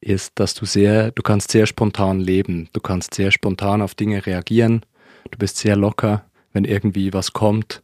ist, 0.00 0.32
dass 0.36 0.54
du 0.54 0.66
sehr, 0.66 1.10
du 1.10 1.22
kannst 1.22 1.50
sehr 1.50 1.66
spontan 1.66 2.20
leben. 2.20 2.68
Du 2.72 2.80
kannst 2.80 3.14
sehr 3.14 3.30
spontan 3.30 3.82
auf 3.82 3.94
Dinge 3.94 4.24
reagieren. 4.26 4.84
Du 5.30 5.38
bist 5.38 5.56
sehr 5.56 5.76
locker, 5.76 6.24
wenn 6.52 6.64
irgendwie 6.64 7.12
was 7.12 7.32
kommt. 7.32 7.82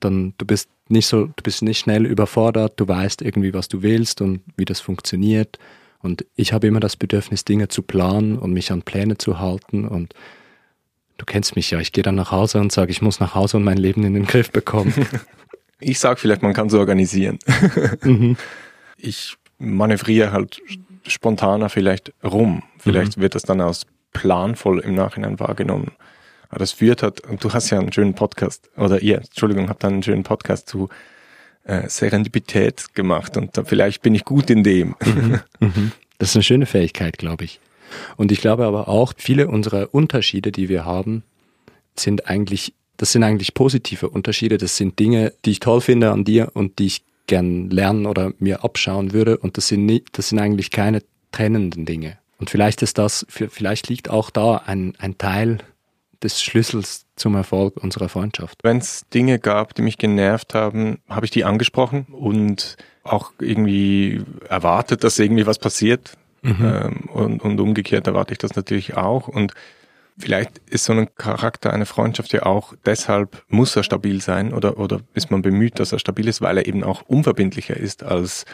Dann, 0.00 0.34
du 0.38 0.46
bist 0.46 0.68
nicht 0.88 1.06
so, 1.06 1.26
du 1.26 1.42
bist 1.42 1.62
nicht 1.62 1.78
schnell 1.78 2.06
überfordert. 2.06 2.74
Du 2.76 2.88
weißt 2.88 3.22
irgendwie, 3.22 3.54
was 3.54 3.68
du 3.68 3.82
willst 3.82 4.20
und 4.20 4.40
wie 4.56 4.64
das 4.64 4.80
funktioniert. 4.80 5.58
Und 6.02 6.24
ich 6.34 6.52
habe 6.52 6.66
immer 6.66 6.80
das 6.80 6.96
Bedürfnis, 6.96 7.44
Dinge 7.44 7.68
zu 7.68 7.82
planen 7.82 8.38
und 8.38 8.52
mich 8.52 8.72
an 8.72 8.82
Pläne 8.82 9.18
zu 9.18 9.38
halten. 9.38 9.86
Und 9.86 10.14
du 11.20 11.26
kennst 11.26 11.54
mich 11.54 11.70
ja. 11.70 11.78
Ich 11.80 11.92
gehe 11.92 12.02
dann 12.02 12.14
nach 12.14 12.32
Hause 12.32 12.58
und 12.58 12.72
sage, 12.72 12.90
ich 12.90 13.02
muss 13.02 13.20
nach 13.20 13.34
Hause 13.34 13.58
und 13.58 13.64
mein 13.64 13.76
Leben 13.76 14.04
in 14.04 14.14
den 14.14 14.26
Griff 14.26 14.50
bekommen. 14.50 14.94
Ich 15.82 15.98
sag 15.98 16.18
vielleicht, 16.18 16.42
man 16.42 16.52
kann 16.52 16.68
so 16.68 16.78
organisieren. 16.78 17.38
Mhm. 18.02 18.36
Ich 18.98 19.36
manövriere 19.58 20.30
halt 20.30 20.60
spontaner 21.06 21.70
vielleicht 21.70 22.12
rum. 22.22 22.62
Vielleicht 22.76 23.16
mhm. 23.16 23.22
wird 23.22 23.34
das 23.34 23.44
dann 23.44 23.62
als 23.62 23.86
planvoll 24.12 24.80
im 24.80 24.94
Nachhinein 24.94 25.40
wahrgenommen. 25.40 25.92
Aber 26.50 26.58
das 26.58 26.72
führt 26.72 27.02
hat, 27.02 27.20
und 27.22 27.42
du 27.42 27.54
hast 27.54 27.70
ja 27.70 27.78
einen 27.78 27.94
schönen 27.94 28.12
Podcast, 28.12 28.68
oder 28.76 29.00
ihr, 29.00 29.22
Entschuldigung, 29.22 29.70
habt 29.70 29.82
einen 29.86 30.02
schönen 30.02 30.22
Podcast 30.22 30.68
zu 30.68 30.90
äh, 31.64 31.88
Serendipität 31.88 32.94
gemacht 32.94 33.38
und 33.38 33.56
da, 33.56 33.64
vielleicht 33.64 34.02
bin 34.02 34.14
ich 34.14 34.26
gut 34.26 34.50
in 34.50 34.62
dem. 34.62 34.96
Mhm. 35.02 35.40
Mhm. 35.60 35.92
Das 36.18 36.28
ist 36.28 36.36
eine 36.36 36.42
schöne 36.42 36.66
Fähigkeit, 36.66 37.16
glaube 37.16 37.44
ich. 37.44 37.58
Und 38.16 38.32
ich 38.32 38.40
glaube 38.40 38.64
aber 38.64 38.88
auch, 38.88 39.12
viele 39.16 39.48
unserer 39.48 39.94
Unterschiede, 39.94 40.52
die 40.52 40.68
wir 40.68 40.84
haben, 40.84 41.22
sind 41.96 42.28
eigentlich, 42.28 42.74
das 42.96 43.12
sind 43.12 43.22
eigentlich 43.22 43.54
positive 43.54 44.08
Unterschiede. 44.08 44.58
Das 44.58 44.76
sind 44.76 44.98
Dinge, 44.98 45.32
die 45.44 45.52
ich 45.52 45.60
toll 45.60 45.80
finde 45.80 46.10
an 46.10 46.24
dir 46.24 46.50
und 46.54 46.78
die 46.78 46.86
ich 46.86 47.04
gern 47.26 47.70
lernen 47.70 48.06
oder 48.06 48.32
mir 48.38 48.64
abschauen 48.64 49.12
würde. 49.12 49.38
Und 49.38 49.56
das 49.56 49.68
sind, 49.68 49.86
nie, 49.86 50.04
das 50.12 50.30
sind 50.30 50.38
eigentlich 50.38 50.70
keine 50.70 51.02
trennenden 51.32 51.86
Dinge. 51.86 52.18
Und 52.38 52.50
vielleicht 52.50 52.82
ist 52.82 52.98
das, 52.98 53.26
vielleicht 53.28 53.88
liegt 53.88 54.08
auch 54.08 54.30
da 54.30 54.56
ein, 54.66 54.94
ein 54.98 55.18
Teil 55.18 55.58
des 56.22 56.42
Schlüssels 56.42 57.06
zum 57.16 57.34
Erfolg 57.34 57.76
unserer 57.76 58.08
Freundschaft. 58.08 58.58
Wenn 58.62 58.78
es 58.78 59.06
Dinge 59.12 59.38
gab, 59.38 59.74
die 59.74 59.82
mich 59.82 59.98
genervt 59.98 60.54
haben, 60.54 60.98
habe 61.08 61.26
ich 61.26 61.30
die 61.30 61.44
angesprochen 61.44 62.06
und 62.10 62.76
auch 63.02 63.32
irgendwie 63.40 64.22
erwartet, 64.48 65.04
dass 65.04 65.18
irgendwie 65.18 65.46
was 65.46 65.58
passiert. 65.58 66.16
Mhm. 66.42 66.56
Ähm, 66.60 66.96
und, 67.12 67.42
und 67.42 67.60
umgekehrt 67.60 68.06
erwarte 68.06 68.32
ich 68.32 68.38
das 68.38 68.56
natürlich 68.56 68.96
auch. 68.96 69.28
Und 69.28 69.54
Vielleicht 70.20 70.58
ist 70.68 70.84
so 70.84 70.92
ein 70.92 71.14
Charakter 71.14 71.72
eine 71.72 71.86
Freundschaft 71.86 72.32
ja 72.32 72.44
auch 72.44 72.74
deshalb 72.84 73.42
muss 73.48 73.74
er 73.74 73.82
stabil 73.82 74.20
sein 74.20 74.52
oder, 74.52 74.78
oder 74.78 75.00
ist 75.14 75.30
man 75.30 75.40
bemüht, 75.40 75.80
dass 75.80 75.92
er 75.92 75.98
stabil 75.98 76.28
ist, 76.28 76.42
weil 76.42 76.58
er 76.58 76.66
eben 76.66 76.84
auch 76.84 77.02
unverbindlicher 77.02 77.76
ist 77.76 78.02
als 78.02 78.44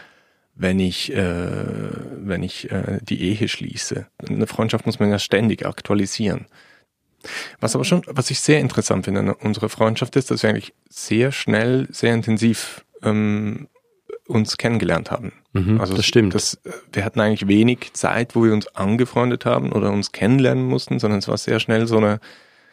wenn 0.55 0.79
ich, 0.79 1.13
äh, 1.13 1.91
wenn 2.17 2.43
ich 2.43 2.71
äh, 2.71 2.99
die 3.03 3.21
Ehe 3.21 3.49
schließe. 3.49 4.07
Eine 4.27 4.47
Freundschaft 4.47 4.87
muss 4.87 5.01
man 5.01 5.11
ja 5.11 5.19
ständig 5.19 5.67
aktualisieren. 5.67 6.47
Was 7.61 7.75
aber 7.75 7.85
schon, 7.85 8.03
was 8.07 8.31
ich 8.31 8.41
sehr 8.41 8.61
interessant 8.61 9.05
finde 9.05 9.21
an 9.21 9.31
unserer 9.31 9.69
Freundschaft 9.69 10.17
ist, 10.17 10.31
dass 10.31 10.43
wir 10.43 10.51
eigentlich 10.51 10.73
sehr 10.89 11.33
schnell, 11.33 11.89
sehr 11.91 12.15
intensiv 12.15 12.85
ähm, 13.03 13.69
uns 14.27 14.57
kennengelernt 14.57 15.11
haben. 15.11 15.33
Mhm, 15.53 15.81
also 15.81 15.95
das 15.95 16.07
stimmt. 16.07 16.35
Das, 16.35 16.59
wir 16.93 17.05
hatten 17.05 17.21
eigentlich 17.21 17.49
wenig 17.49 17.93
Zeit, 17.95 18.35
wo 18.35 18.45
wir 18.45 18.53
uns 18.53 18.67
angefreundet 18.69 19.45
haben 19.45 19.73
oder 19.73 19.91
uns 19.91 20.13
kennenlernen 20.13 20.67
mussten, 20.67 20.99
sondern 20.99 21.19
es 21.19 21.29
war 21.29 21.39
sehr 21.39 21.61
schnell 21.61 21.87
so, 21.87 21.99
eine, 21.99 22.21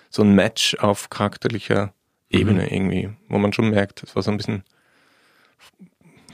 so 0.10 0.24
ein 0.24 0.34
Match 0.34 0.76
auf 0.76 1.10
charakterlicher 1.10 1.94
Ebene 2.30 2.64
mhm. 2.64 2.70
irgendwie, 2.70 3.10
wo 3.30 3.38
man 3.38 3.54
schon 3.54 3.70
merkt, 3.70 4.04
es 4.04 4.16
war 4.16 4.24
so 4.24 4.32
ein 4.32 4.38
bisschen 4.38 4.64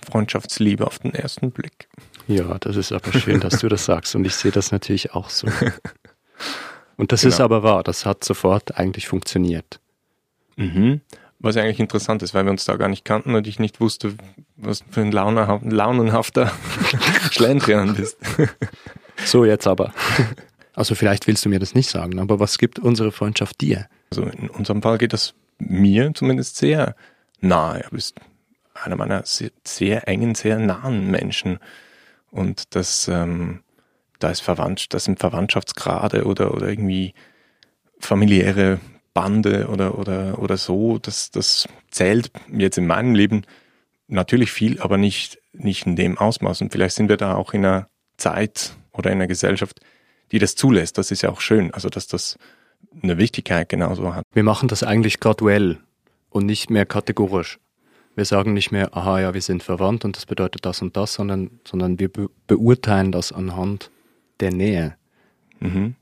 Freundschaftsliebe 0.10 0.88
auf 0.88 1.00
den 1.00 1.14
ersten 1.14 1.52
Blick. 1.52 1.90
Ja, 2.28 2.58
das 2.60 2.78
ist 2.78 2.92
aber 2.92 3.12
schön, 3.12 3.40
dass 3.40 3.60
du 3.60 3.68
das 3.68 3.86
sagst 3.86 4.16
und 4.16 4.26
ich 4.26 4.36
sehe 4.36 4.52
das 4.52 4.72
natürlich 4.72 5.14
auch 5.14 5.30
so. 5.30 5.48
Und 6.96 7.14
das 7.14 7.22
genau. 7.22 7.34
ist 7.34 7.40
aber 7.40 7.64
wahr, 7.64 7.82
das 7.82 8.06
hat 8.06 8.26
sofort 8.26 8.78
eigentlich 8.78 9.08
funktioniert. 9.08 9.80
Mhm. 10.58 11.00
Was 11.40 11.56
eigentlich 11.56 11.80
interessant 11.80 12.22
ist, 12.22 12.34
weil 12.34 12.44
wir 12.44 12.52
uns 12.52 12.66
da 12.66 12.76
gar 12.76 12.90
nicht 12.90 13.06
kannten 13.06 13.34
und 13.34 13.48
ich 13.48 13.60
nicht 13.60 13.80
wusste, 13.80 14.16
was 14.58 14.84
für 14.92 15.02
ein 15.02 15.12
launenhafter 15.12 16.52
Schlendrian 17.32 17.96
bist. 17.96 18.18
so, 19.24 19.46
jetzt 19.46 19.66
aber. 19.66 19.94
Also 20.74 20.96
vielleicht 20.96 21.28
willst 21.28 21.46
du 21.46 21.50
mir 21.50 21.60
das 21.60 21.76
nicht 21.76 21.90
sagen, 21.90 22.20
aber 22.20 22.40
was 22.40 22.58
gibt 22.58 22.78
unsere 22.78 23.12
Freundschaft 23.12 23.62
dir? 23.62 23.88
Also 24.12 24.24
in 24.24 24.50
unserem 24.50 24.82
Fall 24.82 24.98
geht 24.98 25.14
das 25.14 25.34
mir 25.60 26.14
zumindest 26.14 26.58
sehr 26.58 26.96
nahe. 27.42 27.84
Du 27.84 27.96
bist 27.96 28.20
einer 28.74 28.96
meiner 28.96 29.26
sehr, 29.26 29.52
sehr 29.66 30.08
engen, 30.08 30.36
sehr 30.36 30.58
nahen 30.60 31.10
Menschen. 31.10 31.60
Und 32.32 32.76
das, 32.76 33.08
ähm, 33.08 33.62
da 34.20 34.30
ist 34.30 34.42
Verwandtschaft, 34.42 34.94
das 34.94 35.06
sind 35.06 35.20
Verwandtschaftsgrade 35.20 36.26
oder, 36.26 36.54
oder 36.54 36.68
irgendwie 36.68 37.14
familiäre 38.00 38.80
Bande 39.14 39.68
oder, 39.68 39.98
oder, 39.98 40.40
oder 40.40 40.58
so, 40.58 40.98
das, 40.98 41.32
das 41.32 41.68
zählt 41.92 42.32
jetzt 42.52 42.78
in 42.78 42.88
meinem 42.88 43.16
Leben 43.16 43.44
natürlich 44.08 44.52
viel, 44.52 44.80
aber 44.82 44.98
nicht, 44.98 45.40
nicht 45.54 45.86
in 45.86 45.96
dem 45.96 46.18
Ausmaß. 46.18 46.62
Und 46.62 46.72
vielleicht 46.72 46.96
sind 46.96 47.10
wir 47.10 47.18
da 47.18 47.36
auch 47.36 47.54
in 47.54 47.66
einer 47.66 47.88
Zeit 48.18 48.74
oder 48.92 49.12
in 49.12 49.18
einer 49.18 49.28
Gesellschaft, 49.28 49.80
die 50.32 50.40
das 50.40 50.56
zulässt. 50.56 50.98
Das 50.98 51.12
ist 51.12 51.22
ja 51.22 51.30
auch 51.30 51.42
schön, 51.42 51.74
also 51.74 51.90
dass 51.90 52.08
das 52.08 52.38
eine 53.02 53.18
Wichtigkeit 53.18 53.70
genauso 53.70 54.16
hat. 54.16 54.24
Wir 54.34 54.44
machen 54.44 54.68
das 54.68 54.84
eigentlich 54.84 55.20
graduell 55.20 55.80
und 56.30 56.46
nicht 56.46 56.70
mehr 56.70 56.86
kategorisch. 56.86 57.60
Wir 58.16 58.26
sagen 58.26 58.54
nicht 58.54 58.72
mehr, 58.72 58.96
aha, 58.98 59.22
ja, 59.22 59.34
wir 59.34 59.42
sind 59.42 59.64
verwandt 59.64 60.04
und 60.04 60.18
das 60.18 60.26
bedeutet 60.26 60.66
das 60.66 60.82
und 60.82 60.98
das, 60.98 61.14
sondern, 61.14 61.60
sondern 61.66 62.00
wir 62.00 62.10
be 62.10 62.30
beurteilen 62.48 63.12
das 63.12 63.32
anhand 63.32 63.92
der 64.40 64.52
Nähe. 64.52 64.96
Mhm. 65.60 65.96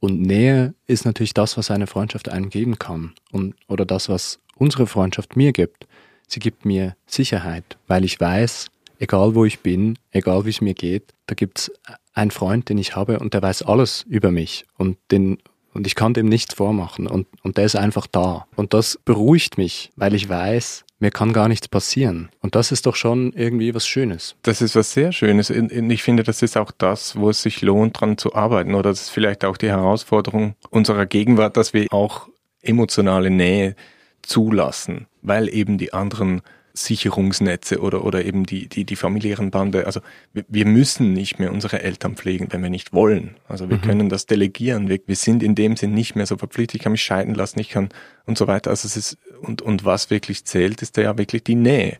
Und 0.00 0.20
Nähe 0.20 0.74
ist 0.86 1.04
natürlich 1.04 1.34
das, 1.34 1.56
was 1.56 1.70
eine 1.70 1.86
Freundschaft 1.86 2.28
einem 2.28 2.50
geben 2.50 2.78
kann. 2.78 3.14
Und, 3.32 3.54
oder 3.66 3.84
das, 3.84 4.08
was 4.08 4.38
unsere 4.56 4.86
Freundschaft 4.86 5.36
mir 5.36 5.52
gibt. 5.52 5.86
Sie 6.26 6.40
gibt 6.40 6.64
mir 6.64 6.96
Sicherheit, 7.06 7.78
weil 7.86 8.04
ich 8.04 8.20
weiß, 8.20 8.66
egal 8.98 9.34
wo 9.34 9.44
ich 9.44 9.60
bin, 9.60 9.98
egal 10.10 10.44
wie 10.44 10.50
es 10.50 10.60
mir 10.60 10.74
geht, 10.74 11.14
da 11.26 11.34
gibt's 11.34 11.72
einen 12.12 12.30
Freund, 12.30 12.68
den 12.68 12.78
ich 12.78 12.96
habe 12.96 13.18
und 13.18 13.34
der 13.34 13.42
weiß 13.42 13.62
alles 13.62 14.04
über 14.08 14.30
mich 14.30 14.66
und 14.76 14.98
den 15.10 15.38
und 15.74 15.86
ich 15.86 15.94
kann 15.94 16.14
dem 16.14 16.26
nichts 16.26 16.54
vormachen 16.54 17.06
und, 17.06 17.28
und 17.42 17.56
der 17.56 17.64
ist 17.64 17.76
einfach 17.76 18.08
da. 18.08 18.46
Und 18.56 18.74
das 18.74 18.98
beruhigt 19.04 19.58
mich, 19.58 19.90
weil 19.94 20.14
ich 20.14 20.28
weiß, 20.28 20.84
mir 20.98 21.10
kann 21.10 21.32
gar 21.32 21.48
nichts 21.48 21.68
passieren. 21.68 22.28
Und 22.40 22.54
das 22.54 22.72
ist 22.72 22.86
doch 22.86 22.96
schon 22.96 23.32
irgendwie 23.32 23.74
was 23.74 23.86
Schönes. 23.86 24.36
Das 24.42 24.60
ist 24.60 24.74
was 24.74 24.92
sehr 24.92 25.12
Schönes. 25.12 25.50
Ich 25.50 26.02
finde, 26.02 26.22
das 26.22 26.42
ist 26.42 26.56
auch 26.56 26.72
das, 26.72 27.16
wo 27.16 27.30
es 27.30 27.42
sich 27.42 27.62
lohnt, 27.62 28.00
dran 28.00 28.18
zu 28.18 28.34
arbeiten. 28.34 28.74
Oder 28.74 28.90
das 28.90 29.02
ist 29.02 29.10
vielleicht 29.10 29.44
auch 29.44 29.56
die 29.56 29.68
Herausforderung 29.68 30.54
unserer 30.70 31.06
Gegenwart, 31.06 31.56
dass 31.56 31.72
wir 31.72 31.86
auch 31.90 32.28
emotionale 32.62 33.30
Nähe 33.30 33.76
zulassen, 34.22 35.06
weil 35.22 35.48
eben 35.48 35.78
die 35.78 35.92
anderen 35.92 36.42
Sicherungsnetze 36.84 37.80
oder, 37.80 38.04
oder 38.04 38.24
eben 38.24 38.44
die, 38.44 38.68
die, 38.68 38.84
die 38.84 38.96
familiären 38.96 39.50
Bande. 39.50 39.86
Also 39.86 40.00
wir, 40.32 40.44
wir 40.48 40.66
müssen 40.66 41.12
nicht 41.12 41.38
mehr 41.38 41.52
unsere 41.52 41.82
Eltern 41.82 42.16
pflegen, 42.16 42.48
wenn 42.50 42.62
wir 42.62 42.70
nicht 42.70 42.92
wollen. 42.92 43.36
Also 43.48 43.68
wir 43.70 43.76
mhm. 43.78 43.82
können 43.82 44.08
das 44.08 44.26
delegieren. 44.26 44.88
Wir, 44.88 45.00
wir 45.06 45.16
sind 45.16 45.42
in 45.42 45.54
dem 45.54 45.76
Sinn 45.76 45.94
nicht 45.94 46.16
mehr 46.16 46.26
so 46.26 46.36
verpflichtet. 46.36 46.76
Ich 46.76 46.82
kann 46.82 46.92
mich 46.92 47.02
scheiden 47.02 47.34
lassen, 47.34 47.60
ich 47.60 47.70
kann 47.70 47.88
und 48.26 48.38
so 48.38 48.46
weiter. 48.46 48.70
Also 48.70 48.86
es 48.86 48.96
ist, 48.96 49.18
und, 49.40 49.62
und 49.62 49.84
was 49.84 50.10
wirklich 50.10 50.44
zählt, 50.44 50.82
ist 50.82 50.96
ja 50.96 51.16
wirklich 51.18 51.44
die 51.44 51.54
Nähe. 51.54 51.98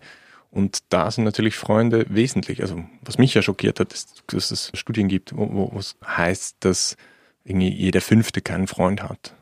Und 0.50 0.78
da 0.88 1.10
sind 1.10 1.24
natürlich 1.24 1.56
Freunde 1.56 2.06
wesentlich. 2.08 2.62
Also 2.62 2.84
was 3.02 3.18
mich 3.18 3.34
ja 3.34 3.42
schockiert 3.42 3.80
hat, 3.80 3.92
ist, 3.92 4.24
dass 4.28 4.50
es 4.50 4.70
Studien 4.74 5.08
gibt, 5.08 5.36
wo, 5.36 5.70
wo 5.72 5.78
es 5.78 5.96
heißt, 6.06 6.56
dass 6.60 6.96
irgendwie 7.44 7.70
jeder 7.70 8.00
Fünfte 8.00 8.40
keinen 8.40 8.66
Freund 8.66 9.02
hat. 9.02 9.34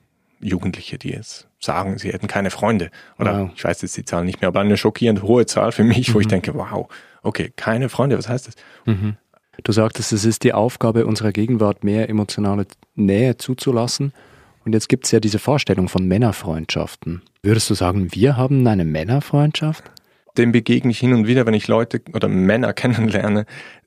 Jugendliche, 0.47 0.99
die 0.99 1.11
jetzt 1.11 1.49
sagen, 1.59 1.99
sie 1.99 2.13
hätten 2.13 2.27
keine 2.27 2.51
Freunde. 2.51 2.91
Oder 3.19 3.43
wow. 3.43 3.51
ich 3.55 3.65
weiß 3.65 3.83
jetzt 3.83 3.97
die 3.97 4.05
Zahl 4.05 4.25
nicht 4.25 4.41
mehr, 4.41 4.49
aber 4.49 4.61
eine 4.61 4.77
schockierend 4.77 5.23
hohe 5.23 5.47
Zahl 5.47 5.73
für 5.73 5.85
mich, 5.85 6.15
wo 6.15 6.21
ich 6.21 6.27
mhm. 6.27 6.31
denke, 6.31 6.55
wow, 6.55 6.89
okay, 7.23 7.53
keine 7.57 7.89
Freunde, 7.89 8.17
was 8.17 8.29
heißt 8.29 8.49
das? 8.49 8.55
Mhm. 8.85 9.17
Du 9.63 9.73
sagtest, 9.73 10.13
es 10.13 10.25
ist 10.25 10.45
die 10.45 10.53
Aufgabe 10.53 11.07
unserer 11.07 11.33
Gegenwart, 11.33 11.83
mehr 11.83 12.09
emotionale 12.09 12.67
Nähe 12.95 13.37
zuzulassen. 13.37 14.13
Und 14.65 14.73
jetzt 14.73 14.89
gibt 14.89 15.07
es 15.07 15.13
ja 15.13 15.21
diese 15.21 15.39
Vorstellung 15.39 15.89
von 15.89 16.07
Männerfreundschaften. 16.07 17.23
Würdest 17.43 17.71
du 17.71 17.75
sagen, 17.75 18.09
wir 18.13 18.37
haben 18.37 18.67
eine 18.67 18.85
Männerfreundschaft? 18.85 19.85
Dem 20.37 20.53
begegne 20.53 20.91
ich 20.91 20.99
hin 20.99 21.15
und 21.15 21.27
wieder, 21.27 21.47
wenn 21.47 21.55
ich 21.55 21.69
Leute 21.69 22.03
oder 22.13 22.29
Männer 22.29 22.73
kennenlerne, 22.75 23.47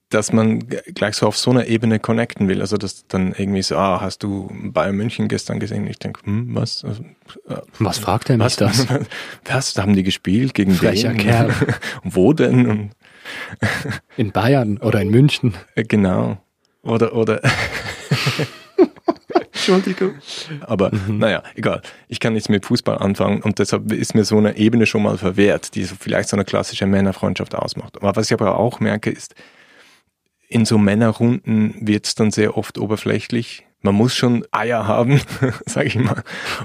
dass 0.10 0.34
man 0.34 0.60
gleich 0.68 1.16
so 1.16 1.28
auf 1.28 1.38
so 1.38 1.52
einer 1.52 1.68
Ebene 1.68 2.00
connecten 2.00 2.48
will. 2.48 2.62
Also 2.62 2.78
dass 2.78 3.06
dann 3.08 3.34
irgendwie 3.38 3.62
so, 3.62 3.78
ah, 3.78 4.02
hast 4.02 4.24
du 4.24 4.52
Bayern 4.52 4.96
München 4.96 5.28
gestern 5.28 5.60
gesehen? 5.60 5.86
Ich 5.88 6.00
denke, 6.00 6.22
hm, 6.26 6.56
was? 6.56 6.84
Also, 6.84 7.04
äh, 7.48 7.58
was 7.78 8.00
fragt 8.00 8.30
er 8.30 8.38
mich 8.38 8.46
was, 8.46 8.56
das? 8.56 8.88
Was, 9.46 9.78
haben 9.78 9.96
die 9.96 10.04
gespielt? 10.04 10.54
Gegen 10.54 10.82
Welcher 10.82 11.14
Kerl? 11.14 11.54
Wo 12.04 12.34
denn? 12.34 12.66
Und 12.66 12.92
in 14.18 14.32
Bayern 14.32 14.78
oder 14.78 15.02
in 15.02 15.10
München? 15.10 15.54
Äh, 15.76 15.84
genau. 15.84 16.38
Oder, 16.82 17.14
oder. 17.14 17.42
Entschuldigung. 19.52 20.16
Aber 20.62 20.92
mhm. 20.92 21.20
naja, 21.20 21.44
egal. 21.56 21.82
Ich 22.08 22.20
kann 22.20 22.34
nichts 22.34 22.50
mit 22.50 22.66
Fußball 22.66 22.98
anfangen 22.98 23.44
und 23.44 23.60
deshalb 23.60 23.92
ist 23.92 24.16
mir 24.16 24.24
so 24.24 24.38
eine 24.38 24.58
Ebene 24.58 24.88
schon 24.88 25.04
mal 25.04 25.18
verwehrt, 25.18 25.76
die 25.76 25.84
so 25.84 25.96
vielleicht 26.00 26.30
so 26.30 26.38
eine 26.38 26.46
klassische 26.46 26.88
Männerfreundschaft 26.88 27.54
ausmacht. 27.54 27.98
Aber 27.98 28.16
was 28.16 28.28
ich 28.28 28.34
aber 28.34 28.58
auch 28.58 28.80
merke, 28.80 29.12
ist, 29.12 29.36
in 30.50 30.66
so 30.66 30.78
Männerrunden 30.78 31.76
wird 31.80 32.08
es 32.08 32.16
dann 32.16 32.32
sehr 32.32 32.58
oft 32.58 32.80
oberflächlich. 32.80 33.66
Man 33.82 33.96
muss 33.96 34.16
schon 34.16 34.46
Eier 34.52 34.88
haben, 34.88 35.22
sage 35.66 35.88
ich 35.88 35.96
mal, 35.96 36.24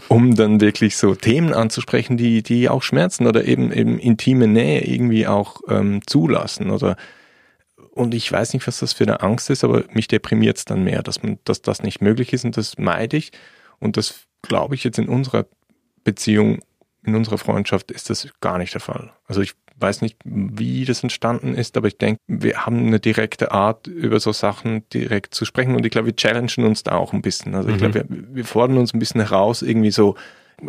um 0.08 0.34
dann 0.34 0.60
wirklich 0.60 0.96
so 0.96 1.14
Themen 1.14 1.52
anzusprechen, 1.52 2.16
die, 2.16 2.42
die 2.42 2.68
auch 2.68 2.82
schmerzen 2.82 3.26
oder 3.26 3.44
eben, 3.44 3.70
eben 3.70 3.98
intime 3.98 4.48
Nähe 4.48 4.80
irgendwie 4.84 5.26
auch 5.26 5.60
ähm, 5.68 6.00
zulassen. 6.06 6.70
Oder 6.70 6.96
und 7.92 8.14
ich 8.14 8.32
weiß 8.32 8.54
nicht, 8.54 8.66
was 8.66 8.80
das 8.80 8.94
für 8.94 9.04
eine 9.04 9.20
Angst 9.20 9.50
ist, 9.50 9.62
aber 9.62 9.84
mich 9.92 10.08
deprimiert 10.08 10.56
es 10.56 10.64
dann 10.64 10.82
mehr, 10.82 11.02
dass 11.02 11.22
man, 11.22 11.38
dass 11.44 11.62
das 11.62 11.82
nicht 11.82 12.00
möglich 12.00 12.32
ist 12.32 12.44
und 12.44 12.56
das 12.56 12.78
meide 12.78 13.18
ich. 13.18 13.32
Und 13.78 13.98
das 13.98 14.26
glaube 14.42 14.74
ich 14.74 14.82
jetzt 14.82 14.98
in 14.98 15.08
unserer 15.08 15.46
Beziehung, 16.02 16.60
in 17.04 17.14
unserer 17.14 17.38
Freundschaft 17.38 17.90
ist 17.90 18.08
das 18.08 18.28
gar 18.40 18.56
nicht 18.56 18.72
der 18.72 18.80
Fall. 18.80 19.12
Also 19.26 19.42
ich 19.42 19.54
weiß 19.78 20.02
nicht, 20.02 20.18
wie 20.24 20.84
das 20.84 21.02
entstanden 21.02 21.54
ist, 21.54 21.76
aber 21.76 21.88
ich 21.88 21.98
denke, 21.98 22.20
wir 22.26 22.64
haben 22.64 22.86
eine 22.86 23.00
direkte 23.00 23.52
Art, 23.52 23.86
über 23.86 24.20
so 24.20 24.32
Sachen 24.32 24.88
direkt 24.90 25.34
zu 25.34 25.44
sprechen 25.44 25.74
und 25.74 25.84
ich 25.84 25.92
glaube, 25.92 26.06
wir 26.06 26.16
challengen 26.16 26.64
uns 26.64 26.82
da 26.82 26.92
auch 26.92 27.12
ein 27.12 27.22
bisschen. 27.22 27.54
Also 27.54 27.68
ich 27.68 27.76
mhm. 27.76 27.78
glaube, 27.78 27.94
wir, 27.94 28.06
wir 28.08 28.44
fordern 28.44 28.78
uns 28.78 28.94
ein 28.94 28.98
bisschen 28.98 29.20
heraus, 29.20 29.62
irgendwie 29.62 29.90
so, 29.90 30.16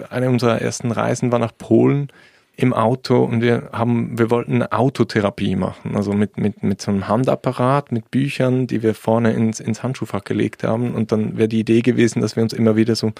eine 0.09 0.29
unserer 0.29 0.61
ersten 0.61 0.91
Reisen 0.91 1.31
war 1.31 1.39
nach 1.39 1.55
Polen 1.57 2.11
im 2.57 2.73
Auto 2.73 3.23
und 3.23 3.41
wir 3.41 3.69
haben, 3.73 4.17
wir 4.17 4.29
wollten 4.29 4.55
eine 4.55 4.71
Autotherapie 4.71 5.55
machen, 5.55 5.95
also 5.95 6.13
mit, 6.13 6.37
mit, 6.37 6.63
mit 6.63 6.81
so 6.81 6.91
einem 6.91 7.07
Handapparat, 7.07 7.91
mit 7.91 8.11
Büchern, 8.11 8.67
die 8.67 8.81
wir 8.81 8.93
vorne 8.93 9.33
ins, 9.33 9.59
ins 9.59 9.83
Handschuhfach 9.83 10.23
gelegt 10.23 10.63
haben 10.63 10.93
und 10.93 11.11
dann 11.11 11.37
wäre 11.37 11.49
die 11.49 11.59
Idee 11.59 11.81
gewesen, 11.81 12.21
dass 12.21 12.35
wir 12.35 12.43
uns 12.43 12.53
immer 12.53 12.75
wieder 12.75 12.95
so 12.95 13.11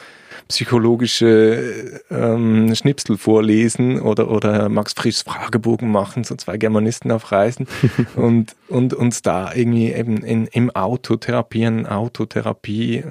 psychologische 0.48 2.02
ähm, 2.10 2.74
Schnipsel 2.76 3.18
vorlesen 3.18 4.00
oder, 4.00 4.32
oder 4.32 4.70
Max 4.70 4.94
Frischs 4.94 5.24
Fragebogen 5.24 5.92
machen, 5.92 6.24
so 6.24 6.36
zwei 6.36 6.58
Germanisten 6.58 7.12
auf 7.12 7.32
Reisen 7.32 7.68
und, 8.16 8.56
und 8.70 8.94
uns 8.94 9.22
da 9.22 9.54
irgendwie 9.54 9.92
eben 9.92 10.18
in, 10.18 10.48
im 10.48 10.70
Auto 10.72 11.18
therapieren, 11.18 11.88
Autotherapie, 11.88 13.04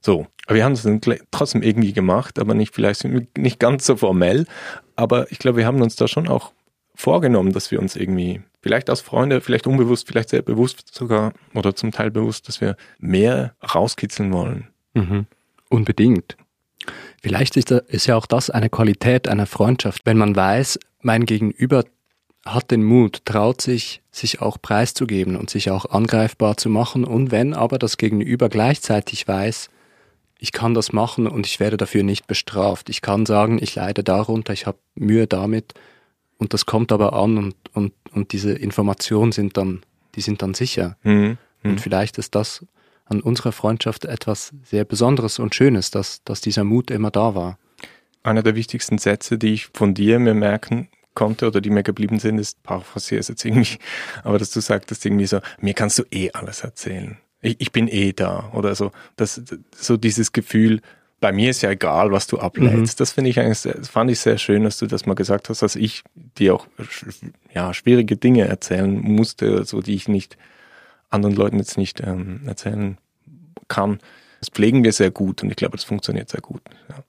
so. 0.00 0.26
Aber 0.46 0.56
wir 0.56 0.64
haben 0.64 0.72
es 0.72 0.88
trotzdem 1.30 1.62
irgendwie 1.62 1.92
gemacht, 1.92 2.38
aber 2.38 2.54
nicht 2.54 2.74
vielleicht 2.74 3.04
nicht 3.36 3.60
ganz 3.60 3.84
so 3.84 3.96
formell. 3.96 4.46
Aber 4.98 5.30
ich 5.30 5.38
glaube, 5.38 5.58
wir 5.58 5.66
haben 5.66 5.80
uns 5.80 5.94
da 5.94 6.08
schon 6.08 6.26
auch 6.26 6.50
vorgenommen, 6.96 7.52
dass 7.52 7.70
wir 7.70 7.78
uns 7.78 7.94
irgendwie, 7.94 8.42
vielleicht 8.60 8.90
als 8.90 9.00
Freunde, 9.00 9.40
vielleicht 9.40 9.68
unbewusst, 9.68 10.08
vielleicht 10.08 10.30
sehr 10.30 10.42
bewusst 10.42 10.92
sogar 10.92 11.34
oder 11.54 11.76
zum 11.76 11.92
Teil 11.92 12.10
bewusst, 12.10 12.48
dass 12.48 12.60
wir 12.60 12.76
mehr 12.98 13.54
rauskitzeln 13.62 14.32
wollen. 14.32 14.66
Mhm. 14.94 15.26
Unbedingt. 15.68 16.36
Vielleicht 17.22 17.56
ist, 17.56 17.70
da, 17.70 17.78
ist 17.78 18.08
ja 18.08 18.16
auch 18.16 18.26
das 18.26 18.50
eine 18.50 18.70
Qualität 18.70 19.28
einer 19.28 19.46
Freundschaft, 19.46 20.02
wenn 20.04 20.18
man 20.18 20.34
weiß, 20.34 20.80
mein 21.00 21.26
Gegenüber 21.26 21.84
hat 22.44 22.72
den 22.72 22.82
Mut, 22.82 23.24
traut 23.24 23.60
sich, 23.60 24.02
sich 24.10 24.40
auch 24.42 24.60
preiszugeben 24.60 25.36
und 25.36 25.48
sich 25.48 25.70
auch 25.70 25.84
angreifbar 25.86 26.56
zu 26.56 26.70
machen. 26.70 27.04
Und 27.04 27.30
wenn 27.30 27.54
aber 27.54 27.78
das 27.78 27.98
Gegenüber 27.98 28.48
gleichzeitig 28.48 29.28
weiß, 29.28 29.70
ich 30.38 30.52
kann 30.52 30.72
das 30.72 30.92
machen 30.92 31.26
und 31.26 31.46
ich 31.46 31.58
werde 31.60 31.76
dafür 31.76 32.04
nicht 32.04 32.26
bestraft. 32.26 32.88
Ich 32.88 33.02
kann 33.02 33.26
sagen, 33.26 33.58
ich 33.60 33.74
leide 33.74 34.04
darunter, 34.04 34.52
ich 34.52 34.66
habe 34.66 34.78
Mühe 34.94 35.26
damit 35.26 35.74
und 36.38 36.54
das 36.54 36.64
kommt 36.64 36.92
aber 36.92 37.12
an 37.12 37.36
und, 37.36 37.56
und, 37.74 37.92
und 38.12 38.32
diese 38.32 38.52
Informationen 38.52 39.32
sind 39.32 39.56
dann, 39.56 39.82
die 40.14 40.20
sind 40.20 40.40
dann 40.40 40.54
sicher. 40.54 40.96
Mhm. 41.02 41.38
Und 41.64 41.72
mhm. 41.72 41.78
vielleicht 41.78 42.18
ist 42.18 42.36
das 42.36 42.64
an 43.06 43.20
unserer 43.20 43.52
Freundschaft 43.52 44.04
etwas 44.04 44.52
sehr 44.62 44.84
Besonderes 44.84 45.40
und 45.40 45.54
Schönes, 45.54 45.90
dass, 45.90 46.22
dass 46.22 46.40
dieser 46.40 46.62
Mut 46.62 46.90
immer 46.90 47.10
da 47.10 47.34
war. 47.34 47.58
Einer 48.22 48.42
der 48.42 48.54
wichtigsten 48.54 48.98
Sätze, 48.98 49.38
die 49.38 49.54
ich 49.54 49.68
von 49.74 49.94
dir 49.94 50.20
mir 50.20 50.34
merken 50.34 50.88
konnte 51.14 51.48
oder 51.48 51.60
die 51.60 51.70
mir 51.70 51.82
geblieben 51.82 52.20
sind, 52.20 52.38
ist, 52.38 52.62
paraphrasiere 52.62 53.18
es 53.18 53.28
jetzt 53.28 53.44
irgendwie, 53.44 53.78
aber 54.22 54.38
dass 54.38 54.50
du 54.50 54.60
sagtest 54.60 55.04
irgendwie 55.04 55.26
so, 55.26 55.40
mir 55.60 55.74
kannst 55.74 55.98
du 55.98 56.04
eh 56.12 56.30
alles 56.30 56.60
erzählen 56.60 57.18
ich, 57.40 57.60
ich 57.60 57.72
bin 57.72 57.88
eh 57.88 58.12
da 58.12 58.50
oder 58.54 58.74
so. 58.74 58.92
Das, 59.16 59.40
so 59.74 59.96
dieses 59.96 60.32
Gefühl, 60.32 60.80
bei 61.20 61.32
mir 61.32 61.50
ist 61.50 61.62
ja 61.62 61.70
egal, 61.70 62.12
was 62.12 62.26
du 62.26 62.38
ablädst. 62.38 62.98
Mhm. 62.98 62.98
Das 62.98 63.12
finde 63.12 63.30
ich 63.30 63.40
eigentlich, 63.40 63.58
sehr, 63.58 63.76
fand 63.84 64.10
ich 64.10 64.20
sehr 64.20 64.38
schön, 64.38 64.64
dass 64.64 64.78
du 64.78 64.86
das 64.86 65.06
mal 65.06 65.14
gesagt 65.14 65.48
hast, 65.48 65.62
dass 65.62 65.74
ich 65.76 66.04
dir 66.38 66.54
auch 66.54 66.66
ja, 67.52 67.74
schwierige 67.74 68.16
Dinge 68.16 68.46
erzählen 68.46 68.98
musste, 69.00 69.64
so 69.64 69.80
die 69.80 69.94
ich 69.94 70.08
nicht 70.08 70.36
anderen 71.10 71.34
Leuten 71.34 71.58
jetzt 71.58 71.78
nicht 71.78 72.00
ähm, 72.00 72.42
erzählen 72.46 72.98
kann. 73.66 73.98
Das 74.40 74.50
pflegen 74.50 74.84
wir 74.84 74.92
sehr 74.92 75.10
gut 75.10 75.42
und 75.42 75.50
ich 75.50 75.56
glaube, 75.56 75.76
das 75.76 75.84
funktioniert 75.84 76.28
sehr 76.28 76.40
gut. 76.40 76.62
Ja. 76.88 77.02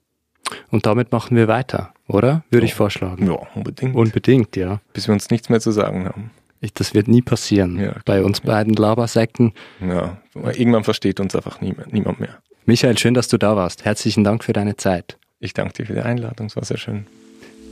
Und 0.70 0.86
damit 0.86 1.12
machen 1.12 1.36
wir 1.36 1.46
weiter, 1.46 1.94
oder? 2.08 2.42
Würde 2.50 2.66
ja. 2.66 2.70
ich 2.70 2.74
vorschlagen. 2.74 3.26
Ja, 3.26 3.38
unbedingt. 3.54 3.94
Unbedingt, 3.94 4.56
ja. 4.56 4.80
Bis 4.92 5.06
wir 5.06 5.12
uns 5.12 5.30
nichts 5.30 5.48
mehr 5.48 5.60
zu 5.60 5.70
sagen 5.70 6.06
haben. 6.06 6.30
Ich, 6.60 6.74
das 6.74 6.92
wird 6.92 7.08
nie 7.08 7.22
passieren. 7.22 7.78
Ja, 7.78 7.96
Bei 8.04 8.22
uns 8.22 8.40
beiden 8.40 8.74
Labersäcken. 8.74 9.52
Ja, 9.80 10.18
irgendwann 10.34 10.84
versteht 10.84 11.18
uns 11.18 11.34
einfach 11.34 11.60
niemand, 11.60 11.92
niemand 11.92 12.20
mehr. 12.20 12.38
Michael, 12.66 12.98
schön, 12.98 13.14
dass 13.14 13.28
du 13.28 13.38
da 13.38 13.56
warst. 13.56 13.84
Herzlichen 13.84 14.24
Dank 14.24 14.44
für 14.44 14.52
deine 14.52 14.76
Zeit. 14.76 15.18
Ich 15.38 15.54
danke 15.54 15.72
dir 15.72 15.86
für 15.86 15.94
die 15.94 16.00
Einladung, 16.00 16.48
es 16.48 16.56
war 16.56 16.64
sehr 16.64 16.76
schön. 16.76 17.06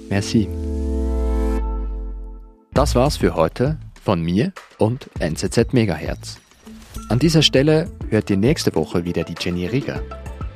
Merci. 0.09 0.49
Das 2.73 2.95
war's 2.95 3.19
für 3.19 3.35
heute 3.35 3.79
von 4.03 4.23
mir 4.23 4.53
und 4.79 5.11
NZZ 5.21 5.75
Megahertz. 5.75 6.39
An 7.11 7.19
dieser 7.19 7.43
Stelle 7.43 7.91
hört 8.09 8.31
ihr 8.31 8.39
nächste 8.39 8.75
Woche 8.75 9.05
wieder 9.05 9.25
die 9.25 9.35
Jenny 9.39 9.67
Rieger. 9.67 10.01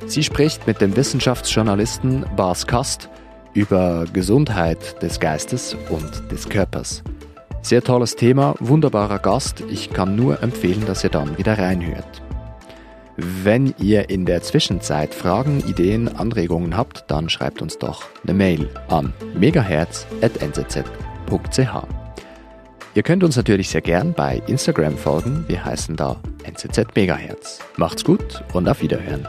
Sie 0.07 0.23
spricht 0.23 0.65
mit 0.65 0.81
dem 0.81 0.95
Wissenschaftsjournalisten 0.95 2.25
Bas 2.35 2.65
Kast 2.65 3.09
über 3.53 4.05
Gesundheit 4.11 5.01
des 5.03 5.19
Geistes 5.19 5.77
und 5.89 6.31
des 6.31 6.49
Körpers. 6.49 7.03
Sehr 7.63 7.81
tolles 7.81 8.15
Thema, 8.17 8.55
wunderbarer 8.59 9.19
Gast. 9.19 9.63
Ich 9.69 9.89
kann 9.89 10.17
nur 10.17 10.43
empfehlen, 10.43 10.85
dass 10.85 11.05
ihr 11.05 11.09
dann 11.09 11.37
wieder 11.37 11.57
reinhört. 11.57 12.21
Wenn 13.15 13.73
ihr 13.79 14.09
in 14.09 14.25
der 14.25 14.41
Zwischenzeit 14.41 15.13
Fragen, 15.13 15.63
Ideen, 15.65 16.09
Anregungen 16.09 16.75
habt, 16.75 17.05
dann 17.07 17.29
schreibt 17.29 17.61
uns 17.61 17.77
doch 17.77 18.03
eine 18.23 18.33
Mail 18.33 18.69
an 18.89 19.13
megahertz.nzz.ch. 19.35 21.87
Ihr 22.95 23.03
könnt 23.03 23.23
uns 23.23 23.37
natürlich 23.37 23.69
sehr 23.69 23.81
gern 23.81 24.13
bei 24.13 24.41
Instagram 24.45 24.97
folgen. 24.97 25.45
Wir 25.47 25.63
heißen 25.63 25.95
da 25.95 26.17
NZZ 26.43 26.93
Megahertz. 26.95 27.59
Macht's 27.77 28.03
gut 28.03 28.43
und 28.51 28.67
auf 28.67 28.81
Wiederhören. 28.81 29.25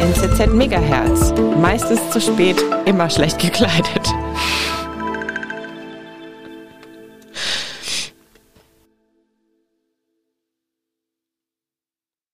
NZZ 0.00 0.46
Megahertz. 0.46 1.34
Meistens 1.60 2.00
zu 2.10 2.22
spät, 2.22 2.56
immer 2.86 3.10
schlecht 3.10 3.38
gekleidet. 3.38 4.09